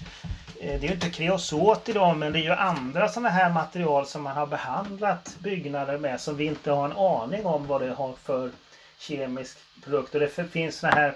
eh, 0.61 0.80
det 0.80 0.86
är 0.86 0.88
ju 0.88 0.93
inte 0.93 1.09
kreosot 1.09 1.89
idag 1.89 2.18
men 2.18 2.34
det 2.34 2.39
är 2.39 2.43
ju 2.43 2.51
andra 2.51 3.07
sådana 3.07 3.30
här 3.30 3.49
material 3.49 4.05
som 4.05 4.24
man 4.24 4.38
har 4.38 4.47
behandlat 4.47 5.36
byggnader 5.39 5.97
med 5.97 6.22
som 6.22 6.38
vi 6.38 6.45
inte 6.45 6.72
har 6.72 6.86
en 6.86 6.97
aning 6.97 7.45
om 7.45 7.68
vad 7.68 7.82
det 7.82 7.93
har 7.93 8.13
för 8.24 8.51
kemisk 8.97 9.57
produkt. 9.84 10.16
Och 10.16 10.20
det 10.20 10.51
finns 10.51 10.76
sådana 10.76 10.95
här 10.95 11.16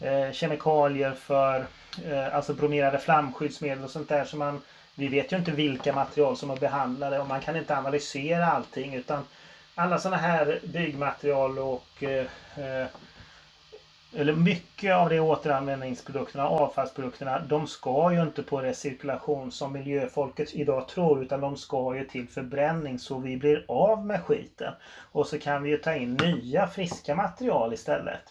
eh, 0.00 0.32
kemikalier 0.32 1.12
för 1.12 1.66
eh, 2.04 2.34
alltså 2.34 2.54
bromerade 2.54 2.98
flamskyddsmedel 2.98 3.84
och 3.84 3.90
sånt 3.90 4.08
där. 4.08 4.24
Så 4.24 4.36
man, 4.36 4.62
vi 4.94 5.08
vet 5.08 5.32
ju 5.32 5.36
inte 5.36 5.50
vilka 5.50 5.92
material 5.92 6.36
som 6.36 6.50
är 6.50 6.56
behandlade 6.56 7.18
och 7.18 7.28
man 7.28 7.40
kan 7.40 7.56
inte 7.56 7.76
analysera 7.76 8.46
allting 8.46 8.94
utan 8.94 9.24
alla 9.74 9.98
sådana 9.98 10.16
här 10.16 10.60
byggmaterial 10.64 11.58
och 11.58 12.02
eh, 12.02 12.26
eh, 12.56 12.86
eller 14.14 14.32
mycket 14.32 14.94
av 14.94 15.08
de 15.08 15.20
återanvändningsprodukterna, 15.20 16.48
avfallsprodukterna, 16.48 17.38
de 17.38 17.66
ska 17.66 18.12
ju 18.12 18.22
inte 18.22 18.42
på 18.42 18.60
recirkulation 18.60 19.52
som 19.52 19.72
miljöfolket 19.72 20.54
idag 20.54 20.88
tror 20.88 21.22
utan 21.22 21.40
de 21.40 21.56
ska 21.56 21.96
ju 21.96 22.04
till 22.04 22.28
förbränning 22.28 22.98
så 22.98 23.18
vi 23.18 23.36
blir 23.36 23.64
av 23.68 24.06
med 24.06 24.22
skiten. 24.22 24.74
Och 25.12 25.26
så 25.26 25.38
kan 25.38 25.62
vi 25.62 25.70
ju 25.70 25.76
ta 25.76 25.94
in 25.94 26.14
nya 26.14 26.66
friska 26.66 27.14
material 27.14 27.74
istället. 27.74 28.22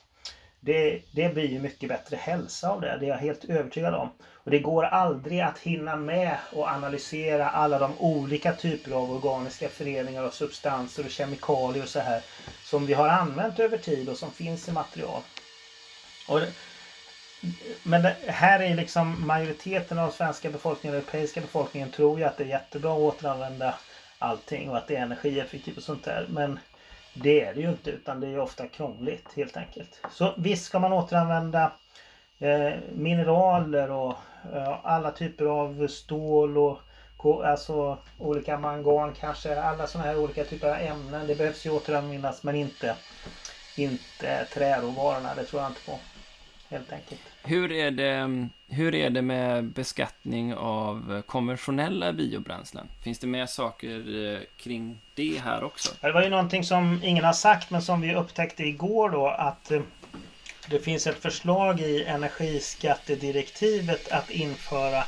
Det, 0.63 1.01
det 1.11 1.29
blir 1.29 1.47
ju 1.47 1.59
mycket 1.59 1.89
bättre 1.89 2.15
hälsa 2.17 2.69
av 2.69 2.81
det. 2.81 2.97
Det 2.99 3.05
är 3.05 3.09
jag 3.09 3.17
helt 3.17 3.45
övertygad 3.45 3.93
om. 3.93 4.09
Och 4.21 4.51
det 4.51 4.59
går 4.59 4.83
aldrig 4.83 5.39
att 5.39 5.59
hinna 5.59 5.95
med 5.95 6.37
och 6.53 6.67
analysera 6.67 7.49
alla 7.49 7.79
de 7.79 7.97
olika 7.99 8.53
typer 8.53 8.91
av 8.91 9.11
organiska 9.11 9.69
föreningar 9.69 10.23
och 10.23 10.33
substanser 10.33 11.05
och 11.05 11.11
kemikalier 11.11 11.83
och 11.83 11.89
så 11.89 11.99
här 11.99 12.21
som 12.63 12.85
vi 12.85 12.93
har 12.93 13.09
använt 13.09 13.59
över 13.59 13.77
tid 13.77 14.09
och 14.09 14.17
som 14.17 14.31
finns 14.31 14.69
i 14.69 14.71
material. 14.71 15.21
Och, 16.27 16.39
men 17.83 18.01
det, 18.01 18.15
här 18.27 18.59
är 18.59 18.75
liksom 18.75 19.27
majoriteten 19.27 19.99
av 19.99 20.09
svenska 20.09 20.49
befolkningen 20.49 20.97
och 20.97 21.03
europeiska 21.03 21.41
befolkningen 21.41 21.89
tror 21.89 22.19
ju 22.19 22.25
att 22.25 22.37
det 22.37 22.43
är 22.43 22.47
jättebra 22.47 22.91
att 22.91 22.99
återanvända 22.99 23.75
allting 24.19 24.69
och 24.69 24.77
att 24.77 24.87
det 24.87 24.95
är 24.95 25.01
energieffektivt 25.01 25.77
och 25.77 25.83
sånt 25.83 26.03
där. 26.03 26.25
Men 26.29 26.59
det 27.13 27.41
är 27.41 27.53
det 27.53 27.61
ju 27.61 27.69
inte 27.69 27.89
utan 27.89 28.19
det 28.19 28.27
är 28.27 28.39
ofta 28.39 28.67
krångligt 28.67 29.33
helt 29.35 29.57
enkelt. 29.57 30.01
Så 30.11 30.33
visst 30.37 30.65
ska 30.65 30.79
man 30.79 30.93
återanvända 30.93 31.71
eh, 32.39 32.73
mineraler 32.93 33.91
och 33.91 34.15
eh, 34.53 34.79
alla 34.83 35.11
typer 35.11 35.45
av 35.45 35.87
stål 35.87 36.57
och 36.57 36.81
alltså 37.23 37.97
olika 38.17 38.57
mangan 38.57 39.13
kanske. 39.19 39.61
Alla 39.61 39.87
sådana 39.87 40.09
här 40.09 40.19
olika 40.19 40.43
typer 40.43 40.69
av 40.69 40.75
ämnen. 40.75 41.27
Det 41.27 41.35
behövs 41.35 41.65
ju 41.65 41.69
återanvändas 41.69 42.43
men 42.43 42.55
inte, 42.55 42.95
inte 43.77 44.45
träråvarorna. 44.53 45.35
Det 45.35 45.43
tror 45.43 45.61
jag 45.61 45.71
inte 45.71 45.81
på 45.85 45.99
helt 46.69 46.93
enkelt. 46.93 47.21
Hur 47.43 47.71
är 47.71 47.91
det, 47.91 48.11
mm, 48.11 48.49
hur 48.71 48.95
är 48.95 49.09
det 49.09 49.21
med 49.21 49.65
beskattning 49.65 50.55
av 50.55 51.21
konventionella 51.21 52.13
biobränslen? 52.13 52.87
Finns 53.03 53.19
det 53.19 53.27
mer 53.27 53.45
saker 53.45 54.25
eh, 54.25 54.39
kring 54.57 55.01
det 55.15 55.41
här 55.43 55.63
också? 55.63 55.93
Det 56.01 56.11
var 56.11 56.23
ju 56.23 56.29
någonting 56.29 56.63
som 56.63 56.99
ingen 57.03 57.23
har 57.23 57.33
sagt 57.33 57.71
men 57.71 57.81
som 57.81 58.01
vi 58.01 58.15
upptäckte 58.15 58.63
igår 58.63 59.09
då 59.09 59.27
att 59.27 59.71
eh, 59.71 59.81
det 60.69 60.79
finns 60.79 61.07
ett 61.07 61.21
förslag 61.21 61.79
i 61.79 62.03
energiskattedirektivet 62.03 64.11
att 64.11 64.29
införa 64.29 65.03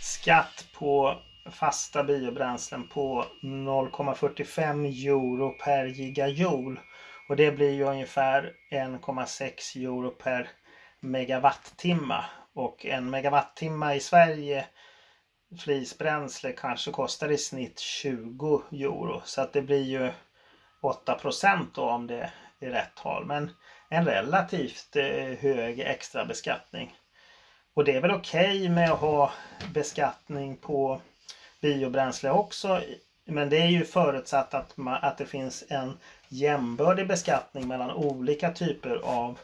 skatt 0.00 0.66
på 0.72 1.18
fasta 1.50 2.04
biobränslen 2.04 2.88
på 2.88 3.24
0,45 3.42 5.08
euro 5.08 5.50
per 5.64 5.86
gigajoule. 5.86 6.80
Och 7.28 7.36
det 7.36 7.50
blir 7.50 7.70
ju 7.70 7.84
ungefär 7.84 8.52
1,6 8.72 9.76
euro 9.76 10.10
per 10.10 10.48
megawattimmar 11.00 12.30
Och 12.52 12.86
en 12.86 13.10
megawattimme 13.10 13.94
i 13.94 14.00
Sverige 14.00 14.66
flisbränsle 15.58 16.52
kanske 16.52 16.90
kostar 16.90 17.30
i 17.30 17.38
snitt 17.38 17.78
20 17.78 18.62
euro. 18.72 19.22
Så 19.24 19.40
att 19.40 19.52
det 19.52 19.62
blir 19.62 19.82
ju 19.82 20.12
8 20.80 21.14
procent 21.14 21.78
om 21.78 22.06
det 22.06 22.30
är 22.60 22.70
rätt 22.70 22.94
tal. 22.94 23.26
Men 23.26 23.50
en 23.88 24.04
relativt 24.04 24.96
eh, 24.96 25.38
hög 25.38 25.80
extra 25.80 26.24
beskattning. 26.24 26.94
Och 27.74 27.84
det 27.84 27.96
är 27.96 28.00
väl 28.00 28.10
okej 28.10 28.56
okay 28.56 28.68
med 28.68 28.90
att 28.90 29.00
ha 29.00 29.32
beskattning 29.74 30.56
på 30.56 31.00
biobränsle 31.60 32.30
också. 32.30 32.80
Men 33.24 33.50
det 33.50 33.58
är 33.58 33.68
ju 33.68 33.84
förutsatt 33.84 34.54
att, 34.54 34.76
man, 34.76 34.98
att 35.02 35.18
det 35.18 35.26
finns 35.26 35.64
en 35.68 35.98
jämbördig 36.28 37.08
beskattning 37.08 37.68
mellan 37.68 37.90
olika 37.90 38.52
typer 38.52 38.96
av 38.96 39.38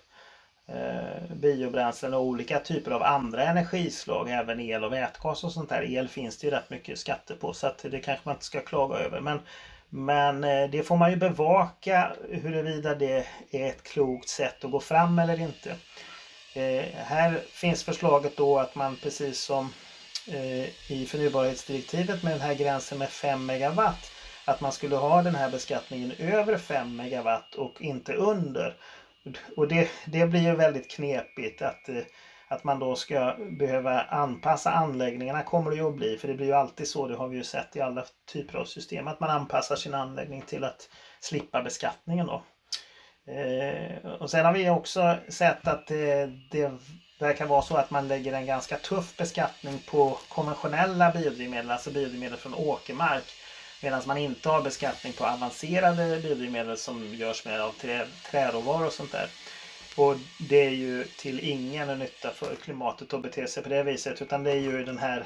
eh, 0.69 1.35
biobränslen 1.35 2.14
och 2.14 2.23
olika 2.23 2.59
typer 2.59 2.91
av 2.91 3.03
andra 3.03 3.45
energislag, 3.45 4.31
även 4.31 4.61
el 4.61 4.85
och 4.85 4.93
vätgas 4.93 5.45
och 5.45 5.53
sånt 5.53 5.69
där. 5.69 5.83
El 5.83 6.09
finns 6.09 6.39
det 6.39 6.47
ju 6.47 6.51
rätt 6.51 6.71
mycket 6.71 6.99
skatter 6.99 7.35
på 7.35 7.53
så 7.53 7.67
att 7.67 7.79
det 7.91 8.01
kanske 8.01 8.29
man 8.29 8.35
inte 8.35 8.45
ska 8.45 8.61
klaga 8.61 8.97
över. 8.97 9.21
Men, 9.21 9.41
men 9.89 10.45
eh, 10.45 10.71
det 10.71 10.83
får 10.83 10.97
man 10.97 11.11
ju 11.11 11.17
bevaka 11.17 12.12
huruvida 12.31 12.95
det 12.95 13.27
är 13.51 13.69
ett 13.69 13.83
klokt 13.83 14.29
sätt 14.29 14.64
att 14.64 14.71
gå 14.71 14.81
fram 14.81 15.19
eller 15.19 15.41
inte. 15.41 15.71
Eh, 16.55 16.85
här 16.95 17.41
finns 17.51 17.85
förslaget 17.85 18.37
då 18.37 18.59
att 18.59 18.75
man 18.75 18.97
precis 19.03 19.41
som 19.41 19.73
eh, 20.29 20.91
i 20.93 21.07
förnybarhetsdirektivet 21.09 22.23
med 22.23 22.33
den 22.33 22.41
här 22.41 22.55
gränsen 22.55 22.99
med 22.99 23.09
5 23.09 23.47
megawatt 23.47 24.12
att 24.45 24.61
man 24.61 24.73
skulle 24.73 24.97
ha 24.97 25.23
den 25.23 25.35
här 25.35 25.51
beskattningen 25.51 26.12
över 26.19 26.59
5 26.59 26.97
megawatt 26.97 27.55
och 27.55 27.83
inte 27.83 28.12
under. 28.12 28.75
Och 29.57 29.68
det, 29.68 29.91
det 30.07 30.27
blir 30.27 30.41
ju 30.41 30.55
väldigt 30.55 30.91
knepigt 30.91 31.62
att, 31.62 31.89
eh, 31.89 32.03
att 32.49 32.64
man 32.64 32.79
då 32.79 32.97
ska 32.97 33.37
behöva 33.59 34.01
anpassa 34.01 34.70
anläggningarna 34.70 35.43
kommer 35.43 35.70
det 35.70 35.77
ju 35.77 35.89
att 35.89 35.97
bli. 35.97 36.16
För 36.16 36.29
det 36.29 36.35
blir 36.35 36.47
ju 36.47 36.53
alltid 36.53 36.89
så, 36.89 37.07
det 37.07 37.16
har 37.16 37.29
vi 37.29 37.37
ju 37.37 37.45
sett 37.45 37.77
i 37.77 37.81
alla 37.81 38.05
typer 38.33 38.59
av 38.59 38.64
system, 38.64 39.09
att 39.09 39.20
man 39.20 39.31
anpassar 39.31 39.77
sin 39.77 39.95
anläggning 39.95 40.43
till 40.43 40.64
att 40.64 40.89
slippa 41.20 41.62
beskattningen 41.62 42.27
då. 42.27 42.43
Eh, 43.33 44.12
och 44.20 44.31
sen 44.31 44.45
har 44.45 44.53
vi 44.53 44.70
också 44.70 45.16
sett 45.29 45.68
att 45.68 45.87
det, 45.87 46.31
det 46.51 46.72
verkar 47.18 47.47
vara 47.47 47.62
så 47.62 47.77
att 47.77 47.91
man 47.91 48.09
lägger 48.09 48.33
en 48.33 48.47
ganska 48.47 48.77
tuff 48.77 49.16
beskattning 49.16 49.79
på 49.91 50.18
konventionella 50.29 51.11
biodrivmedel, 51.11 51.70
alltså 51.70 51.91
biodrivmedel 51.91 52.39
från 52.39 52.55
åkermark. 52.55 53.24
Medan 53.83 54.03
man 54.07 54.18
inte 54.18 54.49
har 54.49 54.62
beskattning 54.62 55.12
på 55.12 55.24
avancerade 55.24 56.20
biodrivmedel 56.22 56.77
som 56.77 57.14
görs 57.14 57.45
med 57.45 57.61
av 57.61 57.72
trä, 57.72 58.07
träråvaror 58.31 58.87
och 58.87 58.93
sånt 58.93 59.12
där. 59.12 59.29
Och 59.97 60.16
det 60.39 60.66
är 60.66 60.70
ju 60.70 61.05
till 61.05 61.41
ingen 61.41 61.99
nytta 61.99 62.31
för 62.31 62.55
klimatet 62.55 63.14
att 63.14 63.22
bete 63.22 63.47
sig 63.47 63.62
på 63.62 63.68
det 63.68 63.83
viset. 63.83 64.22
Utan 64.22 64.43
det 64.43 64.51
är 64.51 64.61
ju 64.61 64.85
den 64.85 64.99
här 64.99 65.24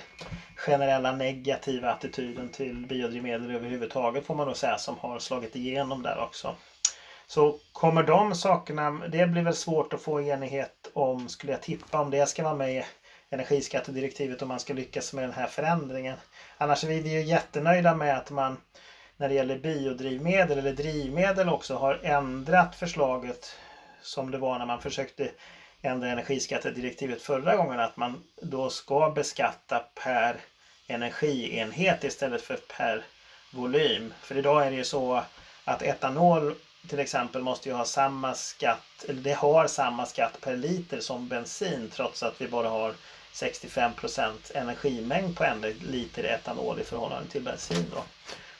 generella 0.57 1.13
negativa 1.13 1.91
attityden 1.91 2.49
till 2.49 2.87
biodrivmedel 2.87 3.51
överhuvudtaget 3.51 4.27
får 4.27 4.35
man 4.35 4.47
nog 4.47 4.57
säga 4.57 4.79
som 4.79 4.99
har 4.99 5.19
slagit 5.19 5.57
igenom 5.57 6.03
där 6.03 6.19
också. 6.19 6.57
Så 7.27 7.59
kommer 7.73 8.03
de 8.03 8.35
sakerna, 8.35 8.91
det 8.91 9.27
blir 9.27 9.43
väl 9.43 9.55
svårt 9.55 9.93
att 9.93 10.03
få 10.03 10.21
enighet 10.21 10.91
om, 10.95 11.29
skulle 11.29 11.53
jag 11.53 11.63
tippa, 11.63 12.01
om 12.01 12.11
det 12.11 12.27
ska 12.27 12.43
vara 12.43 12.55
med 12.55 12.85
energiskattedirektivet 13.31 14.43
om 14.43 14.49
man 14.49 14.61
ska 14.61 14.73
lyckas 14.73 15.13
med 15.13 15.25
den 15.25 15.33
här 15.33 15.47
förändringen. 15.47 16.17
Annars 16.59 16.85
är 16.85 16.89
vi 16.89 17.11
ju 17.11 17.23
jättenöjda 17.23 17.95
med 17.95 18.17
att 18.17 18.31
man 18.31 18.59
när 19.17 19.29
det 19.29 19.35
gäller 19.35 19.57
biodrivmedel 19.57 20.59
eller 20.59 20.73
drivmedel 20.73 21.49
också 21.49 21.77
har 21.77 21.99
ändrat 22.03 22.75
förslaget 22.75 23.57
som 24.03 24.31
det 24.31 24.39
var 24.39 24.59
när 24.59 24.65
man 24.65 24.81
försökte 24.81 25.31
ändra 25.83 26.09
energiskattedirektivet 26.09 27.21
förra 27.21 27.57
gången 27.57 27.81
att 27.81 27.97
man 27.97 28.21
då 28.43 28.71
ska 28.71 29.09
beskatta 29.09 29.81
per 29.95 30.41
energienhet 30.87 32.05
istället 32.05 32.41
för 32.43 32.57
per 32.57 33.05
volym. 33.53 34.13
För 34.21 34.37
idag 34.37 34.67
är 34.67 34.71
det 34.71 34.77
ju 34.77 34.85
så 34.85 35.23
att 35.65 35.83
etanol 35.83 36.55
till 36.89 36.99
exempel 36.99 37.43
måste 37.43 37.69
ju 37.69 37.75
ha 37.75 37.85
samma 37.85 38.35
skatt, 38.35 39.05
eller 39.09 39.21
det 39.21 39.33
har 39.33 39.67
samma 39.67 40.07
skatt 40.07 40.41
per 40.41 40.55
liter 40.55 41.01
som 41.01 41.29
bensin 41.29 41.89
trots 41.89 42.23
att 42.23 42.41
vi 42.41 42.47
bara 42.47 42.69
har 42.69 42.95
65% 43.33 44.33
energimängd 44.55 45.37
på 45.37 45.45
en 45.45 45.61
liter 45.61 46.25
etanol 46.25 46.81
i 46.81 46.85
förhållande 46.85 47.31
till 47.31 47.43
bensin. 47.43 47.87
Då. 47.95 48.03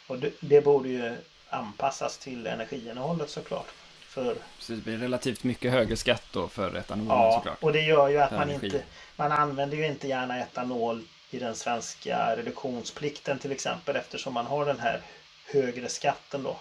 Och 0.07 0.17
det, 0.41 0.61
borde 0.61 0.89
ju 0.89 1.17
anpassas 1.51 2.19
till 2.19 2.47
energiinnehållet 2.47 3.31
såklart. 3.31 3.67
För... 4.01 4.37
Så 4.59 4.73
det 4.73 4.85
blir 4.85 4.99
relativt 4.99 5.45
mycket 5.45 5.73
högre 5.73 5.97
skatt 5.97 6.25
då 6.33 6.49
för 6.49 6.77
etanol 6.77 7.07
ja, 7.09 7.33
såklart? 7.37 7.63
och 7.63 7.73
det 7.73 7.81
gör 7.81 8.09
ju 8.09 8.19
att 8.19 8.31
man 8.31 8.51
inte 8.51 8.83
man 9.17 9.33
använder 9.33 9.77
ju 9.77 9.87
inte 9.87 10.09
gärna 10.09 10.39
etanol 10.39 11.03
i 11.31 11.39
den 11.39 11.55
svenska 11.55 12.37
reduktionsplikten 12.37 13.39
till 13.39 13.53
exempel 13.53 13.97
eftersom 13.97 14.35
man 14.35 14.47
har 14.47 14.67
den 14.67 14.81
här 14.81 15.01
högre 15.47 15.89
skatten 15.89 16.43
då. 16.43 16.57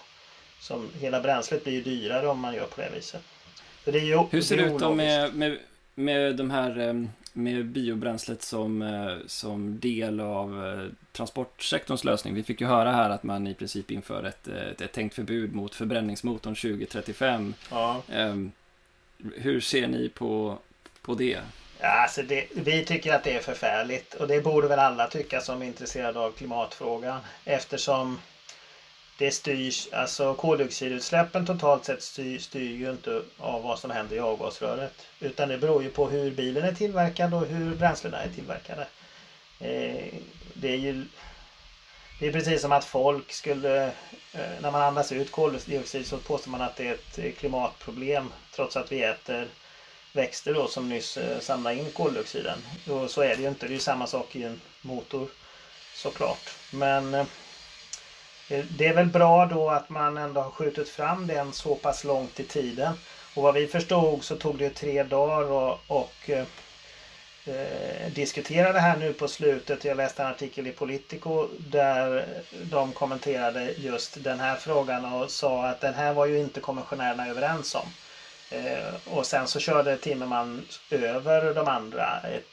Som 0.60 0.88
hela 1.00 1.20
bränslet 1.20 1.64
blir 1.64 1.72
ju 1.72 1.82
dyrare 1.82 2.28
om 2.28 2.40
man 2.40 2.54
gör 2.54 2.66
på 2.66 2.80
det 2.80 2.90
viset. 2.94 3.22
Så 3.84 3.90
det 3.90 3.98
är 3.98 4.04
ju, 4.04 4.18
Hur 4.30 4.40
ser 4.40 4.56
det 4.56 4.62
ut 4.62 4.78
då 4.78 4.94
med, 4.94 5.34
med, 5.34 5.58
med 5.94 6.36
de 6.36 6.50
här 6.50 6.78
eh, 6.78 6.94
med 7.32 7.66
biobränslet 7.66 8.42
som, 8.42 8.82
eh, 8.82 9.16
som 9.26 9.80
del 9.80 10.20
av 10.20 10.66
eh, 10.66 10.86
transportsektorns 11.12 12.04
lösning. 12.04 12.34
Vi 12.34 12.42
fick 12.42 12.60
ju 12.60 12.66
höra 12.66 12.92
här 12.92 13.10
att 13.10 13.22
man 13.22 13.46
i 13.46 13.54
princip 13.54 13.90
inför 13.90 14.24
ett, 14.24 14.48
ett, 14.48 14.80
ett 14.80 14.92
tänkt 14.92 15.14
förbud 15.14 15.54
mot 15.54 15.74
förbränningsmotorn 15.74 16.54
2035. 16.54 17.54
Ja. 17.70 18.02
Ehm, 18.12 18.52
hur 19.34 19.60
ser 19.60 19.88
ni 19.88 20.08
på, 20.08 20.58
på 21.02 21.14
det? 21.14 21.38
Ja, 21.80 21.88
alltså 21.88 22.22
det, 22.22 22.46
vi 22.54 22.84
tycker 22.84 23.14
att 23.14 23.24
det 23.24 23.36
är 23.36 23.40
förfärligt 23.40 24.14
och 24.14 24.28
det 24.28 24.40
borde 24.40 24.68
väl 24.68 24.78
alla 24.78 25.06
tycka 25.06 25.40
som 25.40 25.62
är 25.62 25.66
intresserade 25.66 26.20
av 26.20 26.30
klimatfrågan 26.30 27.20
eftersom 27.44 28.18
det 29.20 29.30
styrs, 29.30 29.88
alltså 29.92 30.34
koldioxidutsläppen 30.34 31.46
totalt 31.46 31.84
sett 31.84 32.02
styr, 32.02 32.38
styr 32.38 32.76
ju 32.76 32.90
inte 32.90 33.22
av 33.38 33.62
vad 33.62 33.78
som 33.78 33.90
händer 33.90 34.16
i 34.16 34.20
avgasröret. 34.20 35.06
Utan 35.20 35.48
det 35.48 35.58
beror 35.58 35.82
ju 35.82 35.90
på 35.90 36.08
hur 36.08 36.30
bilen 36.30 36.64
är 36.64 36.72
tillverkad 36.72 37.34
och 37.34 37.46
hur 37.46 37.74
bränslena 37.74 38.22
är 38.22 38.28
tillverkade. 38.28 38.86
Eh, 39.58 40.14
det 40.54 40.68
är 40.68 40.76
ju 40.76 41.04
det 42.20 42.26
är 42.26 42.32
precis 42.32 42.62
som 42.62 42.72
att 42.72 42.84
folk 42.84 43.32
skulle, 43.32 43.86
eh, 44.32 44.60
när 44.60 44.70
man 44.70 44.82
andas 44.82 45.12
ut 45.12 45.32
koldioxid 45.32 46.06
så 46.06 46.18
påstår 46.18 46.50
man 46.50 46.60
att 46.60 46.76
det 46.76 46.88
är 46.88 46.94
ett 46.94 47.38
klimatproblem 47.38 48.32
trots 48.54 48.76
att 48.76 48.92
vi 48.92 49.02
äter 49.02 49.48
växter 50.12 50.54
då 50.54 50.68
som 50.68 50.88
nyss 50.88 51.16
eh, 51.16 51.40
samlar 51.40 51.70
in 51.70 51.92
koldioxiden. 51.92 52.58
Och 52.88 53.10
så 53.10 53.22
är 53.22 53.36
det 53.36 53.42
ju 53.42 53.48
inte, 53.48 53.66
det 53.66 53.72
är 53.72 53.74
ju 53.74 53.80
samma 53.80 54.06
sak 54.06 54.36
i 54.36 54.42
en 54.42 54.60
motor 54.82 55.28
såklart. 55.94 56.50
Men 56.70 57.14
eh, 57.14 57.26
Eh, 58.50 58.64
det 58.64 58.86
är 58.86 58.94
väl 58.94 59.06
bra 59.06 59.46
då 59.46 59.70
att 59.70 59.90
man 59.90 60.16
ändå 60.16 60.40
har 60.40 60.50
skjutit 60.50 60.88
fram 60.88 61.26
den 61.26 61.52
så 61.52 61.74
pass 61.74 62.04
långt 62.04 62.40
i 62.40 62.44
tiden. 62.44 62.94
Och 63.34 63.42
vad 63.42 63.54
vi 63.54 63.66
förstod 63.66 64.24
så 64.24 64.36
tog 64.36 64.58
det 64.58 64.70
tre 64.70 65.02
dagar 65.02 65.50
och, 65.50 65.78
och 65.86 66.30
eh, 66.30 66.44
diskutera 68.14 68.72
det 68.72 68.80
här 68.80 68.96
nu 68.96 69.12
på 69.12 69.28
slutet. 69.28 69.84
Jag 69.84 69.96
läste 69.96 70.22
en 70.22 70.28
artikel 70.28 70.66
i 70.66 70.72
Politico 70.72 71.48
där 71.58 72.26
de 72.62 72.92
kommenterade 72.92 73.74
just 73.78 74.24
den 74.24 74.40
här 74.40 74.56
frågan 74.56 75.04
och 75.04 75.30
sa 75.30 75.66
att 75.66 75.80
den 75.80 75.94
här 75.94 76.12
var 76.12 76.26
ju 76.26 76.38
inte 76.38 76.60
kommissionärerna 76.60 77.28
överens 77.28 77.74
om. 77.74 77.86
Eh, 78.50 78.94
och 79.04 79.26
sen 79.26 79.48
så 79.48 79.60
körde 79.60 79.96
Timmerman 79.96 80.64
över 80.90 81.54
de 81.54 81.68
andra. 81.68 82.20
Ett, 82.20 82.46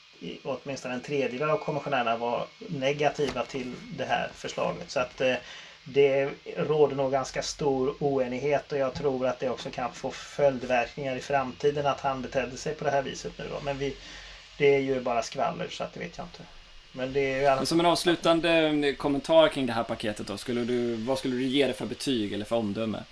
åtminstone 0.44 0.94
en 0.94 1.02
tredjedel 1.02 1.50
av 1.50 1.58
kommissionärerna 1.58 2.18
var 2.18 2.46
negativa 2.60 3.46
till 3.46 3.74
det 3.98 4.06
här 4.06 4.30
förslaget. 4.34 4.92
Så 4.92 5.00
att 5.00 5.22
eh, 5.22 5.36
det 5.94 6.30
råder 6.58 6.96
nog 6.96 7.12
ganska 7.12 7.42
stor 7.44 7.96
oenighet 8.00 8.72
och 8.72 8.78
jag 8.78 8.94
tror 8.94 9.28
att 9.28 9.40
det 9.40 9.50
också 9.50 9.70
kan 9.70 9.94
få 9.94 10.12
följdverkningar 10.12 11.16
i 11.16 11.20
framtiden 11.20 11.88
att 11.88 12.00
han 12.00 12.22
betedde 12.22 12.58
sig 12.58 12.74
på 12.74 12.84
det 12.84 12.92
här 12.92 13.02
viset 13.02 13.32
nu 13.38 13.46
då. 13.52 13.60
Men 13.64 13.78
vi, 13.78 13.96
det 14.58 14.76
är 14.76 14.80
ju 14.80 15.02
bara 15.02 15.22
skvaller 15.22 15.68
så 15.70 15.84
att 15.84 15.94
det 15.94 16.00
vet 16.00 16.18
jag 16.18 16.26
inte. 16.26 16.44
Men 16.92 17.14
det 17.14 17.34
är 17.34 17.42
ju 17.42 17.48
alla... 17.48 17.66
Som 17.66 17.80
en 17.80 17.86
avslutande 17.86 18.96
kommentar 18.98 19.48
kring 19.48 19.66
det 19.66 19.74
här 19.74 19.84
paketet 19.84 20.28
då, 20.28 20.38
skulle 20.38 20.64
du, 20.64 20.96
vad 20.96 21.20
skulle 21.20 21.36
du 21.36 21.44
ge 21.44 21.68
det 21.68 21.74
för 21.74 21.86
betyg 21.86 22.34
eller 22.34 22.46
för 22.46 22.56
omdöme? 22.56 23.04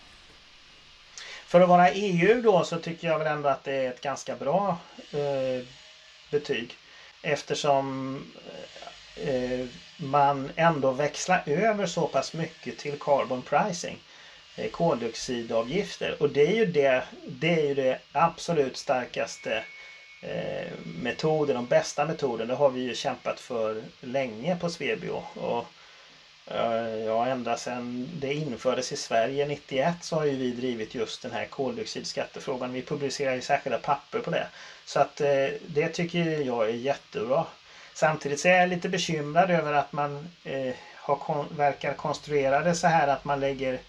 För 1.47 1.61
att 1.61 1.69
vara 1.69 1.91
EU 1.91 2.41
då 2.41 2.63
så 2.63 2.78
tycker 2.78 3.07
jag 3.07 3.19
väl 3.19 3.28
ändå 3.28 3.49
att 3.49 3.63
det 3.63 3.73
är 3.73 3.89
ett 3.89 4.01
ganska 4.01 4.36
bra 4.36 4.78
eh, 5.11 5.65
betyg. 6.32 6.76
Eftersom 7.21 8.21
Eh, 9.16 9.66
man 9.97 10.51
ändå 10.55 10.91
växlar 10.91 11.43
över 11.45 11.86
så 11.86 12.07
pass 12.07 12.34
mycket 12.34 12.78
till 12.78 12.99
carbon 12.99 13.41
pricing. 13.41 13.97
Eh, 14.55 14.70
koldioxidavgifter. 14.70 16.16
Och 16.20 16.30
det 16.30 16.47
är 16.47 16.55
ju 16.55 16.66
det, 16.66 17.03
det, 17.28 17.59
är 17.59 17.68
ju 17.68 17.74
det 17.74 17.99
absolut 18.11 18.78
starkaste 18.78 19.63
eh, 20.22 20.72
metoden, 20.84 21.55
de 21.55 21.66
bästa 21.66 22.05
metoden. 22.05 22.47
Det 22.47 22.55
har 22.55 22.70
vi 22.70 22.82
ju 22.82 22.95
kämpat 22.95 23.39
för 23.39 23.84
länge 24.01 24.55
på 24.55 24.70
Svebio. 24.70 25.24
Och, 25.34 25.66
ja, 27.05 27.26
ända 27.26 27.57
sedan 27.57 28.09
det 28.13 28.34
infördes 28.34 28.91
i 28.91 28.97
Sverige 28.97 29.47
91 29.47 29.93
så 30.01 30.16
har 30.16 30.26
ju 30.26 30.36
vi 30.36 30.51
drivit 30.51 30.95
just 30.95 31.22
den 31.22 31.32
här 31.32 31.45
koldioxidskattefrågan. 31.45 32.74
Vi 32.74 32.82
publicerar 32.82 33.36
ju 33.36 33.41
särskilda 33.41 33.80
papper 33.80 34.20
på 34.20 34.32
det. 34.32 34.47
Så 34.86 34.99
att 34.99 35.16
det 35.68 35.89
tycker 35.93 36.41
jag 36.41 36.70
är 36.70 36.74
jättebra. 36.74 37.45
Samtidigt 37.95 38.39
så 38.39 38.47
är 38.47 38.59
jag 38.59 38.69
lite 38.69 38.89
bekymrad 38.89 39.51
över 39.51 39.73
att 39.73 39.93
man 39.93 40.29
eh, 40.43 40.73
har 40.95 41.15
kon 41.15 41.47
verkar 41.57 41.93
konstruera 41.93 42.61
det 42.61 42.75
så 42.75 42.87
här 42.87 43.07
att 43.07 43.25
man 43.25 43.39
lägger 43.39 43.79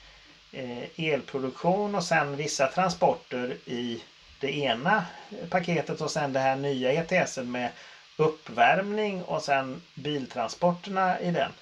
eh, 0.53 1.01
elproduktion 1.01 1.95
och 1.95 2.05
sen 2.05 2.37
vissa 2.37 2.67
transporter 2.67 3.57
i 3.65 4.03
det 4.41 4.59
ena 4.59 5.05
paketet 5.51 6.01
och 6.01 6.11
sen 6.11 6.33
det 6.33 6.41
här 6.41 6.57
nya 6.57 6.93
ETS 6.93 7.37
med 7.37 7.71
uppvärmning 8.17 9.23
och 9.23 9.43
sen 9.43 9.83
biltransporterna 9.95 11.21
i 11.21 11.31
den. 11.31 11.53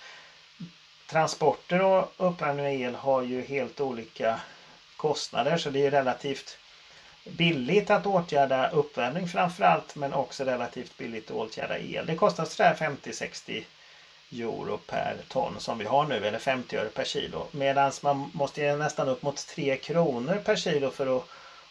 Transporter 1.11 1.83
och 1.83 2.13
uppvärmning 2.17 2.67
av 2.67 2.73
el 2.73 2.95
har 2.95 3.23
ju 3.23 3.43
helt 3.43 3.81
olika 3.81 4.41
kostnader 4.97 5.57
så 5.57 5.71
det 5.71 5.87
är 5.87 5.91
relativt 5.91 6.59
billigt 7.25 7.91
att 7.91 8.07
åtgärda 8.07 8.71
uppvärmning 8.71 9.29
framförallt 9.29 9.97
men 9.97 10.15
också 10.15 10.45
relativt 10.45 10.99
billigt 10.99 11.31
att 11.31 11.37
åtgärda 11.37 11.79
el. 11.79 12.07
Det 12.07 12.17
kostar 12.17 12.45
sådär 12.45 12.75
50-60 12.75 13.63
euro 14.33 14.77
per 14.77 15.17
ton 15.29 15.61
som 15.61 15.79
vi 15.79 15.85
har 15.85 16.05
nu 16.05 16.27
eller 16.27 16.39
50 16.39 16.77
öre 16.77 16.89
per 16.89 17.05
kilo. 17.05 17.47
Medan 17.51 17.93
man 18.03 18.31
måste 18.35 18.61
ge 18.61 18.77
nästan 18.77 19.09
upp 19.09 19.23
mot 19.23 19.47
3 19.47 19.77
kronor 19.77 20.39
per 20.39 20.57
kilo 20.57 20.91
för 20.91 21.17
att 21.17 21.25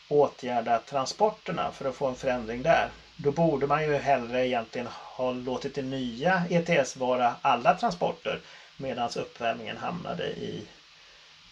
åtgärda 0.08 0.80
transporterna 0.80 1.72
för 1.72 1.90
att 1.90 1.96
få 1.96 2.08
en 2.08 2.16
förändring 2.16 2.64
där. 2.64 2.90
Då 3.16 3.32
borde 3.32 3.68
man 3.68 3.84
ju 3.84 3.98
hellre 3.98 4.48
egentligen 4.48 4.88
ha 4.92 5.32
låtit 5.32 5.76
det 5.76 5.82
nya 5.82 6.44
ETS 6.50 6.96
vara 6.96 7.36
alla 7.42 7.74
transporter 7.74 8.40
medan 8.78 9.10
uppvärmningen 9.16 9.78
hamnade 9.78 10.24
i 10.24 10.66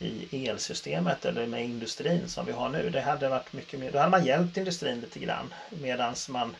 i 0.01 0.47
elsystemet 0.47 1.25
eller 1.25 1.47
med 1.47 1.63
industrin 1.63 2.29
som 2.29 2.45
vi 2.45 2.51
har 2.51 2.69
nu. 2.69 2.89
Det 2.89 3.01
hade 3.01 3.29
varit 3.29 3.53
mycket 3.53 3.79
mer, 3.79 3.91
då 3.91 3.97
hade 3.97 4.11
man 4.11 4.25
hjälpt 4.25 4.57
industrin 4.57 5.01
lite 5.01 5.19
grann. 5.19 5.53
Medans 5.69 6.29
man, 6.29 6.55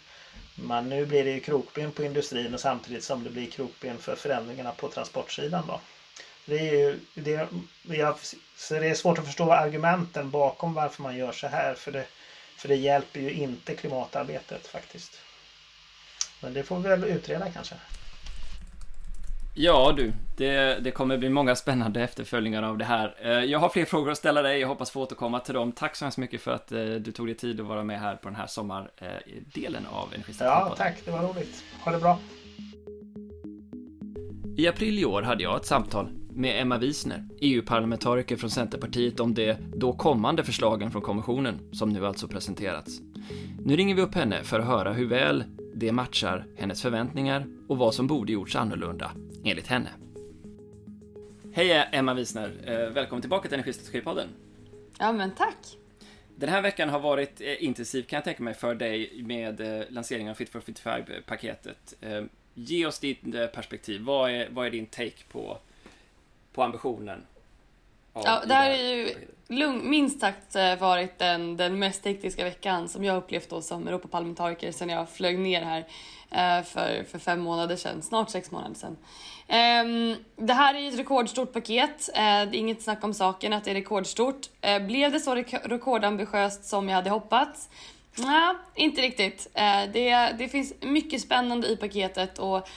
man 0.55 0.89
nu 0.89 1.05
blir 1.05 1.23
det 1.23 1.31
ju 1.31 1.39
krokben 1.39 1.91
på 1.91 2.03
industrin 2.03 2.53
och 2.53 2.59
samtidigt 2.59 3.03
som 3.03 3.23
det 3.23 3.29
blir 3.29 3.51
krokben 3.51 3.97
för 3.97 4.15
förändringarna 4.15 4.71
på 4.71 4.87
transportsidan. 4.87 5.67
Då. 5.67 5.81
Det 6.45 6.69
är, 6.69 6.73
ju, 6.73 6.99
det, 7.13 7.47
jag, 7.83 8.17
så 8.55 8.73
det 8.73 8.89
är 8.89 8.95
svårt 8.95 9.19
att 9.19 9.25
förstå 9.25 9.51
argumenten 9.51 10.31
bakom 10.31 10.73
varför 10.73 11.03
man 11.03 11.17
gör 11.17 11.31
så 11.31 11.47
här. 11.47 11.73
För 11.73 11.91
det, 11.91 12.05
för 12.57 12.67
det 12.67 12.75
hjälper 12.75 13.19
ju 13.19 13.31
inte 13.31 13.75
klimatarbetet 13.75 14.67
faktiskt. 14.67 15.19
Men 16.41 16.53
det 16.53 16.63
får 16.63 16.79
vi 16.79 16.89
väl 16.89 17.03
utreda 17.03 17.51
kanske. 17.51 17.75
Ja 19.53 19.93
du, 19.97 20.13
det, 20.37 20.79
det 20.83 20.91
kommer 20.91 21.17
bli 21.17 21.29
många 21.29 21.55
spännande 21.55 22.03
efterföljningar 22.03 22.63
av 22.63 22.77
det 22.77 22.85
här. 22.85 23.15
Eh, 23.21 23.29
jag 23.31 23.59
har 23.59 23.69
fler 23.69 23.85
frågor 23.85 24.11
att 24.11 24.17
ställa 24.17 24.41
dig, 24.41 24.59
jag 24.59 24.67
hoppas 24.67 24.91
få 24.91 25.01
återkomma 25.01 25.39
till 25.39 25.53
dem. 25.53 25.71
Tack 25.71 25.95
så 25.95 26.05
hemskt 26.05 26.17
mycket 26.17 26.41
för 26.41 26.51
att 26.51 26.71
eh, 26.71 26.79
du 26.79 27.11
tog 27.11 27.27
dig 27.27 27.35
tid 27.35 27.59
att 27.59 27.67
vara 27.67 27.83
med 27.83 27.99
här 27.99 28.15
på 28.15 28.29
den 28.29 28.35
här 28.35 28.47
sommardelen 28.47 29.85
av 29.91 30.13
Energistrategipodden. 30.13 30.69
Ja, 30.69 30.75
tack, 30.75 31.05
det 31.05 31.11
var 31.11 31.19
roligt. 31.19 31.63
Ha 31.83 31.91
det 31.91 31.99
bra. 31.99 32.19
I 34.57 34.67
april 34.67 34.99
i 34.99 35.05
år 35.05 35.21
hade 35.21 35.43
jag 35.43 35.55
ett 35.55 35.65
samtal 35.65 36.09
med 36.29 36.61
Emma 36.61 36.77
Wiesner, 36.77 37.27
EU-parlamentariker 37.41 38.35
från 38.35 38.49
Centerpartiet 38.49 39.19
om 39.19 39.33
de 39.33 39.55
då 39.75 39.93
kommande 39.93 40.43
förslagen 40.43 40.91
från 40.91 41.01
kommissionen, 41.01 41.59
som 41.71 41.89
nu 41.89 42.07
alltså 42.07 42.27
presenterats. 42.27 42.99
Nu 43.59 43.75
ringer 43.75 43.95
vi 43.95 44.01
upp 44.01 44.15
henne 44.15 44.43
för 44.43 44.59
att 44.59 44.65
höra 44.65 44.93
hur 44.93 45.07
väl 45.07 45.43
det 45.75 45.91
matchar 45.91 46.45
hennes 46.57 46.81
förväntningar 46.81 47.45
och 47.67 47.77
vad 47.77 47.93
som 47.93 48.07
borde 48.07 48.31
gjorts 48.31 48.55
annorlunda, 48.55 49.11
enligt 49.43 49.67
henne. 49.67 49.89
Hej 51.53 51.87
Emma 51.91 52.13
Wiesner, 52.13 52.51
eh, 52.65 52.89
välkommen 52.89 53.21
tillbaka 53.21 53.47
till 53.49 53.53
Energistrategipodden. 53.53 54.29
Ja 54.99 55.11
men 55.11 55.31
tack. 55.31 55.57
Den 56.35 56.49
här 56.49 56.61
veckan 56.61 56.89
har 56.89 56.99
varit 56.99 57.41
eh, 57.41 57.63
intensiv 57.63 58.03
kan 58.03 58.17
jag 58.17 58.23
tänka 58.23 58.43
mig 58.43 58.53
för 58.53 58.75
dig 58.75 59.23
med 59.23 59.61
eh, 59.61 59.85
lanseringen 59.89 60.31
av 60.31 60.35
Fit 60.35 60.49
for 60.49 60.59
55-paketet. 60.59 61.93
Ge 62.53 62.85
oss 62.85 62.99
ditt 62.99 63.21
perspektiv, 63.53 64.01
vad 64.01 64.31
är, 64.31 64.49
vad 64.49 64.65
är 64.65 64.71
din 64.71 64.85
take 64.85 65.23
på, 65.31 65.57
på 66.53 66.63
ambitionen? 66.63 67.23
Ja, 68.13 68.43
det 68.47 68.53
här 68.53 68.69
är 68.69 68.95
ju 68.95 69.09
lugn, 69.47 69.89
minst 69.89 70.19
sagt 70.19 70.55
varit 70.79 71.19
den, 71.19 71.57
den 71.57 71.79
mest 71.79 72.05
hektiska 72.05 72.43
veckan 72.43 72.89
som 72.89 73.03
jag 73.03 73.17
upplevt 73.17 73.49
då 73.49 73.61
som 73.61 73.87
Europaparlamentariker 73.87 74.71
sedan 74.71 74.89
jag 74.89 75.09
flög 75.09 75.39
ner 75.39 75.61
här 75.61 75.85
Eh, 76.31 76.63
för, 76.63 77.03
för 77.03 77.19
fem 77.19 77.39
månader 77.39 77.75
sedan, 77.75 78.01
snart 78.01 78.29
sex 78.29 78.51
månader 78.51 78.75
sedan. 78.75 78.97
Ehm, 79.47 80.15
det 80.35 80.53
här 80.53 80.75
är 80.75 80.87
ett 80.87 80.99
rekordstort 80.99 81.53
paket. 81.53 82.09
Eh, 82.13 82.21
det 82.21 82.21
är 82.23 82.55
inget 82.55 82.81
snack 82.81 83.03
om 83.03 83.13
saken 83.13 83.53
att 83.53 83.63
det 83.63 83.71
är 83.71 83.75
rekordstort. 83.75 84.49
Eh, 84.61 84.79
blev 84.79 85.11
det 85.11 85.19
så 85.19 85.35
rekordambitiöst 85.63 86.65
som 86.65 86.89
jag 86.89 86.95
hade 86.95 87.09
hoppats? 87.09 87.69
Nej, 88.15 88.55
inte 88.75 89.01
riktigt. 89.01 89.47
Det, 89.93 90.35
det 90.37 90.47
finns 90.47 90.73
mycket 90.81 91.21
spännande 91.21 91.67
i 91.67 91.77
paketet 91.77 92.39
och 92.39 92.67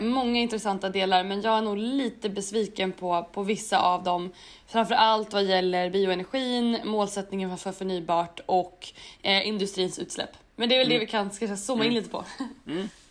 många 0.00 0.40
intressanta 0.40 0.88
delar 0.88 1.24
men 1.24 1.42
jag 1.42 1.58
är 1.58 1.62
nog 1.62 1.76
lite 1.76 2.28
besviken 2.28 2.92
på, 2.92 3.28
på 3.32 3.42
vissa 3.42 3.78
av 3.78 4.02
dem. 4.02 4.32
Framförallt 4.66 5.32
vad 5.32 5.44
gäller 5.44 5.90
bioenergin, 5.90 6.78
målsättningen 6.84 7.58
för 7.58 7.72
förnybart 7.72 8.40
och 8.46 8.88
industrins 9.22 9.98
utsläpp. 9.98 10.30
Men 10.56 10.68
det 10.68 10.74
är 10.74 10.78
väl 10.78 10.86
mm. 10.86 10.94
det 10.94 11.04
vi 11.04 11.10
kan 11.10 11.30
ska 11.30 11.56
zooma 11.56 11.84
in 11.84 11.90
mm. 11.90 12.02
lite 12.02 12.10
på. 12.10 12.24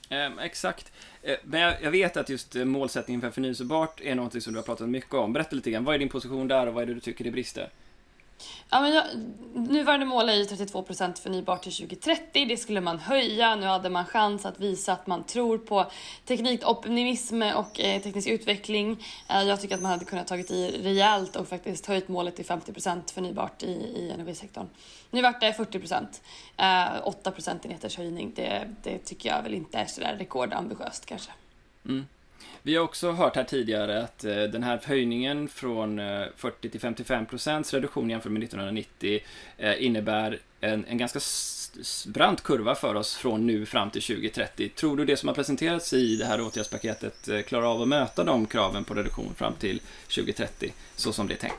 Um, 0.10 0.39
exakt. 0.39 0.91
Eh, 1.22 1.36
men 1.43 1.74
jag 1.82 1.91
vet 1.91 2.18
att 2.18 2.30
just 2.30 2.56
eh, 2.56 2.66
målsättningen 2.66 3.22
för 3.22 3.32
förnyelsebart 3.32 4.02
är 4.02 4.16
något 4.16 4.43
som 4.43 4.54
du 4.54 4.60
har 4.60 4.64
pratat 4.64 4.89
mycket 4.89 5.14
om. 5.14 5.34
Berätta 5.34 5.56
lite 5.56 5.72
grann, 5.72 5.84
vad 5.84 5.96
är 5.96 6.00
din 6.00 6.10
position 6.10 6.48
där 6.48 6.68
och 6.68 6.74
vad 6.74 6.84
är 6.84 6.88
det 6.88 6.93
du 6.93 7.00
tycker 7.00 7.24
det 7.24 7.32
brister? 7.32 7.70
Ja, 8.70 8.82
men 8.82 8.94
jag, 8.94 9.06
nuvarande 9.54 10.06
mål 10.06 10.30
är 10.30 10.34
ju 10.34 10.44
32% 10.44 11.22
förnybart 11.22 11.64
till 11.64 11.74
2030. 11.74 12.46
Det 12.46 12.58
skulle 12.58 12.82
man 12.82 13.00
höja. 13.00 13.56
Nu 13.56 13.66
hade 13.66 13.90
man 13.90 14.06
chans 14.06 14.46
att 14.46 14.60
visa 14.60 14.94
att 14.94 15.08
man 15.08 15.24
tror 15.24 15.58
på 15.58 15.92
teknikoptimism 16.26 17.42
och 17.42 17.80
eh, 17.80 18.02
teknisk 18.02 18.28
utveckling. 18.28 19.06
Eh, 19.30 19.44
jag 19.44 19.62
tycker 19.62 19.76
att 19.76 19.82
man 19.82 19.92
hade 19.92 20.06
kunnat 20.06 20.28
tagit 20.28 20.52
i 20.52 20.82
rejält 20.84 21.36
och 21.36 21.48
faktiskt 21.48 21.86
höjt 21.86 22.08
målet 22.08 22.36
till 22.36 22.46
50% 22.46 23.14
förnybart 23.14 23.64
i, 23.64 23.72
i 23.72 24.12
energisektorn. 24.14 24.68
Nu 25.12 25.22
vart 25.22 25.42
det 25.42 25.52
40%. 25.52 26.06
Eh, 26.58 27.08
8 27.08 27.32
procentenheters 27.32 27.98
höjning. 27.98 28.32
Det, 28.36 28.76
det 28.84 28.98
tycker 28.98 29.30
jag 29.30 29.44
väl 29.44 29.54
inte 29.54 29.78
är 29.78 29.86
sådär 29.86 30.16
rekordambitiöst 30.20 31.06
kanske. 31.06 31.32
Mm. 31.86 32.08
Vi 32.62 32.76
har 32.76 32.84
också 32.84 33.12
hört 33.12 33.36
här 33.36 33.44
tidigare 33.44 34.04
att 34.04 34.24
eh, 34.24 34.44
den 34.44 34.64
här 34.64 34.82
höjningen 34.84 35.48
från 35.48 36.00
eh, 36.00 36.26
40 36.36 36.70
till 36.70 36.80
55 36.80 37.26
procents 37.26 37.74
reduktion 37.74 38.10
jämfört 38.10 38.32
med 38.32 38.44
1990 38.44 39.20
eh, 39.58 39.86
innebär 39.86 40.40
en, 40.62 40.86
en 40.86 40.98
ganska 40.98 41.20
brant 42.08 42.44
kurva 42.44 42.76
för 42.76 42.96
oss 42.96 43.16
från 43.16 43.48
nu 43.48 43.66
fram 43.66 43.90
till 43.90 44.02
2030. 44.02 44.70
Tror 44.70 44.98
du 44.98 45.06
det 45.06 45.18
som 45.18 45.28
har 45.30 45.36
presenterats 45.36 45.94
i 45.94 46.16
det 46.16 46.26
här 46.26 46.42
åtgärdspaketet 46.42 47.30
klarar 47.48 47.72
av 47.72 47.82
att 47.82 47.88
möta 47.88 48.24
de 48.24 48.46
kraven 48.46 48.84
på 48.84 48.94
reduktion 48.94 49.34
fram 49.36 49.54
till 49.54 49.82
2030 50.16 50.74
så 50.96 51.14
som 51.14 51.28
det 51.28 51.34
är 51.34 51.38
tänkt? 51.38 51.58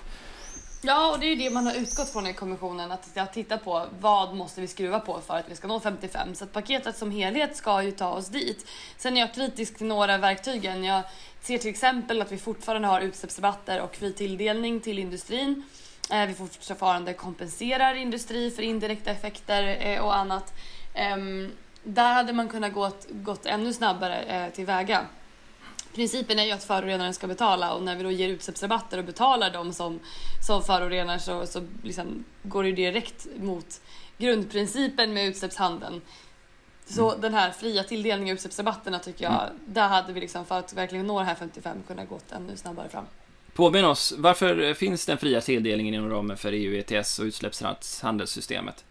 Ja, 0.83 1.13
och 1.13 1.21
det 1.21 1.27
är 1.27 1.29
ju 1.29 1.37
det 1.37 1.51
man 1.51 1.67
har 1.67 1.75
utgått 1.75 2.13
från 2.13 2.27
i 2.27 2.33
kommissionen, 2.33 2.93
att 2.93 3.09
jag 3.15 3.33
tittar 3.33 3.57
på 3.57 3.87
vad 4.01 4.35
måste 4.35 4.61
vi 4.61 4.69
skruva 4.69 5.01
på 5.01 5.21
för 5.21 5.37
att 5.37 5.51
vi 5.51 5.57
ska 5.57 5.69
nå 5.69 5.81
55. 5.81 6.35
Så 6.35 6.45
att 6.45 6.53
paketet 6.53 6.97
som 6.97 7.11
helhet 7.11 7.57
ska 7.57 7.83
ju 7.83 7.91
ta 7.91 8.09
oss 8.09 8.29
dit. 8.29 8.67
Sen 8.97 9.17
är 9.17 9.21
jag 9.21 9.35
kritisk 9.35 9.77
till 9.77 9.87
några 9.87 10.19
verktygen. 10.19 10.85
Jag 10.85 11.03
ser 11.41 11.59
till 11.59 11.71
exempel 11.71 12.23
att 12.23 12.33
vi 12.33 12.39
fortfarande 12.39 12.89
har 12.89 13.01
utsläppsrabatter 13.01 13.81
och 13.81 13.97
fri 13.97 14.13
tilldelning 14.13 14.81
till 14.81 14.99
industrin. 14.99 15.63
Eh, 16.11 16.27
vi 16.27 16.35
fortfarande 16.35 17.13
kompenserar 17.13 17.95
industri 17.95 18.51
för 18.51 18.63
indirekta 18.63 19.11
effekter 19.11 19.77
eh, 19.81 20.05
och 20.05 20.17
annat. 20.17 20.55
Ehm, 20.95 21.53
där 21.85 22.15
hade 22.15 22.33
man 22.33 22.49
kunnat 22.49 22.73
gått, 22.73 23.07
gått 23.11 23.47
ännu 23.47 23.73
snabbare 23.73 24.23
eh, 24.23 24.53
tillväga 24.53 25.07
principen 25.97 26.39
är 26.39 26.45
ju 26.45 26.51
att 26.51 26.65
förorenaren 26.65 27.15
ska 27.15 27.27
betala 27.27 27.75
och 27.75 27.83
när 27.83 27.97
vi 27.97 28.03
då 28.03 28.11
ger 28.11 28.29
utsläppsrabatter 28.29 28.99
och 28.99 29.05
betalar 29.05 29.51
dem 29.51 29.73
som, 29.73 30.01
som 30.47 30.63
förorenar 30.63 31.19
så, 31.19 31.47
så 31.47 31.63
liksom 31.83 32.25
går 32.43 32.65
det 32.65 32.73
direkt 32.73 33.27
mot 33.37 33.81
grundprincipen 34.19 35.15
med 35.15 35.29
utsläppshandeln. 35.29 36.01
Så 36.87 37.09
mm. 37.09 37.21
den 37.21 37.35
här 37.35 37.51
fria 37.51 37.85
tilldelningen 37.85 38.33
av 38.33 38.35
utsläppsrabatterna 38.35 38.99
tycker 38.99 39.25
jag, 39.25 39.43
mm. 39.43 39.59
där 39.67 39.89
hade 39.89 40.13
vi 40.13 40.21
liksom 40.21 40.47
för 40.47 40.59
att 40.59 40.73
verkligen 40.73 41.07
nå 41.07 41.19
det 41.19 41.25
här 41.25 41.35
55 41.35 41.77
kunnat 41.87 42.09
gått 42.09 42.33
ännu 42.33 42.57
snabbare 42.57 42.89
fram. 42.89 43.05
Påminn 43.55 43.85
oss, 43.85 44.15
varför 44.19 44.75
finns 44.75 45.07
den 45.07 45.19
fria 45.19 45.41
tilldelningen 45.41 45.95
inom 45.95 46.11
ramen 46.11 46.37
för 46.37 46.53
EU 46.53 46.75
ETS 46.79 47.19
och 47.19 47.25
utsläppshandelssystemet? 47.25 48.85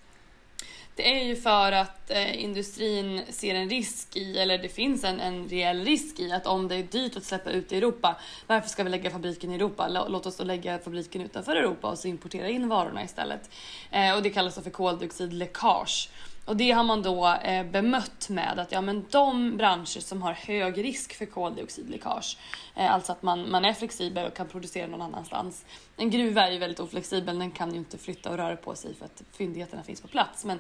Det 0.96 1.20
är 1.20 1.24
ju 1.24 1.36
för 1.36 1.72
att 1.72 2.12
eh, 2.12 2.44
industrin 2.44 3.22
ser 3.30 3.56
en 3.56 3.70
risk 3.70 4.16
i, 4.16 4.38
eller 4.38 4.58
det 4.58 4.70
finns 4.70 5.04
en, 5.04 5.20
en 5.20 5.48
reell 5.48 5.86
risk 5.86 6.20
i 6.20 6.32
att 6.32 6.48
om 6.48 6.68
det 6.68 6.76
är 6.76 6.84
dyrt 6.84 7.18
att 7.18 7.24
släppa 7.24 7.50
ut 7.50 7.72
i 7.72 7.78
Europa, 7.78 8.16
varför 8.48 8.70
ska 8.70 8.84
vi 8.84 8.90
lägga 8.90 9.12
fabriken 9.12 9.52
i 9.52 9.56
Europa? 9.56 9.88
Låt 10.08 10.26
oss 10.26 10.38
då 10.38 10.44
lägga 10.44 10.80
fabriken 10.80 11.22
utanför 11.22 11.56
Europa 11.56 11.88
och 11.88 12.00
så 12.00 12.08
importera 12.08 12.50
in 12.50 12.70
varorna 12.70 13.04
istället. 13.04 13.50
Eh, 13.92 14.16
och 14.16 14.24
det 14.24 14.30
kallas 14.30 14.64
för 14.64 14.70
koldioxidläckage. 14.70 16.10
Och 16.46 16.58
det 16.58 16.72
har 16.72 16.84
man 16.84 17.02
då 17.02 17.28
eh, 17.28 17.66
bemött 17.66 18.30
med 18.30 18.60
att 18.60 18.72
ja, 18.72 18.82
men 18.82 19.06
de 19.12 19.58
branscher 19.58 20.00
som 20.00 20.22
har 20.22 20.34
hög 20.34 20.84
risk 20.84 21.14
för 21.14 21.26
koldioxidläckage, 21.26 22.38
eh, 22.76 22.94
alltså 22.94 23.12
att 23.12 23.24
man, 23.24 23.52
man 23.52 23.66
är 23.66 23.74
flexibel 23.74 24.28
och 24.28 24.36
kan 24.36 24.48
producera 24.48 24.88
någon 24.88 25.02
annanstans. 25.02 25.66
En 25.98 26.10
gruva 26.10 26.48
är 26.48 26.52
ju 26.52 26.58
väldigt 26.58 26.80
oflexibel, 26.80 27.40
den 27.40 27.52
kan 27.52 27.72
ju 27.72 27.78
inte 27.78 27.98
flytta 27.98 28.30
och 28.30 28.38
röra 28.38 28.56
på 28.56 28.76
sig 28.76 28.96
för 28.96 29.06
att 29.06 29.24
fyndigheterna 29.32 29.84
finns 29.84 30.02
på 30.02 30.08
plats. 30.08 30.46
Men 30.46 30.60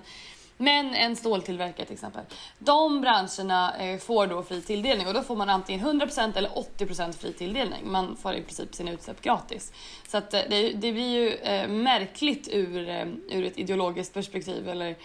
men 0.57 0.93
en 0.93 1.15
ståltillverkare 1.15 1.85
till 1.85 1.93
exempel. 1.93 2.21
De 2.59 3.01
branscherna 3.01 3.77
eh, 3.77 3.99
får 3.99 4.27
då 4.27 4.43
fri 4.43 4.61
tilldelning 4.61 5.07
och 5.07 5.13
då 5.13 5.23
får 5.23 5.35
man 5.35 5.49
antingen 5.49 6.01
100% 6.01 6.37
eller 6.37 6.49
80% 6.49 7.11
fri 7.11 7.33
tilldelning. 7.33 7.91
Man 7.91 8.15
får 8.15 8.33
i 8.33 8.41
princip 8.41 8.75
sina 8.75 8.91
utsläpp 8.91 9.21
gratis. 9.21 9.73
Så 10.07 10.17
att, 10.17 10.33
eh, 10.33 10.41
det, 10.49 10.69
det, 10.69 10.91
blir 10.91 11.09
ju 11.09 11.33
eh, 11.33 11.67
märkligt 11.67 12.49
ur, 12.51 12.89
ur 13.29 13.45
ett 13.45 13.57
ideologiskt 13.57 14.13
perspektiv 14.13 14.69
eller 14.69 14.95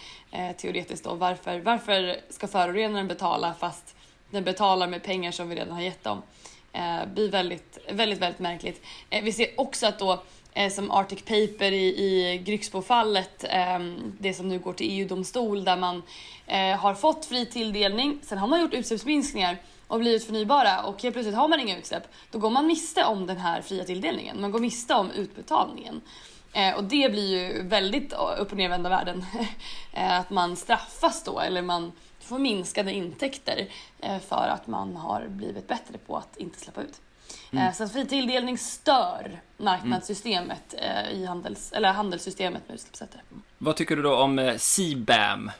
teoretiskt 0.53 1.05
då. 1.05 1.15
Varför, 1.15 1.61
varför 1.61 2.21
ska 2.29 2.49
förorenaren 2.49 3.09
betala 3.09 3.55
fast 3.55 3.97
den 4.31 4.45
betalar 4.45 4.87
med 4.87 5.03
pengar 5.03 5.31
som 5.33 5.49
vi 5.49 5.57
redan 5.57 5.75
har 5.75 5.83
gett 5.83 6.05
dem? 6.05 6.23
Det 6.73 7.09
blir 7.15 7.31
väldigt, 7.31 7.79
väldigt, 7.91 8.19
väldigt 8.19 8.41
märkligt. 8.41 8.87
Vi 9.23 9.33
ser 9.33 9.61
också 9.61 9.87
att 9.87 9.99
då 9.99 10.23
Eh, 10.53 10.73
som 10.73 10.91
Arctic 10.91 11.23
Paper 11.23 11.73
i, 11.73 11.87
i 11.87 12.39
Grycksbo-fallet, 12.39 13.45
eh, 13.45 13.79
det 14.19 14.35
som 14.35 14.49
nu 14.49 14.59
går 14.59 14.73
till 14.73 14.91
EU-domstol 14.91 15.65
där 15.65 15.77
man 15.77 16.03
eh, 16.47 16.77
har 16.77 16.95
fått 16.95 17.27
fri 17.27 17.47
tilldelning, 17.47 18.19
sen 18.23 18.39
har 18.39 18.49
man 18.49 18.61
gjort 18.61 18.75
utsläppsminskningar 18.75 19.57
och 19.87 19.99
blivit 19.99 20.25
förnybara 20.25 20.83
och 20.83 21.03
helt 21.03 21.15
plötsligt 21.15 21.37
har 21.37 21.49
man 21.49 21.61
inga 21.61 21.79
utsläpp, 21.79 22.03
då 22.31 22.39
går 22.39 22.51
man 22.51 22.67
miste 22.67 23.05
om 23.05 23.27
den 23.27 23.37
här 23.37 23.63
fria 23.63 23.85
tilldelningen. 23.85 24.41
Man 24.41 24.51
går 24.51 24.61
miste 24.61 24.95
om 24.95 25.11
utbetalningen. 25.11 26.01
Eh, 26.53 26.75
och 26.75 26.85
det 26.85 27.13
blir 27.13 27.39
ju 27.39 27.63
väldigt 27.63 28.13
eh, 28.13 28.19
upp 28.39 28.53
och 28.53 28.59
nervända 28.59 28.91
världen. 28.91 29.25
eh, 29.93 30.19
att 30.19 30.31
man 30.31 30.57
straffas 30.57 31.25
då, 31.25 31.41
eller 31.41 31.63
man 31.63 31.93
får 32.21 32.39
minskade 32.39 32.93
intäkter 32.93 33.69
eh, 33.99 34.19
för 34.19 34.49
att 34.49 34.67
man 34.67 34.97
har 34.97 35.27
blivit 35.29 35.69
bättre 35.69 35.99
på 35.99 36.17
att 36.17 36.37
inte 36.37 36.61
släppa 36.61 36.83
ut. 36.83 37.01
Mm. 37.53 37.67
Eh, 37.67 37.73
så 37.73 37.85
att 37.85 37.93
fri 37.93 38.07
tilldelning 38.07 38.59
stör 38.59 39.41
marknadssystemet 39.57 40.75
mm. 40.79 41.17
i 41.17 41.27
handels, 41.27 41.73
eller 41.73 41.93
handelssystemet 41.93 42.63
med 42.69 42.75
utsläppsrätter. 42.75 43.23
Vad 43.59 43.77
tycker 43.77 43.97
du 43.97 44.03
då 44.03 44.17
om 44.17 44.57
CBAM? 44.59 45.51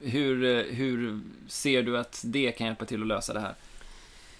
Hur, 0.00 0.72
hur 0.72 1.20
ser 1.48 1.82
du 1.82 1.98
att 1.98 2.20
det 2.24 2.52
kan 2.52 2.66
hjälpa 2.66 2.84
till 2.84 3.02
att 3.02 3.08
lösa 3.08 3.32
det 3.32 3.40
här? 3.40 3.54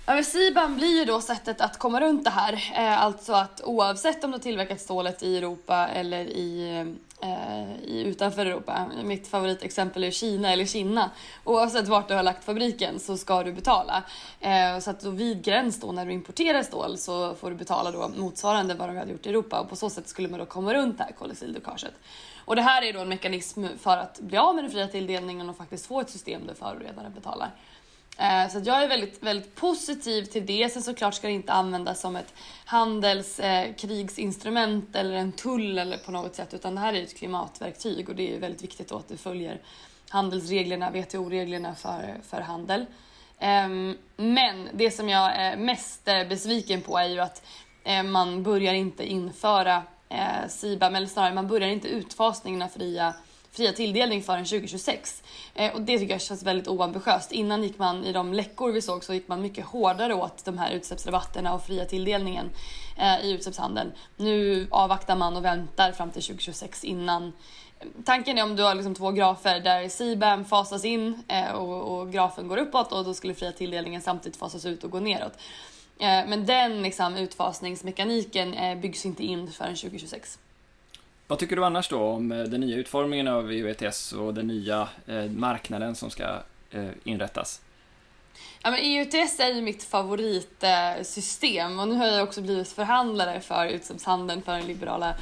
Ja, 0.06 0.22
CBAM 0.22 0.76
blir 0.76 0.98
ju 0.98 1.04
då 1.04 1.20
sättet 1.20 1.60
att 1.60 1.78
komma 1.78 2.00
runt 2.00 2.24
det 2.24 2.30
här. 2.30 2.52
Eh, 2.74 3.02
alltså 3.02 3.32
att 3.32 3.60
oavsett 3.64 4.24
om 4.24 4.30
du 4.30 4.34
har 4.34 4.42
tillverkat 4.42 4.80
stålet 4.80 5.22
i 5.22 5.36
Europa 5.36 5.88
eller 5.88 6.24
i, 6.24 6.78
eh, 7.20 7.84
i 7.84 8.02
utanför 8.06 8.46
Europa. 8.46 8.86
Mitt 9.04 9.28
favoritexempel 9.28 10.04
är 10.04 10.10
Kina 10.10 10.52
eller 10.52 10.66
Kina. 10.66 11.10
Oavsett 11.44 11.88
vart 11.88 12.08
du 12.08 12.14
har 12.14 12.22
lagt 12.22 12.44
fabriken 12.44 13.00
så 13.00 13.16
ska 13.16 13.42
du 13.42 13.52
betala. 13.52 14.02
Eh, 14.40 14.78
så 14.78 14.90
att 14.90 15.00
då 15.00 15.10
vid 15.10 15.44
gräns 15.44 15.80
då 15.80 15.92
när 15.92 16.06
du 16.06 16.12
importerar 16.12 16.62
stål 16.62 16.98
så 16.98 17.34
får 17.34 17.50
du 17.50 17.56
betala 17.56 17.90
då 17.90 18.08
motsvarande 18.16 18.74
vad 18.74 18.88
de 18.88 18.96
hade 18.96 19.12
gjort 19.12 19.26
i 19.26 19.28
Europa 19.28 19.60
och 19.60 19.68
på 19.68 19.76
så 19.76 19.90
sätt 19.90 20.08
skulle 20.08 20.28
man 20.28 20.38
då 20.38 20.46
komma 20.46 20.74
runt 20.74 20.98
det 20.98 21.04
här 21.04 21.12
koldioxidläckaget. 21.12 21.94
Och 22.44 22.56
det 22.56 22.62
här 22.62 22.82
är 22.82 22.92
då 22.92 23.00
en 23.00 23.08
mekanism 23.08 23.64
för 23.80 23.96
att 23.96 24.20
bli 24.20 24.38
av 24.38 24.54
med 24.54 24.64
den 24.64 24.70
fria 24.70 24.88
tilldelningen 24.88 25.50
och 25.50 25.56
faktiskt 25.56 25.86
få 25.86 26.00
ett 26.00 26.10
system 26.10 26.46
där 26.46 26.54
förorenaren 26.54 27.12
betalar. 27.12 27.50
Eh, 28.22 28.48
så 28.48 28.60
jag 28.64 28.82
är 28.82 28.88
väldigt, 28.88 29.22
väldigt 29.22 29.54
positiv 29.54 30.24
till 30.24 30.46
det. 30.46 30.72
Sen 30.72 30.82
såklart 30.82 31.14
ska 31.14 31.26
det 31.26 31.32
inte 31.32 31.52
användas 31.52 32.00
som 32.00 32.16
ett 32.16 32.34
handelskrigsinstrument 32.64 34.94
eh, 34.94 35.00
eller 35.00 35.14
en 35.14 35.32
tull 35.32 35.78
eller 35.78 35.98
på 35.98 36.10
något 36.10 36.34
sätt 36.34 36.54
utan 36.54 36.74
det 36.74 36.80
här 36.80 36.94
är 36.94 37.02
ett 37.02 37.16
klimatverktyg 37.16 38.08
och 38.08 38.14
det 38.14 38.36
är 38.36 38.40
väldigt 38.40 38.62
viktigt 38.62 38.92
att 38.92 39.08
det 39.08 39.16
följer 39.16 39.60
handelsreglerna, 40.08 40.90
WTO-reglerna 40.90 41.74
för, 41.74 42.14
för 42.28 42.40
handel. 42.40 42.86
Ehm, 43.38 43.96
men 44.16 44.68
det 44.72 44.90
som 44.90 45.08
jag 45.08 45.36
är 45.36 45.56
mest 45.56 46.08
eh, 46.08 46.24
besviken 46.28 46.82
på 46.82 46.98
är 46.98 47.08
ju 47.08 47.20
att 47.20 47.42
man 48.04 48.42
börjar 48.42 48.74
inte 48.74 49.06
införa 49.06 49.82
eh, 50.08 50.48
CBAM, 50.48 50.94
eller 50.94 51.06
snarare 51.06 51.34
man 51.34 51.48
börjar 51.48 51.68
inte 51.68 51.88
utfasningen 51.88 52.62
av 52.62 52.68
fria 52.68 53.14
fria 53.52 53.72
tilldelning 53.72 54.22
förrän 54.22 54.44
2026. 54.44 55.22
Eh, 55.54 55.74
och 55.74 55.82
det 55.82 55.98
tycker 55.98 56.14
jag 56.14 56.20
känns 56.20 56.42
väldigt 56.42 56.68
oambitiöst. 56.68 57.32
Innan 57.32 57.62
gick 57.62 57.78
man, 57.78 58.04
i 58.04 58.12
de 58.12 58.32
läckor 58.32 58.72
vi 58.72 58.82
såg, 58.82 59.04
så 59.04 59.14
gick 59.14 59.28
man 59.28 59.42
mycket 59.42 59.64
hårdare 59.64 60.14
åt 60.14 60.44
de 60.44 60.58
här 60.58 60.70
utsläppsrabatterna 60.70 61.54
och 61.54 61.66
fria 61.66 61.84
tilldelningen 61.84 62.50
eh, 62.98 63.24
i 63.26 63.32
utsläppshandeln. 63.32 63.92
Nu 64.16 64.66
avvaktar 64.70 65.16
man 65.16 65.36
och 65.36 65.44
väntar 65.44 65.92
fram 65.92 66.10
till 66.10 66.22
2026 66.22 66.84
innan 66.84 67.32
Tanken 68.04 68.38
är 68.38 68.42
om 68.42 68.56
du 68.56 68.62
har 68.62 68.74
liksom 68.74 68.94
två 68.94 69.10
grafer 69.10 69.60
där 69.60 69.88
CBAM 69.88 70.44
fasas 70.44 70.84
in 70.84 71.22
eh, 71.28 71.52
och, 71.52 71.98
och, 71.98 72.12
grafen 72.12 72.48
går 72.48 72.56
uppåt 72.56 72.92
och 72.92 73.04
då 73.04 73.14
skulle 73.14 73.34
fria 73.34 73.52
tilldelningen 73.52 74.02
samtidigt 74.02 74.38
fasas 74.38 74.66
ut 74.66 74.84
och 74.84 74.90
gå 74.90 75.00
neråt. 75.00 75.32
Eh, 75.98 76.26
men 76.26 76.46
den 76.46 76.82
liksom, 76.82 77.16
utfasningsmekaniken 77.16 78.54
eh, 78.54 78.78
byggs 78.78 79.06
inte 79.06 79.24
in 79.24 79.50
förrän 79.52 79.76
2026. 79.76 80.38
Vad 81.26 81.38
tycker 81.38 81.56
du 81.56 81.64
annars 81.64 81.88
då 81.88 82.00
om 82.00 82.32
eh, 82.32 82.42
den 82.42 82.60
nya 82.60 82.76
utformningen 82.76 83.28
av 83.28 83.50
EU 83.50 83.68
ETS 83.68 84.12
och 84.12 84.34
den 84.34 84.46
nya 84.46 84.88
eh, 85.06 85.24
marknaden 85.24 85.94
som 85.94 86.10
ska 86.10 86.24
eh, 86.70 86.88
inrättas? 87.04 87.60
Ja, 88.62 88.70
men 88.70 88.80
EUTS 88.80 89.40
är 89.40 89.54
ju 89.54 89.62
mitt 89.62 89.84
favoritsystem 89.84 91.80
och 91.80 91.88
nu 91.88 91.94
har 91.94 92.06
jag 92.06 92.22
också 92.22 92.42
blivit 92.42 92.68
förhandlare 92.68 93.40
för 93.40 93.66
utsläppshandeln 93.66 94.42
för 94.42 94.52
den 94.52 94.66
liberala 94.66 95.14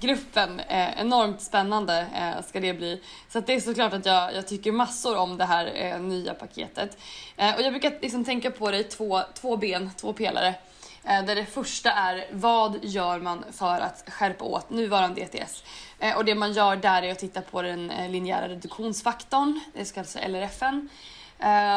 gruppen. 0.00 0.60
Eh, 0.60 1.00
enormt 1.00 1.42
spännande 1.42 2.06
eh, 2.14 2.44
ska 2.46 2.60
det 2.60 2.74
bli. 2.74 3.02
Så 3.28 3.40
det 3.40 3.54
är 3.54 3.60
såklart 3.60 3.92
att 3.92 4.06
jag, 4.06 4.34
jag 4.34 4.48
tycker 4.48 4.72
massor 4.72 5.16
om 5.16 5.36
det 5.36 5.44
här 5.44 5.72
eh, 5.74 6.00
nya 6.00 6.34
paketet. 6.34 6.98
och 7.36 7.62
jag 7.62 7.72
brukar 7.72 7.98
liksom 8.00 8.24
tänka 8.24 8.50
på 8.50 8.70
det 8.70 8.78
i 8.78 8.84
två, 8.84 9.20
två 9.34 9.56
ben, 9.56 9.90
två 9.96 10.12
pelare. 10.12 10.54
Eh, 11.08 11.24
där 11.24 11.34
det 11.34 11.44
första 11.44 11.90
är 11.90 12.26
vad 12.32 12.84
gör 12.84 13.20
man 13.20 13.44
för 13.52 13.80
att 13.80 14.04
skärpa 14.08 14.44
åt 14.44 14.70
nuvarande 14.70 15.20
ETS? 15.20 15.64
Eh, 15.98 16.16
och 16.16 16.24
det 16.24 16.34
man 16.34 16.52
gör 16.52 16.76
där 16.76 17.02
är 17.02 17.12
att 17.12 17.18
titta 17.18 17.40
på 17.40 17.62
den 17.62 17.90
eh, 17.90 18.10
linjära 18.10 18.48
reduktionsfaktorn, 18.48 19.60
det 19.74 19.84
ska 19.84 20.00
alltså 20.00 20.18
LRFen. 20.18 20.88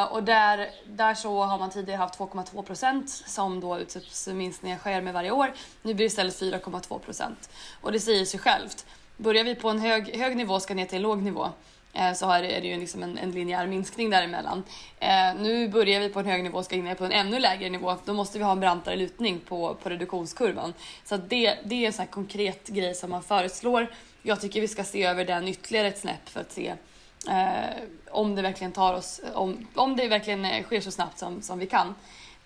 Och 0.09 0.23
där, 0.23 0.69
där 0.87 1.13
så 1.13 1.43
har 1.43 1.59
man 1.59 1.69
tidigare 1.69 1.97
haft 1.97 2.19
2,2 2.19 2.63
procent 2.63 3.09
som 3.09 3.59
då 3.59 3.79
utsläppsminskningar 3.79 4.77
sker 4.77 5.01
med 5.01 5.13
varje 5.13 5.31
år. 5.31 5.53
Nu 5.81 5.93
blir 5.93 6.05
det 6.05 6.07
istället 6.07 6.41
4,2 6.41 6.99
procent. 6.99 7.49
Och 7.81 7.91
det 7.91 7.99
säger 7.99 8.25
sig 8.25 8.39
självt. 8.39 8.85
Börjar 9.17 9.43
vi 9.43 9.55
på 9.55 9.69
en 9.69 9.79
hög, 9.79 10.15
hög 10.17 10.37
nivå 10.37 10.59
ska 10.59 10.73
ner 10.73 10.85
till 10.85 10.95
en 10.95 11.01
låg 11.01 11.21
nivå 11.21 11.49
Eh, 11.93 12.13
så 12.13 12.31
är 12.31 12.41
det 12.41 12.67
ju 12.67 12.79
liksom 12.79 13.03
en, 13.03 13.17
en 13.17 13.31
linjär 13.31 13.67
minskning 13.67 14.09
däremellan. 14.09 14.63
Eh, 14.99 15.35
nu 15.39 15.67
börjar 15.67 15.99
vi 15.99 16.09
på 16.09 16.19
en 16.19 16.25
hög 16.25 16.43
nivå 16.43 16.57
och 16.57 16.65
ska 16.65 16.75
in 16.75 16.95
på 16.95 17.05
en 17.05 17.11
ännu 17.11 17.39
lägre 17.39 17.69
nivå. 17.69 17.95
Då 18.05 18.13
måste 18.13 18.37
vi 18.37 18.43
ha 18.43 18.51
en 18.51 18.59
brantare 18.59 18.95
lutning 18.95 19.39
på, 19.39 19.77
på 19.83 19.89
reduktionskurvan. 19.89 20.73
Så 21.05 21.17
det, 21.17 21.57
det 21.65 21.83
är 21.83 21.87
en 21.87 21.93
sån 21.93 22.07
konkret 22.07 22.67
grej 22.67 22.95
som 22.95 23.09
man 23.09 23.23
föreslår. 23.23 23.87
Jag 24.21 24.41
tycker 24.41 24.61
vi 24.61 24.67
ska 24.67 24.83
se 24.83 25.03
över 25.03 25.25
den 25.25 25.47
ytterligare 25.47 25.87
ett 25.87 25.99
snäpp 25.99 26.29
för 26.29 26.41
att 26.41 26.51
se 26.51 26.73
eh, 27.29 27.83
om 28.11 28.35
det 28.35 28.41
verkligen 28.41 28.71
tar 28.71 28.93
oss, 28.93 29.21
om, 29.33 29.67
om 29.75 29.95
det 29.95 30.07
verkligen 30.07 30.45
eh, 30.45 30.63
sker 30.63 30.81
så 30.81 30.91
snabbt 30.91 31.19
som, 31.19 31.41
som 31.41 31.59
vi 31.59 31.67
kan. 31.67 31.95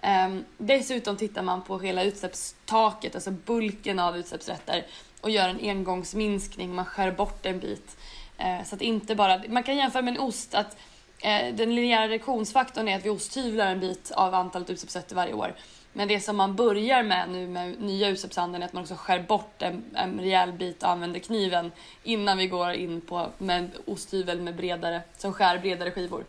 Eh, 0.02 0.36
dessutom 0.58 1.18
tittar 1.18 1.42
man 1.42 1.62
på 1.62 1.80
hela 1.80 2.04
utsläppstaket, 2.04 3.16
alltså 3.16 3.32
bulken 3.32 4.00
av 4.00 4.18
utsläppsrätter 4.18 4.86
och 5.22 5.30
gör 5.30 5.50
en 5.50 5.60
engångsminskning, 5.60 6.76
man 6.76 6.86
skär 6.86 7.12
bort 7.12 7.46
en 7.46 7.60
bit. 7.60 7.98
Eh, 8.38 8.64
så 8.66 8.76
att 8.76 8.82
inte 8.82 9.16
bara, 9.16 9.42
man 9.50 9.64
kan 9.64 9.78
jämföra 9.78 10.02
med 10.02 10.14
en 10.14 10.20
ost 10.20 10.56
att 10.56 10.78
eh, 11.20 11.56
den 11.56 11.76
linjära 11.76 12.08
reduktionsfaktorn 12.08 12.88
är 12.88 12.98
att 12.98 13.06
vi 13.06 13.10
osthyvlar 13.10 13.68
en 13.68 13.80
bit 13.80 14.12
av 14.12 14.34
antalet 14.34 14.70
utsläppsrätter 14.70 15.16
varje 15.16 15.34
år. 15.34 15.56
Men 15.94 16.08
det 16.08 16.20
som 16.20 16.36
man 16.36 16.56
börjar 16.56 17.04
med 17.04 17.30
nu 17.30 17.48
med 17.48 17.82
nya 17.82 18.10
utsläppshandeln 18.10 18.64
är 18.64 18.68
att 18.68 18.74
man 18.74 18.84
också 18.84 18.96
skär 18.96 19.20
bort 19.20 19.62
en, 19.62 19.84
en 19.94 20.20
rejäl 20.20 20.52
bit 20.52 20.84
och 20.84 20.90
använder 20.90 21.20
kniven 21.20 21.72
innan 22.04 22.38
vi 22.38 22.48
går 22.48 22.72
in 22.72 23.02
på 23.02 23.30
med 23.38 23.58
en 23.58 23.72
osthyvel 23.86 24.42
med 24.42 24.56
bredare, 24.56 25.02
som 25.18 25.34
skär 25.34 25.60
bredare 25.60 25.92
skivor. 25.92 26.26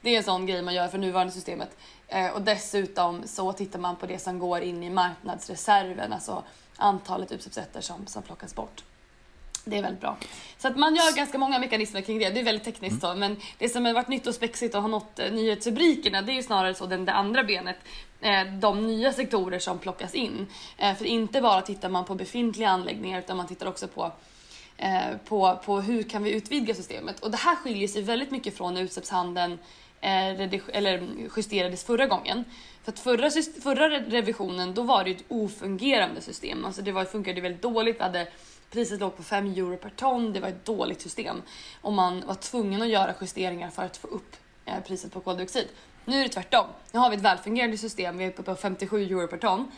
Det 0.00 0.10
är 0.10 0.16
en 0.16 0.24
sån 0.24 0.46
grej 0.46 0.62
man 0.62 0.74
gör 0.74 0.88
för 0.88 0.98
nuvarande 0.98 1.32
systemet. 1.32 1.76
Eh, 2.08 2.30
och 2.30 2.42
dessutom 2.42 3.26
så 3.26 3.52
tittar 3.52 3.78
man 3.78 3.96
på 3.96 4.06
det 4.06 4.18
som 4.18 4.38
går 4.38 4.60
in 4.60 4.82
i 4.82 4.90
marknadsreserven, 4.90 6.12
alltså 6.12 6.42
antalet 6.76 7.32
utsläppsrätter 7.32 7.80
som, 7.80 8.06
som 8.06 8.22
plockas 8.22 8.54
bort. 8.54 8.84
Det 9.70 9.78
är 9.78 9.82
väldigt 9.82 10.00
bra. 10.00 10.16
Så 10.58 10.68
att 10.68 10.76
man 10.76 10.94
gör 10.94 11.16
ganska 11.16 11.38
många 11.38 11.58
mekanismer 11.58 12.00
kring 12.00 12.18
det. 12.18 12.30
Det 12.30 12.40
är 12.40 12.44
väldigt 12.44 12.64
tekniskt 12.64 13.04
mm. 13.04 13.14
så, 13.14 13.18
men 13.18 13.36
det 13.58 13.68
som 13.68 13.84
har 13.84 13.92
varit 13.92 14.08
nytt 14.08 14.26
och 14.26 14.34
spexigt 14.34 14.74
och 14.74 14.82
har 14.82 14.88
nått 14.88 15.18
eh, 15.18 15.32
nyhetsrubrikerna 15.32 16.22
det 16.22 16.32
är 16.32 16.34
ju 16.34 16.42
snarare 16.42 16.74
så 16.74 16.86
den, 16.86 17.04
det 17.04 17.12
andra 17.12 17.44
benet. 17.44 17.76
Eh, 18.20 18.44
de 18.60 18.86
nya 18.86 19.12
sektorer 19.12 19.58
som 19.58 19.78
plockas 19.78 20.14
in. 20.14 20.46
Eh, 20.78 20.94
för 20.94 21.04
inte 21.04 21.40
bara 21.40 21.62
tittar 21.62 21.88
man 21.88 22.04
på 22.04 22.14
befintliga 22.14 22.68
anläggningar 22.68 23.18
utan 23.18 23.36
man 23.36 23.46
tittar 23.46 23.66
också 23.66 23.88
på 23.88 24.12
eh, 24.76 25.16
på, 25.24 25.58
på 25.64 25.80
hur 25.80 26.02
kan 26.02 26.22
vi 26.22 26.32
utvidga 26.32 26.74
systemet. 26.74 27.20
Och 27.20 27.30
det 27.30 27.36
här 27.36 27.56
skiljer 27.56 27.88
sig 27.88 28.02
väldigt 28.02 28.30
mycket 28.30 28.56
från 28.56 28.74
när 28.74 28.82
utsläppshandeln 28.82 29.58
eh, 30.00 30.52
eller 30.72 31.08
justerades 31.36 31.84
förra 31.84 32.06
gången. 32.06 32.44
För 32.84 32.92
att 32.92 32.98
förra, 32.98 33.30
förra 33.62 33.88
revisionen 33.88 34.74
då 34.74 34.82
var 34.82 35.04
det 35.04 35.10
ett 35.10 35.24
ofungerande 35.28 36.20
system. 36.20 36.64
Alltså 36.64 36.82
det 36.82 36.92
var, 36.92 37.04
funkade 37.04 37.40
väldigt 37.40 37.62
dåligt. 37.62 37.96
Vi 37.98 38.02
hade 38.02 38.28
Priset 38.70 39.00
låg 39.00 39.16
på 39.16 39.22
5 39.22 39.46
euro 39.46 39.76
per 39.76 39.90
ton. 39.90 40.32
Det 40.32 40.40
var 40.40 40.48
ett 40.48 40.64
dåligt 40.64 41.00
system. 41.00 41.42
Och 41.80 41.92
man 41.92 42.26
var 42.26 42.34
tvungen 42.34 42.82
att 42.82 42.88
göra 42.88 43.14
justeringar 43.20 43.70
för 43.70 43.82
att 43.82 43.96
få 43.96 44.08
upp 44.08 44.36
eh, 44.64 44.80
priset 44.86 45.12
på 45.12 45.20
koldioxid. 45.20 45.68
Nu 46.04 46.18
är 46.18 46.22
det 46.22 46.28
tvärtom. 46.28 46.66
Nu 46.92 46.98
har 46.98 47.10
vi 47.10 47.16
ett 47.16 47.22
välfungerande 47.22 47.78
system. 47.78 48.18
Vi 48.18 48.24
är 48.24 48.28
uppe 48.28 48.42
på 48.42 48.54
57 48.54 49.02
euro 49.02 49.28
per 49.28 49.38
ton. 49.38 49.70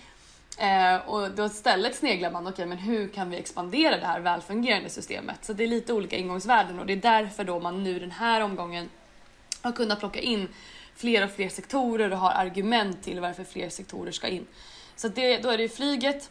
Eh, 0.59 0.97
och 0.97 1.31
då 1.31 1.47
istället 1.47 1.97
sneglar 1.97 2.31
man, 2.31 2.43
okej 2.43 2.53
okay, 2.53 2.67
men 2.67 2.79
hur 2.79 3.09
kan 3.09 3.31
vi 3.31 3.37
expandera 3.37 3.97
det 3.97 4.07
här 4.07 4.21
välfungerande 4.21 4.89
systemet? 4.89 5.45
Så 5.45 5.53
det 5.53 5.65
är 5.65 5.69
lite 5.69 5.93
olika 5.93 6.17
ingångsvärden 6.17 6.79
och 6.79 6.87
det 6.87 6.93
är 6.93 6.97
därför 6.97 7.45
då 7.45 7.61
man 7.61 7.85
nu 7.85 7.99
den 7.99 8.11
här 8.11 8.41
omgången 8.41 8.89
har 9.63 9.73
kunnat 9.73 9.99
plocka 9.99 10.21
in 10.21 10.49
fler 10.97 11.25
och 11.25 11.31
fler 11.31 11.49
sektorer 11.49 12.13
och 12.13 12.19
har 12.19 12.31
argument 12.31 13.03
till 13.03 13.21
varför 13.21 13.45
fler 13.45 13.69
sektorer 13.69 14.13
ska 14.13 14.29
in. 14.29 14.47
Så 14.97 15.09
det, 15.09 15.39
då 15.39 15.51
är 15.51 15.59
det 15.59 15.69
flyget, 15.69 16.31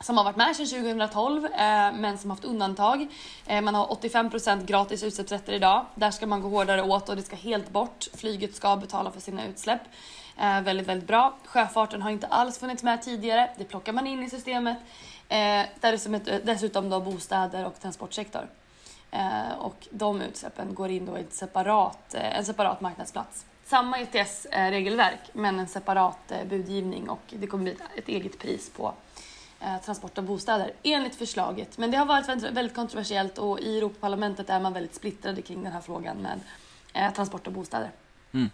som 0.00 0.16
har 0.16 0.24
varit 0.24 0.36
med 0.36 0.56
sedan 0.56 0.66
2012 0.66 1.44
eh, 1.44 1.50
men 1.92 2.18
som 2.18 2.30
haft 2.30 2.44
undantag. 2.44 3.06
Eh, 3.46 3.60
man 3.60 3.74
har 3.74 3.86
85% 3.86 4.66
gratis 4.66 5.02
utsläppsrätter 5.02 5.52
idag. 5.52 5.86
Där 5.94 6.10
ska 6.10 6.26
man 6.26 6.42
gå 6.42 6.48
hårdare 6.48 6.82
åt 6.82 7.08
och 7.08 7.16
det 7.16 7.22
ska 7.22 7.36
helt 7.36 7.70
bort. 7.70 8.08
Flyget 8.14 8.54
ska 8.54 8.76
betala 8.76 9.10
för 9.10 9.20
sina 9.20 9.46
utsläpp. 9.46 9.80
Eh, 10.38 10.60
väldigt, 10.60 10.86
väldigt 10.86 11.08
bra. 11.08 11.36
Sjöfarten 11.44 12.02
har 12.02 12.10
inte 12.10 12.26
alls 12.26 12.58
funnits 12.58 12.82
med 12.82 13.02
tidigare. 13.02 13.50
Det 13.58 13.64
plockar 13.64 13.92
man 13.92 14.06
in 14.06 14.22
i 14.22 14.30
systemet. 14.30 14.76
Eh, 15.28 15.60
eh 15.60 16.00
dessutom 16.44 16.90
då 16.90 17.00
bostäder 17.00 17.66
och 17.66 17.80
transportsektor. 17.80 18.48
Eh, 19.10 19.52
och 19.58 19.88
de 19.90 20.22
utsläppen 20.22 20.74
går 20.74 20.90
in 20.90 21.06
då 21.06 21.18
i 21.18 21.20
ett 21.20 21.34
separat, 21.34 22.14
eh, 22.14 22.38
en 22.38 22.44
separat 22.44 22.80
marknadsplats. 22.80 23.44
Samma 23.64 23.98
ETS-regelverk 23.98 25.20
eh, 25.28 25.40
men 25.40 25.58
en 25.58 25.68
separat 25.68 26.32
eh, 26.32 26.44
budgivning 26.44 27.10
och 27.10 27.20
det 27.28 27.46
kommer 27.46 27.64
bli 27.64 27.76
ett 27.96 28.08
eget 28.08 28.38
pris 28.38 28.70
på 28.70 28.94
transport 29.84 30.18
av 30.18 30.24
bostäder 30.24 30.72
enligt 30.82 31.14
förslaget. 31.14 31.78
Men 31.78 31.90
det 31.90 31.96
har 31.96 32.06
varit 32.06 32.42
väldigt 32.42 32.74
kontroversiellt 32.74 33.38
och 33.38 33.60
i 33.60 33.78
Europaparlamentet 33.78 34.50
är 34.50 34.60
man 34.60 34.72
väldigt 34.72 34.94
splittrade 34.94 35.42
kring 35.42 35.62
den 35.62 35.72
här 35.72 35.80
frågan 35.80 36.16
med 36.16 36.40
eh, 36.94 37.14
transport 37.14 37.46
av 37.46 37.52
bostäder. 37.52 37.90
Mm. 38.32 38.50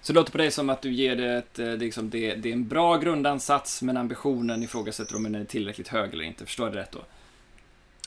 Så 0.00 0.12
det 0.12 0.18
låter 0.18 0.32
på 0.32 0.38
dig 0.38 0.50
som 0.50 0.70
att 0.70 0.82
du 0.82 0.92
ger 0.92 1.16
det 1.16 1.36
ett, 1.36 1.58
eh, 1.58 1.76
liksom 1.76 2.10
det, 2.10 2.34
det 2.34 2.48
är 2.48 2.52
en 2.52 2.68
bra 2.68 2.96
grundansats 2.96 3.82
men 3.82 3.96
ambitionen 3.96 4.62
ifrågasätter 4.62 5.16
om 5.16 5.22
den 5.22 5.34
är 5.34 5.44
tillräckligt 5.44 5.88
hög 5.88 6.12
eller 6.12 6.24
inte. 6.24 6.46
Förstår 6.46 6.66
jag 6.66 6.74
det 6.74 6.80
rätt 6.80 6.92
då? 6.92 7.00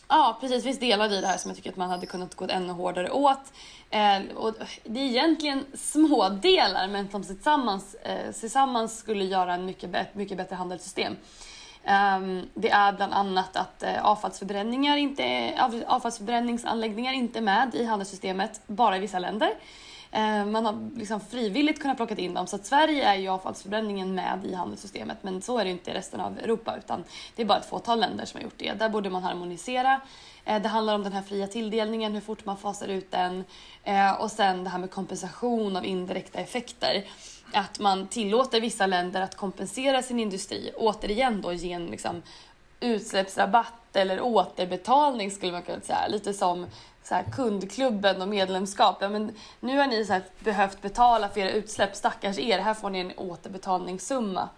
Ja, 0.08 0.38
precis. 0.42 0.58
Det 0.58 0.64
finns 0.64 0.80
delar 0.80 1.14
i 1.14 1.22
det 1.22 1.28
här 1.28 1.38
som 1.38 1.50
jag 1.50 1.56
tycker 1.56 1.70
att 1.70 1.78
man 1.78 1.90
hade 1.90 2.06
kunnat 2.06 2.36
gå 2.36 2.48
ännu 2.50 2.74
hårdare 2.74 3.10
åt. 3.10 3.54
Eh, 3.90 4.22
och 4.36 4.54
det 4.84 5.00
är 5.00 5.06
egentligen 5.06 5.66
små 5.74 6.30
delar 6.30 6.88
men 6.88 7.10
som 7.10 7.24
tillsammans, 7.24 7.96
eh, 7.96 8.32
tillsammans 8.32 8.98
skulle 8.98 9.24
göra 9.24 9.54
en 9.54 9.66
mycket, 9.66 10.16
mycket 10.16 10.38
bättre 10.38 10.56
handelssystem. 10.56 11.16
Ehm, 11.86 12.50
det 12.54 12.70
är 12.70 12.94
bland 12.94 13.14
annat 13.14 13.56
att 13.56 13.84
eh, 13.84 14.06
avfallsförbränningar 14.06 14.98
inte 14.98 15.24
avfallsförbränningsanläggningar 15.88 17.14
inte 17.14 17.40
är 17.40 17.44
med 17.44 17.76
i 17.76 17.86
handelssystemet, 17.86 18.62
bara 18.68 18.98
i 18.98 19.00
vissa 19.00 19.20
länder. 19.20 19.50
Eh, 20.12 20.46
man 20.46 20.66
har 20.66 20.98
liksom 20.98 21.20
frivilligt 21.20 21.82
kunnat 21.82 21.98
plocka 21.98 22.16
in 22.16 22.34
dem, 22.34 22.48
så 22.48 22.56
att 22.56 22.66
Sverige 22.66 23.04
är 23.04 23.16
ju 23.16 23.28
avfallsförbränningen 23.28 24.16
med 24.16 24.46
i 24.46 24.54
handelssystemet, 24.54 25.18
men 25.22 25.42
så 25.42 25.58
är 25.58 25.66
det 25.66 25.72
inte 25.72 25.92
i 25.92 25.94
resten 25.94 26.20
av 26.20 26.40
Europa, 26.40 26.76
utan 26.78 27.04
det 27.36 27.42
är 27.42 27.46
bara 27.46 27.60
ett 27.60 27.70
fåtal 27.70 28.00
länder 28.00 28.26
som 28.26 28.38
har 28.38 28.44
gjort 28.44 28.58
det. 28.58 28.74
Där 28.74 28.90
borde 28.90 29.10
man 29.10 29.24
harmonisera. 29.24 30.02
Eh, 30.46 30.62
det 30.62 30.70
handlar 30.70 30.96
om 30.96 31.04
den 31.04 31.14
här 31.14 31.22
fria 31.22 31.48
tilldelningen, 31.48 32.14
hur 32.14 32.22
fort 32.22 32.46
man 32.46 32.58
fasar 32.58 32.88
ut 32.88 33.12
den 33.12 33.44
eh, 33.84 34.22
och 34.22 34.32
sen 34.32 34.64
det 34.64 34.70
här 34.70 34.80
med 34.80 34.92
kompensation 34.92 35.76
av 35.76 35.86
indirekta 35.86 36.40
effekter 36.40 37.04
att 37.54 37.80
man 37.80 38.08
tillåter 38.08 38.62
vissa 38.62 38.86
länder 38.86 39.22
att 39.22 39.36
kompensera 39.36 40.02
sin 40.02 40.20
industri. 40.20 40.72
Återigen 40.78 41.42
då 41.42 41.54
ge 41.54 41.72
en 41.72 41.86
liksom, 41.86 42.22
utsläppsrabatt 42.80 43.96
eller 43.96 44.22
återbetalning 44.22 45.32
skulle 45.32 45.52
man 45.52 45.62
kunna 45.62 45.82
säga. 45.82 46.08
Lite 46.08 46.34
som 46.34 46.68
så 47.04 47.16
här, 47.16 47.24
kundklubben 47.24 48.22
och 48.22 48.28
medlemskap. 48.28 48.98
Ja, 49.00 49.10
men 49.10 49.36
nu 49.60 49.78
har 49.78 49.88
ni 49.88 50.06
så 50.06 50.14
här, 50.14 50.24
behövt 50.40 50.82
betala 50.82 51.30
för 51.30 51.42
era 51.42 51.50
utsläpp, 51.50 51.96
stackars 51.96 52.40
er. 52.40 52.60
Här 52.60 52.74
får 52.74 52.90
ni 52.90 53.00
en 53.00 53.12
återbetalningssumma 53.18 54.50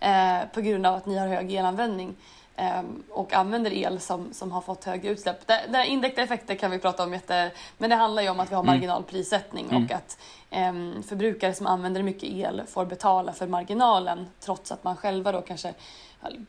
eh, 0.00 0.38
på 0.54 0.60
grund 0.60 0.86
av 0.86 0.94
att 0.94 1.06
ni 1.06 1.18
har 1.18 1.26
hög 1.26 1.52
elanvändning 1.52 2.16
eh, 2.56 2.82
och 3.10 3.32
använder 3.32 3.72
el 3.72 4.00
som, 4.00 4.32
som 4.32 4.52
har 4.52 4.60
fått 4.60 4.84
högre 4.84 5.08
utsläpp. 5.08 5.46
Det, 5.46 5.60
det 5.68 5.86
indirekta 5.86 6.22
effekter 6.22 6.54
kan 6.54 6.70
vi 6.70 6.78
prata 6.78 7.02
om 7.04 7.12
jätte... 7.12 7.50
Men 7.78 7.90
det 7.90 7.96
handlar 7.96 8.22
ju 8.22 8.28
om 8.28 8.40
att 8.40 8.50
vi 8.50 8.54
har 8.54 8.62
mm. 8.62 8.74
marginalprissättning 8.74 9.66
mm. 9.70 9.84
och 9.84 9.92
att 9.92 10.18
eh, 10.50 11.02
förbrukare 11.08 11.54
som 11.54 11.66
använder 11.66 12.02
mycket 12.02 12.28
el 12.28 12.62
får 12.66 12.84
betala 12.84 13.32
för 13.32 13.46
marginalen 13.46 14.26
trots 14.40 14.72
att 14.72 14.84
man 14.84 14.96
själva 14.96 15.32
då 15.32 15.40
kanske 15.40 15.74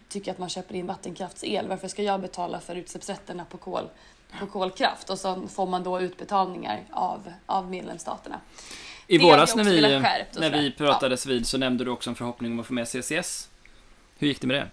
tycker 0.10 0.32
att 0.32 0.38
man 0.38 0.50
köper 0.50 0.76
in 0.76 0.88
vattenkraftsel. 0.88 1.68
Varför 1.68 1.88
ska 1.88 2.04
jag 2.04 2.22
betala 2.22 2.60
för 2.60 2.76
utsläppsrätterna 2.76 3.46
på, 3.46 3.58
kol, 3.58 3.90
på 4.40 4.48
kolkraft? 4.48 5.10
Och 5.10 5.20
så 5.20 5.48
får 5.48 5.68
man 5.68 5.84
då 5.84 6.02
utbetalningar 6.02 6.84
av, 6.92 7.34
av 7.46 7.70
medlemsstaterna. 7.70 8.40
I 9.08 9.18
det 9.18 9.24
våras 9.24 9.56
när 9.56 9.64
vi, 9.64 9.82
när 10.40 10.62
vi 10.62 10.72
pratades 10.72 11.26
ja. 11.26 11.30
vid 11.30 11.48
så 11.48 11.58
nämnde 11.58 11.84
du 11.84 11.92
också 11.92 12.10
en 12.10 12.16
förhoppning 12.16 12.52
om 12.52 12.60
att 12.60 12.68
få 12.68 12.74
med 12.74 12.88
CCS. 12.88 13.50
Hur 14.18 14.28
gick 14.28 14.42
det 14.42 14.48
med 14.48 14.56
det? 14.56 14.68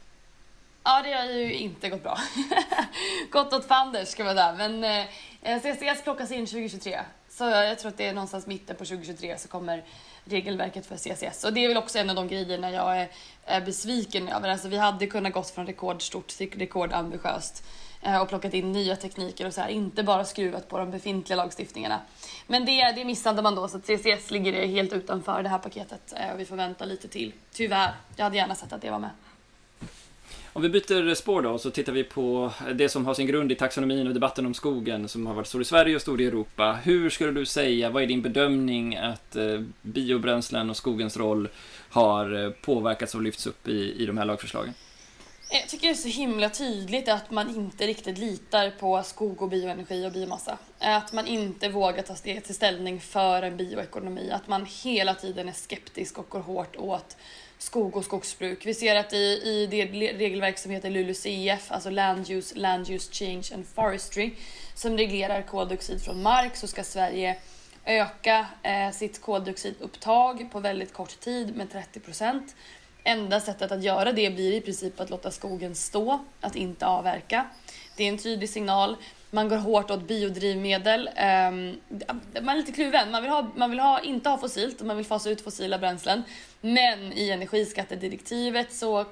Ja, 0.85 1.03
det 1.03 1.13
har 1.13 1.25
ju 1.25 1.53
inte 1.53 1.89
gått 1.89 2.03
bra. 2.03 2.19
gått 3.31 3.53
åt 3.53 3.67
fanders 3.67 4.09
ska 4.09 4.25
man 4.25 4.35
säga. 4.35 4.53
Men 4.53 4.85
eh, 5.43 5.61
CCS 5.61 6.03
plockas 6.03 6.31
in 6.31 6.47
2023. 6.47 7.01
Så 7.29 7.45
jag 7.45 7.79
tror 7.79 7.89
att 7.89 7.97
det 7.97 8.07
är 8.07 8.13
någonstans 8.13 8.47
mitten 8.47 8.77
på 8.77 8.85
2023 8.85 9.39
så 9.39 9.49
kommer 9.49 9.85
regelverket 10.25 10.87
för 10.87 10.97
CCS. 10.97 11.45
Och 11.45 11.53
det 11.53 11.65
är 11.65 11.69
väl 11.69 11.77
också 11.77 11.99
en 11.99 12.11
av 12.11 12.17
de 12.17 12.29
grejerna 12.29 12.71
jag 12.71 13.01
är, 13.01 13.09
är 13.45 13.61
besviken 13.61 14.29
över. 14.29 14.49
Alltså 14.49 14.69
vi 14.69 14.77
hade 14.77 15.07
kunnat 15.07 15.33
gått 15.33 15.51
från 15.51 15.67
rekordstort 15.67 16.29
till 16.29 16.51
rekordambitiöst 16.59 17.65
eh, 17.65 17.71
Eh, 18.03 18.23
och 18.23 18.29
plockat 18.29 18.55
in 18.55 18.73
nya 18.73 18.97
tekniker 18.97 19.47
och 19.47 19.55
så 19.55 19.61
här, 19.61 19.69
inte 19.69 20.03
bara 20.03 20.25
skruvat 20.25 20.69
på 20.69 20.79
de 20.79 20.91
befintliga 20.91 21.37
lagstiftningarna. 21.37 22.01
Men 22.47 22.65
det, 22.65 22.93
det 22.93 23.05
missade 23.05 23.43
man 23.43 23.55
då, 23.55 23.69
så 23.69 23.81
CCS 23.81 24.31
ligger 24.31 24.67
helt 24.67 24.93
utanför 24.93 25.43
det 25.43 25.49
här 25.49 25.59
paketet 25.59 26.15
eh, 26.17 26.35
och 26.35 26.41
vi 26.41 26.45
får 26.45 26.57
vänta 26.57 26.85
lite 26.85 27.09
till. 27.09 27.33
Tyvärr, 27.53 27.91
jag 28.17 28.25
hade 28.25 28.37
gärna 28.37 28.55
sett 28.55 28.73
att 28.73 28.83
det 28.83 28.91
var 28.91 28.99
med. 28.99 29.11
Om 30.53 30.63
vi 30.63 30.69
byter 30.69 31.15
spår 31.15 31.43
då, 31.43 31.59
så 31.59 31.71
tittar 31.71 31.93
vi 31.93 32.05
på 32.05 32.53
det 32.75 32.89
som 32.89 33.07
har 33.07 33.15
sin 33.15 33.27
grund 33.27 33.53
i 33.53 33.55
taxonomin 33.55 34.07
och 34.07 34.15
debatten 34.15 34.47
om 34.47 34.55
skogen 34.55 35.09
som 35.09 35.27
har 35.27 35.35
varit 35.35 35.47
stor 35.47 35.63
i 35.63 35.65
Sverige 35.65 35.95
och 35.97 36.03
stor 36.03 36.21
i 36.21 36.27
Europa. 36.27 36.79
Hur 36.83 37.11
skulle 37.11 37.33
du 37.33 37.47
säga, 37.47 37.91
vad 37.91 38.03
är 38.03 38.07
din 38.07 38.23
bedömning 38.23 38.97
att 38.97 39.37
eh, 39.37 39.61
biobränslen 39.83 40.71
och 40.71 40.77
skogens 40.77 41.17
roll 41.17 41.49
har 41.91 42.51
påverkats 42.51 43.15
och 43.15 43.23
lyfts 43.23 43.47
upp 43.47 43.69
i, 43.69 44.03
i 44.03 44.07
de 44.07 44.19
här 44.19 44.25
lagförslagen? 44.25 44.75
Eh, 45.49 45.59
jag 45.61 45.69
tycker 45.69 45.87
det 45.87 45.93
är 45.93 45.95
så 45.95 46.09
himla 46.09 46.51
tydligt 46.51 47.09
att 47.09 47.31
man 47.31 47.57
inte 47.57 47.87
riktigt 47.87 48.19
litar 48.19 48.71
på 48.71 49.03
skog 49.03 49.43
och 49.43 49.49
bioenergi 49.49 50.07
och 50.07 50.13
biomassa. 50.13 50.59
Att 50.79 51.13
man 51.13 51.27
inte 51.27 51.69
vågar 51.69 52.03
ta 52.03 52.15
steg 52.15 52.45
till 52.45 52.55
ställning 52.55 53.01
för 53.01 53.43
en 53.43 53.57
bioekonomi. 53.57 54.31
Att 54.31 54.49
man 54.49 54.67
hela 54.85 55.15
tiden 55.15 55.49
är 55.49 55.53
skeptisk 55.53 56.19
och 56.19 56.29
går 56.29 56.41
hårt 56.41 56.77
åt 56.77 57.17
skog 57.59 57.97
och 57.97 58.05
skogsbruk. 58.05 58.67
Vi 58.67 58.75
ser 58.75 58.97
att 58.97 59.13
i, 59.13 59.41
i 59.45 59.69
det 59.71 59.85
regelverk 60.13 60.59
som 60.59 60.71
heter 60.71 60.91
LULUCF, 60.91 61.73
alltså 61.73 61.91
Land 61.91 62.31
Use, 62.31 62.59
Land 62.59 62.91
Use 62.91 63.13
Change 63.13 63.49
and 63.55 63.67
Forestry, 63.67 64.35
som 64.75 64.97
reglerar 64.97 65.43
koldioxid 65.43 66.03
från 66.03 66.23
mark, 66.23 66.57
så 66.57 66.67
ska 66.67 66.85
Sverige 66.85 67.37
öka 67.85 68.47
eh, 68.63 68.91
sitt 68.91 69.21
koldioxidupptag 69.21 70.49
på 70.53 70.61
väldigt 70.61 70.93
kort 70.93 71.21
tid 71.21 71.57
med 71.57 71.71
30 71.73 72.01
procent. 72.01 72.55
Enda 73.09 73.41
sättet 73.41 73.73
att 73.73 73.83
göra 73.83 74.13
det 74.13 74.31
blir 74.31 74.53
i 74.53 74.61
princip 74.61 75.01
att 75.01 75.11
låta 75.11 75.31
skogen 75.31 75.75
stå, 75.75 76.19
att 76.41 76.57
inte 76.57 76.87
avverka. 76.87 77.47
Det 77.97 78.05
är 78.05 78.09
en 78.09 78.19
tydlig 78.19 78.51
signal. 78.51 78.97
Man 79.31 79.49
går 79.49 79.57
hårt 79.57 79.91
åt 79.91 80.09
biodrivmedel. 80.09 81.11
Ehm, 81.17 81.81
man 82.41 82.49
är 82.49 82.57
lite 82.57 82.73
kluven. 82.73 83.11
Man 83.11 83.23
vill, 83.23 83.31
ha, 83.31 83.51
man 83.57 83.71
vill 83.71 83.81
ha, 83.81 84.01
inte 84.01 84.29
ha 84.29 84.39
fossilt 84.39 84.81
och 84.81 84.87
man 84.87 84.97
vill 84.97 85.07
fasa 85.07 85.31
ut 85.31 85.41
fossila 85.41 85.79
bränslen. 85.79 86.23
Men 86.61 87.13
i 87.13 87.31
energiskattedirektivet 87.31 88.73
så 88.73 89.05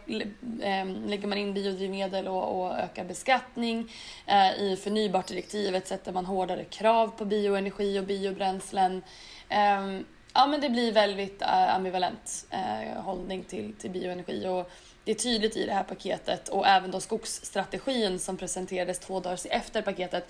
ehm, 0.62 1.04
lägger 1.06 1.28
man 1.28 1.38
in 1.38 1.54
biodrivmedel 1.54 2.28
och, 2.28 2.60
och 2.60 2.78
ökar 2.78 3.04
beskattning. 3.04 3.92
Eh, 4.26 4.62
I 4.62 4.76
förnybartdirektivet 4.82 5.88
sätter 5.88 6.12
man 6.12 6.26
hårdare 6.26 6.64
krav 6.64 7.08
på 7.08 7.24
bioenergi 7.24 7.98
och 7.98 8.04
biobränslen. 8.04 9.02
Ehm, 9.48 10.04
Ja, 10.34 10.46
men 10.46 10.60
det 10.60 10.70
blir 10.70 10.92
väldigt 10.92 11.42
eh, 11.42 11.74
ambivalent 11.74 12.46
uh, 12.52 13.00
hållning 13.00 13.44
till, 13.44 13.72
till 13.74 13.90
bioenergi. 13.90 14.46
Och 14.46 14.70
det 15.04 15.10
är 15.10 15.14
tydligt 15.14 15.56
i 15.56 15.66
det 15.66 15.72
här 15.72 15.82
paketet 15.82 16.48
och 16.48 16.66
även 16.66 16.90
då 16.90 17.00
skogsstrategin 17.00 18.18
som 18.18 18.36
presenterades 18.36 18.98
två 18.98 19.20
dagar 19.20 19.38
efter 19.50 19.82
paketet 19.82 20.28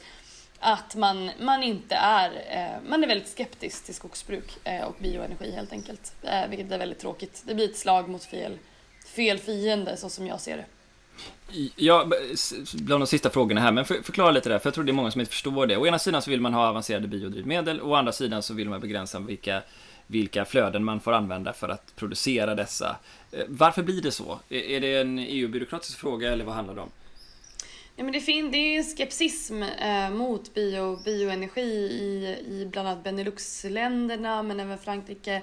att 0.65 0.95
man, 0.95 1.31
man 1.41 1.63
inte 1.63 1.95
är, 1.95 2.31
eh, 2.51 2.89
man 2.91 3.05
är 3.05 3.09
väldigt 3.09 3.29
skeptisk 3.29 3.85
till 3.85 3.95
skogsbruk 3.95 4.59
eh, 4.65 4.85
och 4.85 4.97
bioenergi 4.99 5.51
helt 5.51 5.73
enkelt. 5.73 6.15
Eh, 6.23 6.49
vilket 6.49 6.73
är 6.73 6.79
väldigt 6.79 6.99
tråkigt. 6.99 7.43
Det 7.47 7.55
blir 7.55 7.71
ett 7.71 7.77
slag 7.77 8.09
mot 8.09 8.25
fel, 8.25 8.59
fel 9.07 9.39
fiende 9.39 9.97
så 9.97 10.09
som 10.09 10.27
jag 10.27 10.41
ser 10.41 10.57
det. 10.57 10.65
Ja, 11.77 12.11
bland 12.75 13.03
de 13.03 13.07
sista 13.07 13.31
frågorna 13.31 13.61
här, 13.61 13.73
men 13.73 13.85
för, 13.85 14.03
förklara 14.03 14.31
lite 14.31 14.49
där, 14.49 14.59
för 14.59 14.67
jag 14.67 14.75
tror 14.75 14.85
det 14.85 14.91
är 14.91 14.95
många 14.95 15.11
som 15.11 15.21
inte 15.21 15.33
förstår 15.33 15.67
det. 15.67 15.77
Å 15.77 15.87
ena 15.87 15.99
sidan 15.99 16.23
så 16.23 16.31
vill 16.31 16.41
man 16.41 16.55
ha 16.55 16.69
avancerade 16.69 17.09
biodrivmedel, 17.09 17.81
å 17.81 17.95
andra 17.95 18.13
sidan 18.13 18.43
så 18.43 18.55
vill 18.55 18.69
man 18.69 18.81
begränsa 18.81 19.19
vilka 19.19 19.63
vilka 20.07 20.45
flöden 20.45 20.85
man 20.85 21.01
får 21.01 21.13
använda 21.13 21.53
för 21.53 21.69
att 21.69 21.97
producera 21.97 22.55
dessa. 22.55 22.97
Eh, 23.33 23.45
varför 23.49 23.83
blir 23.83 24.03
det 24.03 24.13
så? 24.13 24.39
Är 24.49 24.81
det 24.81 25.01
en 25.01 25.19
EU-byråkratisk 25.19 25.99
fråga 25.99 26.33
eller 26.33 26.45
vad 26.45 26.55
handlar 26.55 26.75
det 26.75 26.81
om? 26.81 26.91
Nej, 27.97 28.05
men 28.05 28.13
det, 28.13 28.21
fin- 28.21 28.51
det 28.51 28.77
är 28.77 28.83
skepsism 28.83 29.63
eh, 29.63 30.11
mot 30.11 30.55
bio, 30.55 31.03
bioenergi 31.05 31.61
i, 31.61 32.37
i 32.49 32.67
bland 32.73 32.89
annat 32.89 33.05
Beneluxländerna 33.05 34.43
men 34.43 34.61
även 34.61 34.79
Frankrike. 34.79 35.43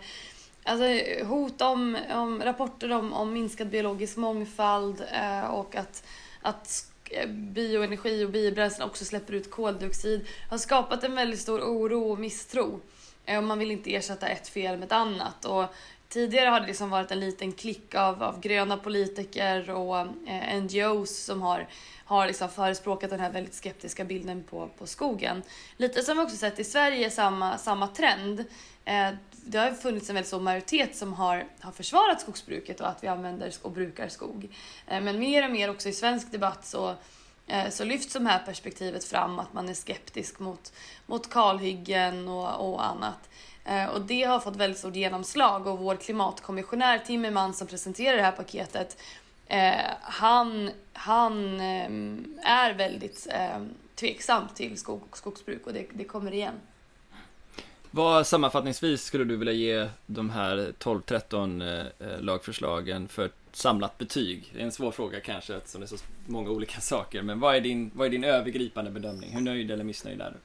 Alltså 0.64 0.86
hot 1.26 1.62
om, 1.62 1.98
om 2.14 2.42
rapporter 2.44 2.92
om, 2.92 3.14
om 3.14 3.34
minskad 3.34 3.70
biologisk 3.70 4.18
mångfald 4.18 5.04
eh, 5.14 5.46
och 5.46 5.76
att, 5.76 6.04
att 6.42 6.92
bioenergi 7.28 8.26
och 8.26 8.30
biobränslen 8.30 8.88
också 8.88 9.06
släpper 9.06 9.34
ut 9.34 9.52
koldioxid 9.52 10.28
har 10.50 10.58
skapat 10.58 11.04
en 11.04 11.16
väldigt 11.16 11.40
stor 11.40 11.62
oro 11.62 12.12
och 12.12 12.20
misstro. 12.20 12.80
Eh, 13.26 13.38
och 13.38 13.44
man 13.44 13.60
vill 13.60 13.72
inte 13.72 13.96
ersätta 13.96 14.28
ett 14.28 14.48
fel 14.48 14.78
med 14.78 14.86
ett 14.86 14.92
annat. 14.92 15.46
Och 15.46 15.66
tidigare 16.10 16.50
har 16.50 16.60
det 16.60 16.68
liksom 16.68 16.90
varit 16.90 17.12
en 17.12 17.20
liten 17.20 17.52
klick 17.52 17.96
av, 17.96 18.24
av 18.24 18.40
gröna 18.40 18.78
politiker 18.78 19.70
och 19.70 20.00
eh, 20.28 20.62
NGOs 20.62 21.18
som 21.18 21.42
har, 21.42 21.68
har 22.06 22.28
liksom 22.28 22.50
förespråkat 22.50 23.10
den 23.10 23.20
här 23.20 23.32
väldigt 23.32 23.54
skeptiska 23.54 24.04
bilden 24.04 24.44
på, 24.44 24.70
på 24.78 24.88
skogen. 24.88 25.44
Lite 25.78 26.02
som 26.02 26.18
vi 26.18 26.24
också 26.24 26.38
sett 26.38 26.60
i 26.60 26.64
Sverige, 26.64 27.10
samma, 27.10 27.58
samma 27.58 27.88
trend. 27.88 28.46
Eh, 28.86 29.10
det 29.32 29.58
har 29.58 29.72
funnits 29.72 30.10
en 30.10 30.16
väldigt 30.16 30.28
stor 30.28 30.40
majoritet 30.40 30.96
som 30.96 31.14
har, 31.14 31.46
har 31.60 31.72
försvarat 31.72 32.22
skogsbruket 32.22 32.82
och 32.82 32.90
att 32.90 33.04
vi 33.04 33.08
använder 33.08 33.54
och 33.62 33.72
brukar 33.72 34.08
skog. 34.08 34.50
Eh, 34.88 35.02
men 35.02 35.20
mer 35.20 35.46
och 35.46 35.52
mer 35.52 35.70
också 35.70 35.90
i 35.90 35.94
svensk 35.94 36.32
debatt 36.32 36.66
så 36.66 36.96
Eh, 37.52 37.70
så 37.70 37.84
lyfts 37.84 38.14
det 38.14 38.24
här 38.24 38.40
perspektivet 38.40 39.04
fram 39.04 39.40
att 39.40 39.54
man 39.54 39.70
är 39.70 39.74
skeptisk 39.74 40.40
mot, 40.40 40.74
mot 41.06 41.30
kalhyggen 41.30 42.28
och, 42.28 42.70
och 42.70 42.86
annat. 42.86 43.30
Eh, 43.66 43.86
och 43.86 44.02
det 44.02 44.24
har 44.24 44.40
fått 44.40 44.56
väldigt 44.56 44.80
stort 44.80 44.96
genomslag 44.96 45.68
och 45.68 45.80
vår 45.80 45.96
klimatkommissionär 45.96 47.00
Timmermans 47.00 47.58
som 47.58 47.68
presenterar 47.68 48.18
det 48.18 48.24
här 48.24 48.32
paketet 48.32 48.98
eh, 49.48 49.74
han, 50.02 50.72
han 50.94 51.62
ehm, 51.62 52.40
är 52.44 52.74
väldigt 52.74 53.28
ehm, 53.32 53.70
tveksam 53.96 54.48
till 54.56 54.78
skog 54.78 55.02
och 55.10 55.18
skogsbruk 55.18 55.68
och 55.68 55.74
det, 55.74 55.86
det 55.94 56.04
kommer 56.04 56.34
igen. 56.34 56.56
Vad 57.92 58.28
sammanfattningsvis 58.28 59.04
skulle 59.04 59.24
du 59.24 59.36
vilja 59.36 59.54
ge 59.54 59.90
de 60.06 60.30
här 60.30 60.74
12-13 60.80 62.22
lagförslagen 62.22 63.08
för 63.08 63.30
samlat 63.52 63.98
betyg? 63.98 64.52
Det 64.54 64.62
är 64.62 64.66
en 64.66 64.72
svår 64.72 64.92
fråga 64.92 65.20
kanske 65.20 65.56
eftersom 65.56 65.82
det 65.82 65.86
är 65.86 65.98
så 65.98 65.98
många 66.32 66.50
olika 66.50 66.82
saker, 66.82 67.22
men 67.22 67.40
vad 67.40 67.56
är 67.56 67.62
din, 67.62 67.92
vad 67.94 68.08
är 68.08 68.12
din 68.12 68.24
övergripande 68.24 68.92
bedömning? 68.92 69.30
Hur 69.34 69.42
nöjd 69.42 69.72
eller 69.72 69.84
missnöjd 69.84 70.22
är 70.22 70.32
du? 70.32 70.38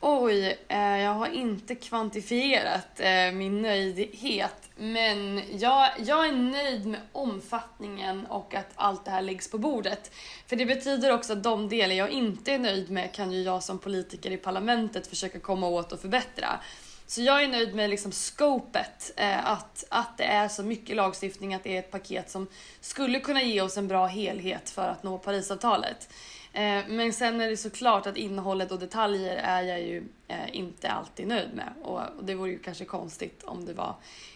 Oj, 0.00 0.58
eh, 0.68 0.78
jag 0.78 1.14
har 1.14 1.28
inte 1.28 1.74
kvantifierat 1.74 3.00
eh, 3.00 3.32
min 3.32 3.62
nöjdhet. 3.62 4.70
Men 4.76 5.42
jag, 5.58 5.90
jag 5.98 6.28
är 6.28 6.32
nöjd 6.32 6.86
med 6.86 7.00
omfattningen 7.12 8.26
och 8.26 8.54
att 8.54 8.70
allt 8.74 9.04
det 9.04 9.10
här 9.10 9.22
läggs 9.22 9.50
på 9.50 9.58
bordet. 9.58 10.12
För 10.46 10.56
det 10.56 10.66
betyder 10.66 11.12
också 11.12 11.32
att 11.32 11.42
de 11.42 11.68
delar 11.68 11.94
jag 11.94 12.10
inte 12.10 12.52
är 12.52 12.58
nöjd 12.58 12.90
med 12.90 13.14
kan 13.14 13.32
ju 13.32 13.42
jag 13.42 13.62
som 13.62 13.78
politiker 13.78 14.30
i 14.30 14.36
parlamentet 14.36 15.06
försöka 15.06 15.40
komma 15.40 15.68
åt 15.68 15.92
och 15.92 16.00
förbättra. 16.00 16.60
Så 17.06 17.22
jag 17.22 17.44
är 17.44 17.48
nöjd 17.48 17.74
med 17.74 17.90
liksom 17.90 18.12
scopet, 18.12 19.12
eh, 19.16 19.46
att, 19.46 19.84
att 19.88 20.18
det 20.18 20.24
är 20.24 20.48
så 20.48 20.62
mycket 20.62 20.96
lagstiftning, 20.96 21.54
att 21.54 21.64
det 21.64 21.74
är 21.74 21.78
ett 21.78 21.90
paket 21.90 22.30
som 22.30 22.46
skulle 22.80 23.20
kunna 23.20 23.42
ge 23.42 23.60
oss 23.60 23.76
en 23.76 23.88
bra 23.88 24.06
helhet 24.06 24.70
för 24.70 24.88
att 24.88 25.02
nå 25.02 25.18
Parisavtalet. 25.18 26.08
Eh, 26.52 26.82
men 26.88 27.12
sen 27.12 27.40
är 27.40 27.48
det 27.48 27.56
såklart 27.56 28.06
att 28.06 28.16
innehållet 28.16 28.72
och 28.72 28.78
detaljer 28.78 29.36
är 29.36 29.62
jag 29.62 29.80
ju 29.80 30.04
eh, 30.28 30.56
inte 30.56 30.90
alltid 30.90 31.26
nöjd 31.26 31.54
med. 31.54 31.72
Och, 31.82 32.00
och 32.18 32.24
det 32.24 32.34
vore 32.34 32.50
ju 32.50 32.58
kanske 32.58 32.84
konstigt 32.84 33.42
om 33.44 33.64
det 33.64 33.72
var 33.72 33.94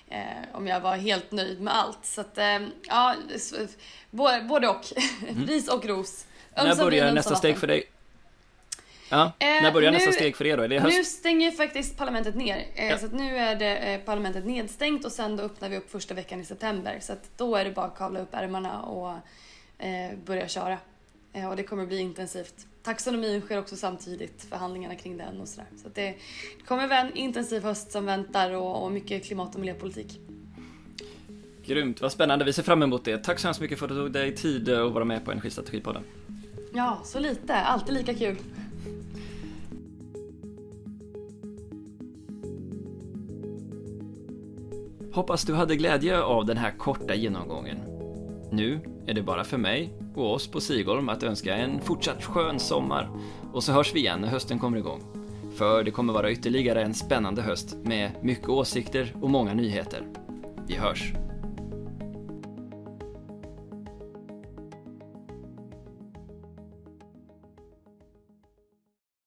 eh, 0.09 0.21
om 0.53 0.67
jag 0.67 0.81
var 0.81 0.97
helt 0.97 1.33
nöjd 1.33 1.61
med 1.61 1.77
allt. 1.77 1.99
Så 2.03 2.21
att, 2.21 2.39
eh, 2.39 2.59
ja, 2.89 3.15
både, 4.11 4.43
både 4.43 4.69
och. 4.69 4.85
Mm. 5.29 5.47
Ris 5.47 5.69
och 5.69 5.85
ros. 5.85 6.27
När 6.57 6.77
börjar 6.77 7.13
nästa 7.13 7.37
steg 7.37 7.59
för 7.59 7.67
dig? 7.67 7.85
Ja, 9.11 9.33
när 9.39 9.67
eh, 9.67 9.73
börjar 9.73 9.91
nu, 9.91 9.97
nästa 9.97 10.13
steg 10.13 10.37
för 10.37 10.47
er 10.47 10.57
då? 10.57 10.63
Är 10.63 10.69
det 10.69 10.79
höst? 10.79 10.97
Nu 10.97 11.05
stänger 11.05 11.51
faktiskt 11.51 11.97
parlamentet 11.97 12.35
ner. 12.35 12.67
Eh, 12.75 12.89
ja. 12.89 12.99
Så 12.99 13.07
att 13.07 13.13
nu 13.13 13.37
är 13.37 13.57
det 13.57 14.01
parlamentet 14.05 14.47
nedstängt 14.47 15.05
och 15.05 15.13
sen 15.13 15.37
då 15.37 15.43
öppnar 15.43 15.69
vi 15.69 15.77
upp 15.77 15.91
första 15.91 16.15
veckan 16.15 16.41
i 16.41 16.45
september. 16.45 16.99
Så 17.01 17.13
att 17.13 17.31
då 17.37 17.57
är 17.57 17.65
det 17.65 17.71
bara 17.71 17.87
att 17.87 17.99
kavla 17.99 18.21
upp 18.21 18.35
ärmarna 18.35 18.83
och 18.83 19.17
börja 20.25 20.49
köra. 20.49 20.79
Eh, 21.33 21.49
och 21.49 21.57
det 21.57 21.63
kommer 21.63 21.87
bli 21.87 21.99
intensivt. 21.99 22.67
Taxonomin 22.83 23.41
sker 23.41 23.59
också 23.59 23.77
samtidigt, 23.77 24.47
förhandlingarna 24.51 24.95
kring 24.95 25.17
den 25.17 25.41
och 25.41 25.49
sådär. 25.49 25.67
Så 25.83 25.89
det 25.95 26.15
kommer 26.67 26.87
vara 26.87 27.01
en 27.01 27.17
intensiv 27.17 27.63
höst 27.63 27.93
som 27.93 28.07
väntar 28.07 28.51
och, 28.51 28.85
och 28.85 28.93
mycket 28.93 29.25
klimat 29.25 29.55
och 29.55 29.61
miljöpolitik. 29.61 30.21
Grymt, 31.65 32.01
vad 32.01 32.13
spännande. 32.13 32.45
Vi 32.45 32.53
ser 32.53 32.63
fram 32.63 32.83
emot 32.83 33.05
det. 33.05 33.19
Tack 33.19 33.39
så 33.39 33.47
hemskt 33.47 33.61
mycket 33.61 33.79
för 33.79 33.87
att 33.87 33.93
du 33.93 33.97
tog 33.97 34.13
dig 34.13 34.35
tid 34.35 34.69
att 34.69 34.93
vara 34.93 35.05
med 35.05 35.25
på 35.25 35.33
Energistrategipodden. 35.33 36.03
Ja, 36.75 37.01
så 37.05 37.19
lite. 37.19 37.55
Alltid 37.55 37.95
lika 37.95 38.15
kul. 38.15 38.37
Hoppas 45.13 45.45
du 45.45 45.55
hade 45.55 45.77
glädje 45.77 46.23
av 46.23 46.47
den 46.47 46.57
här 46.57 46.71
korta 46.79 47.15
genomgången. 47.15 47.79
Nu 48.53 48.81
är 49.07 49.15
det 49.15 49.23
bara 49.23 49.45
för 49.45 49.59
mig 49.59 49.93
och 50.15 50.33
oss 50.33 50.49
på 50.49 50.61
Sigolm 50.61 51.09
att 51.09 51.23
önska 51.23 51.55
en 51.57 51.81
fortsatt 51.81 52.25
skön 52.25 52.59
sommar. 52.59 53.11
Och 53.53 53.63
så 53.63 53.73
hörs 53.73 53.95
vi 53.95 54.01
igen 54.01 54.21
när 54.21 54.29
hösten 54.29 54.59
kommer 54.59 54.79
igång. 54.79 55.03
För 55.57 55.85
det 55.85 55.91
kommer 55.91 56.13
vara 56.13 56.31
ytterligare 56.31 56.83
en 56.83 56.95
spännande 56.95 57.43
höst 57.43 57.77
med 57.83 58.11
mycket 58.23 58.49
åsikter 58.49 59.15
och 59.21 59.31
många 59.31 59.55
nyheter. 59.55 60.07
Vi 60.69 60.75
hörs! 60.75 61.13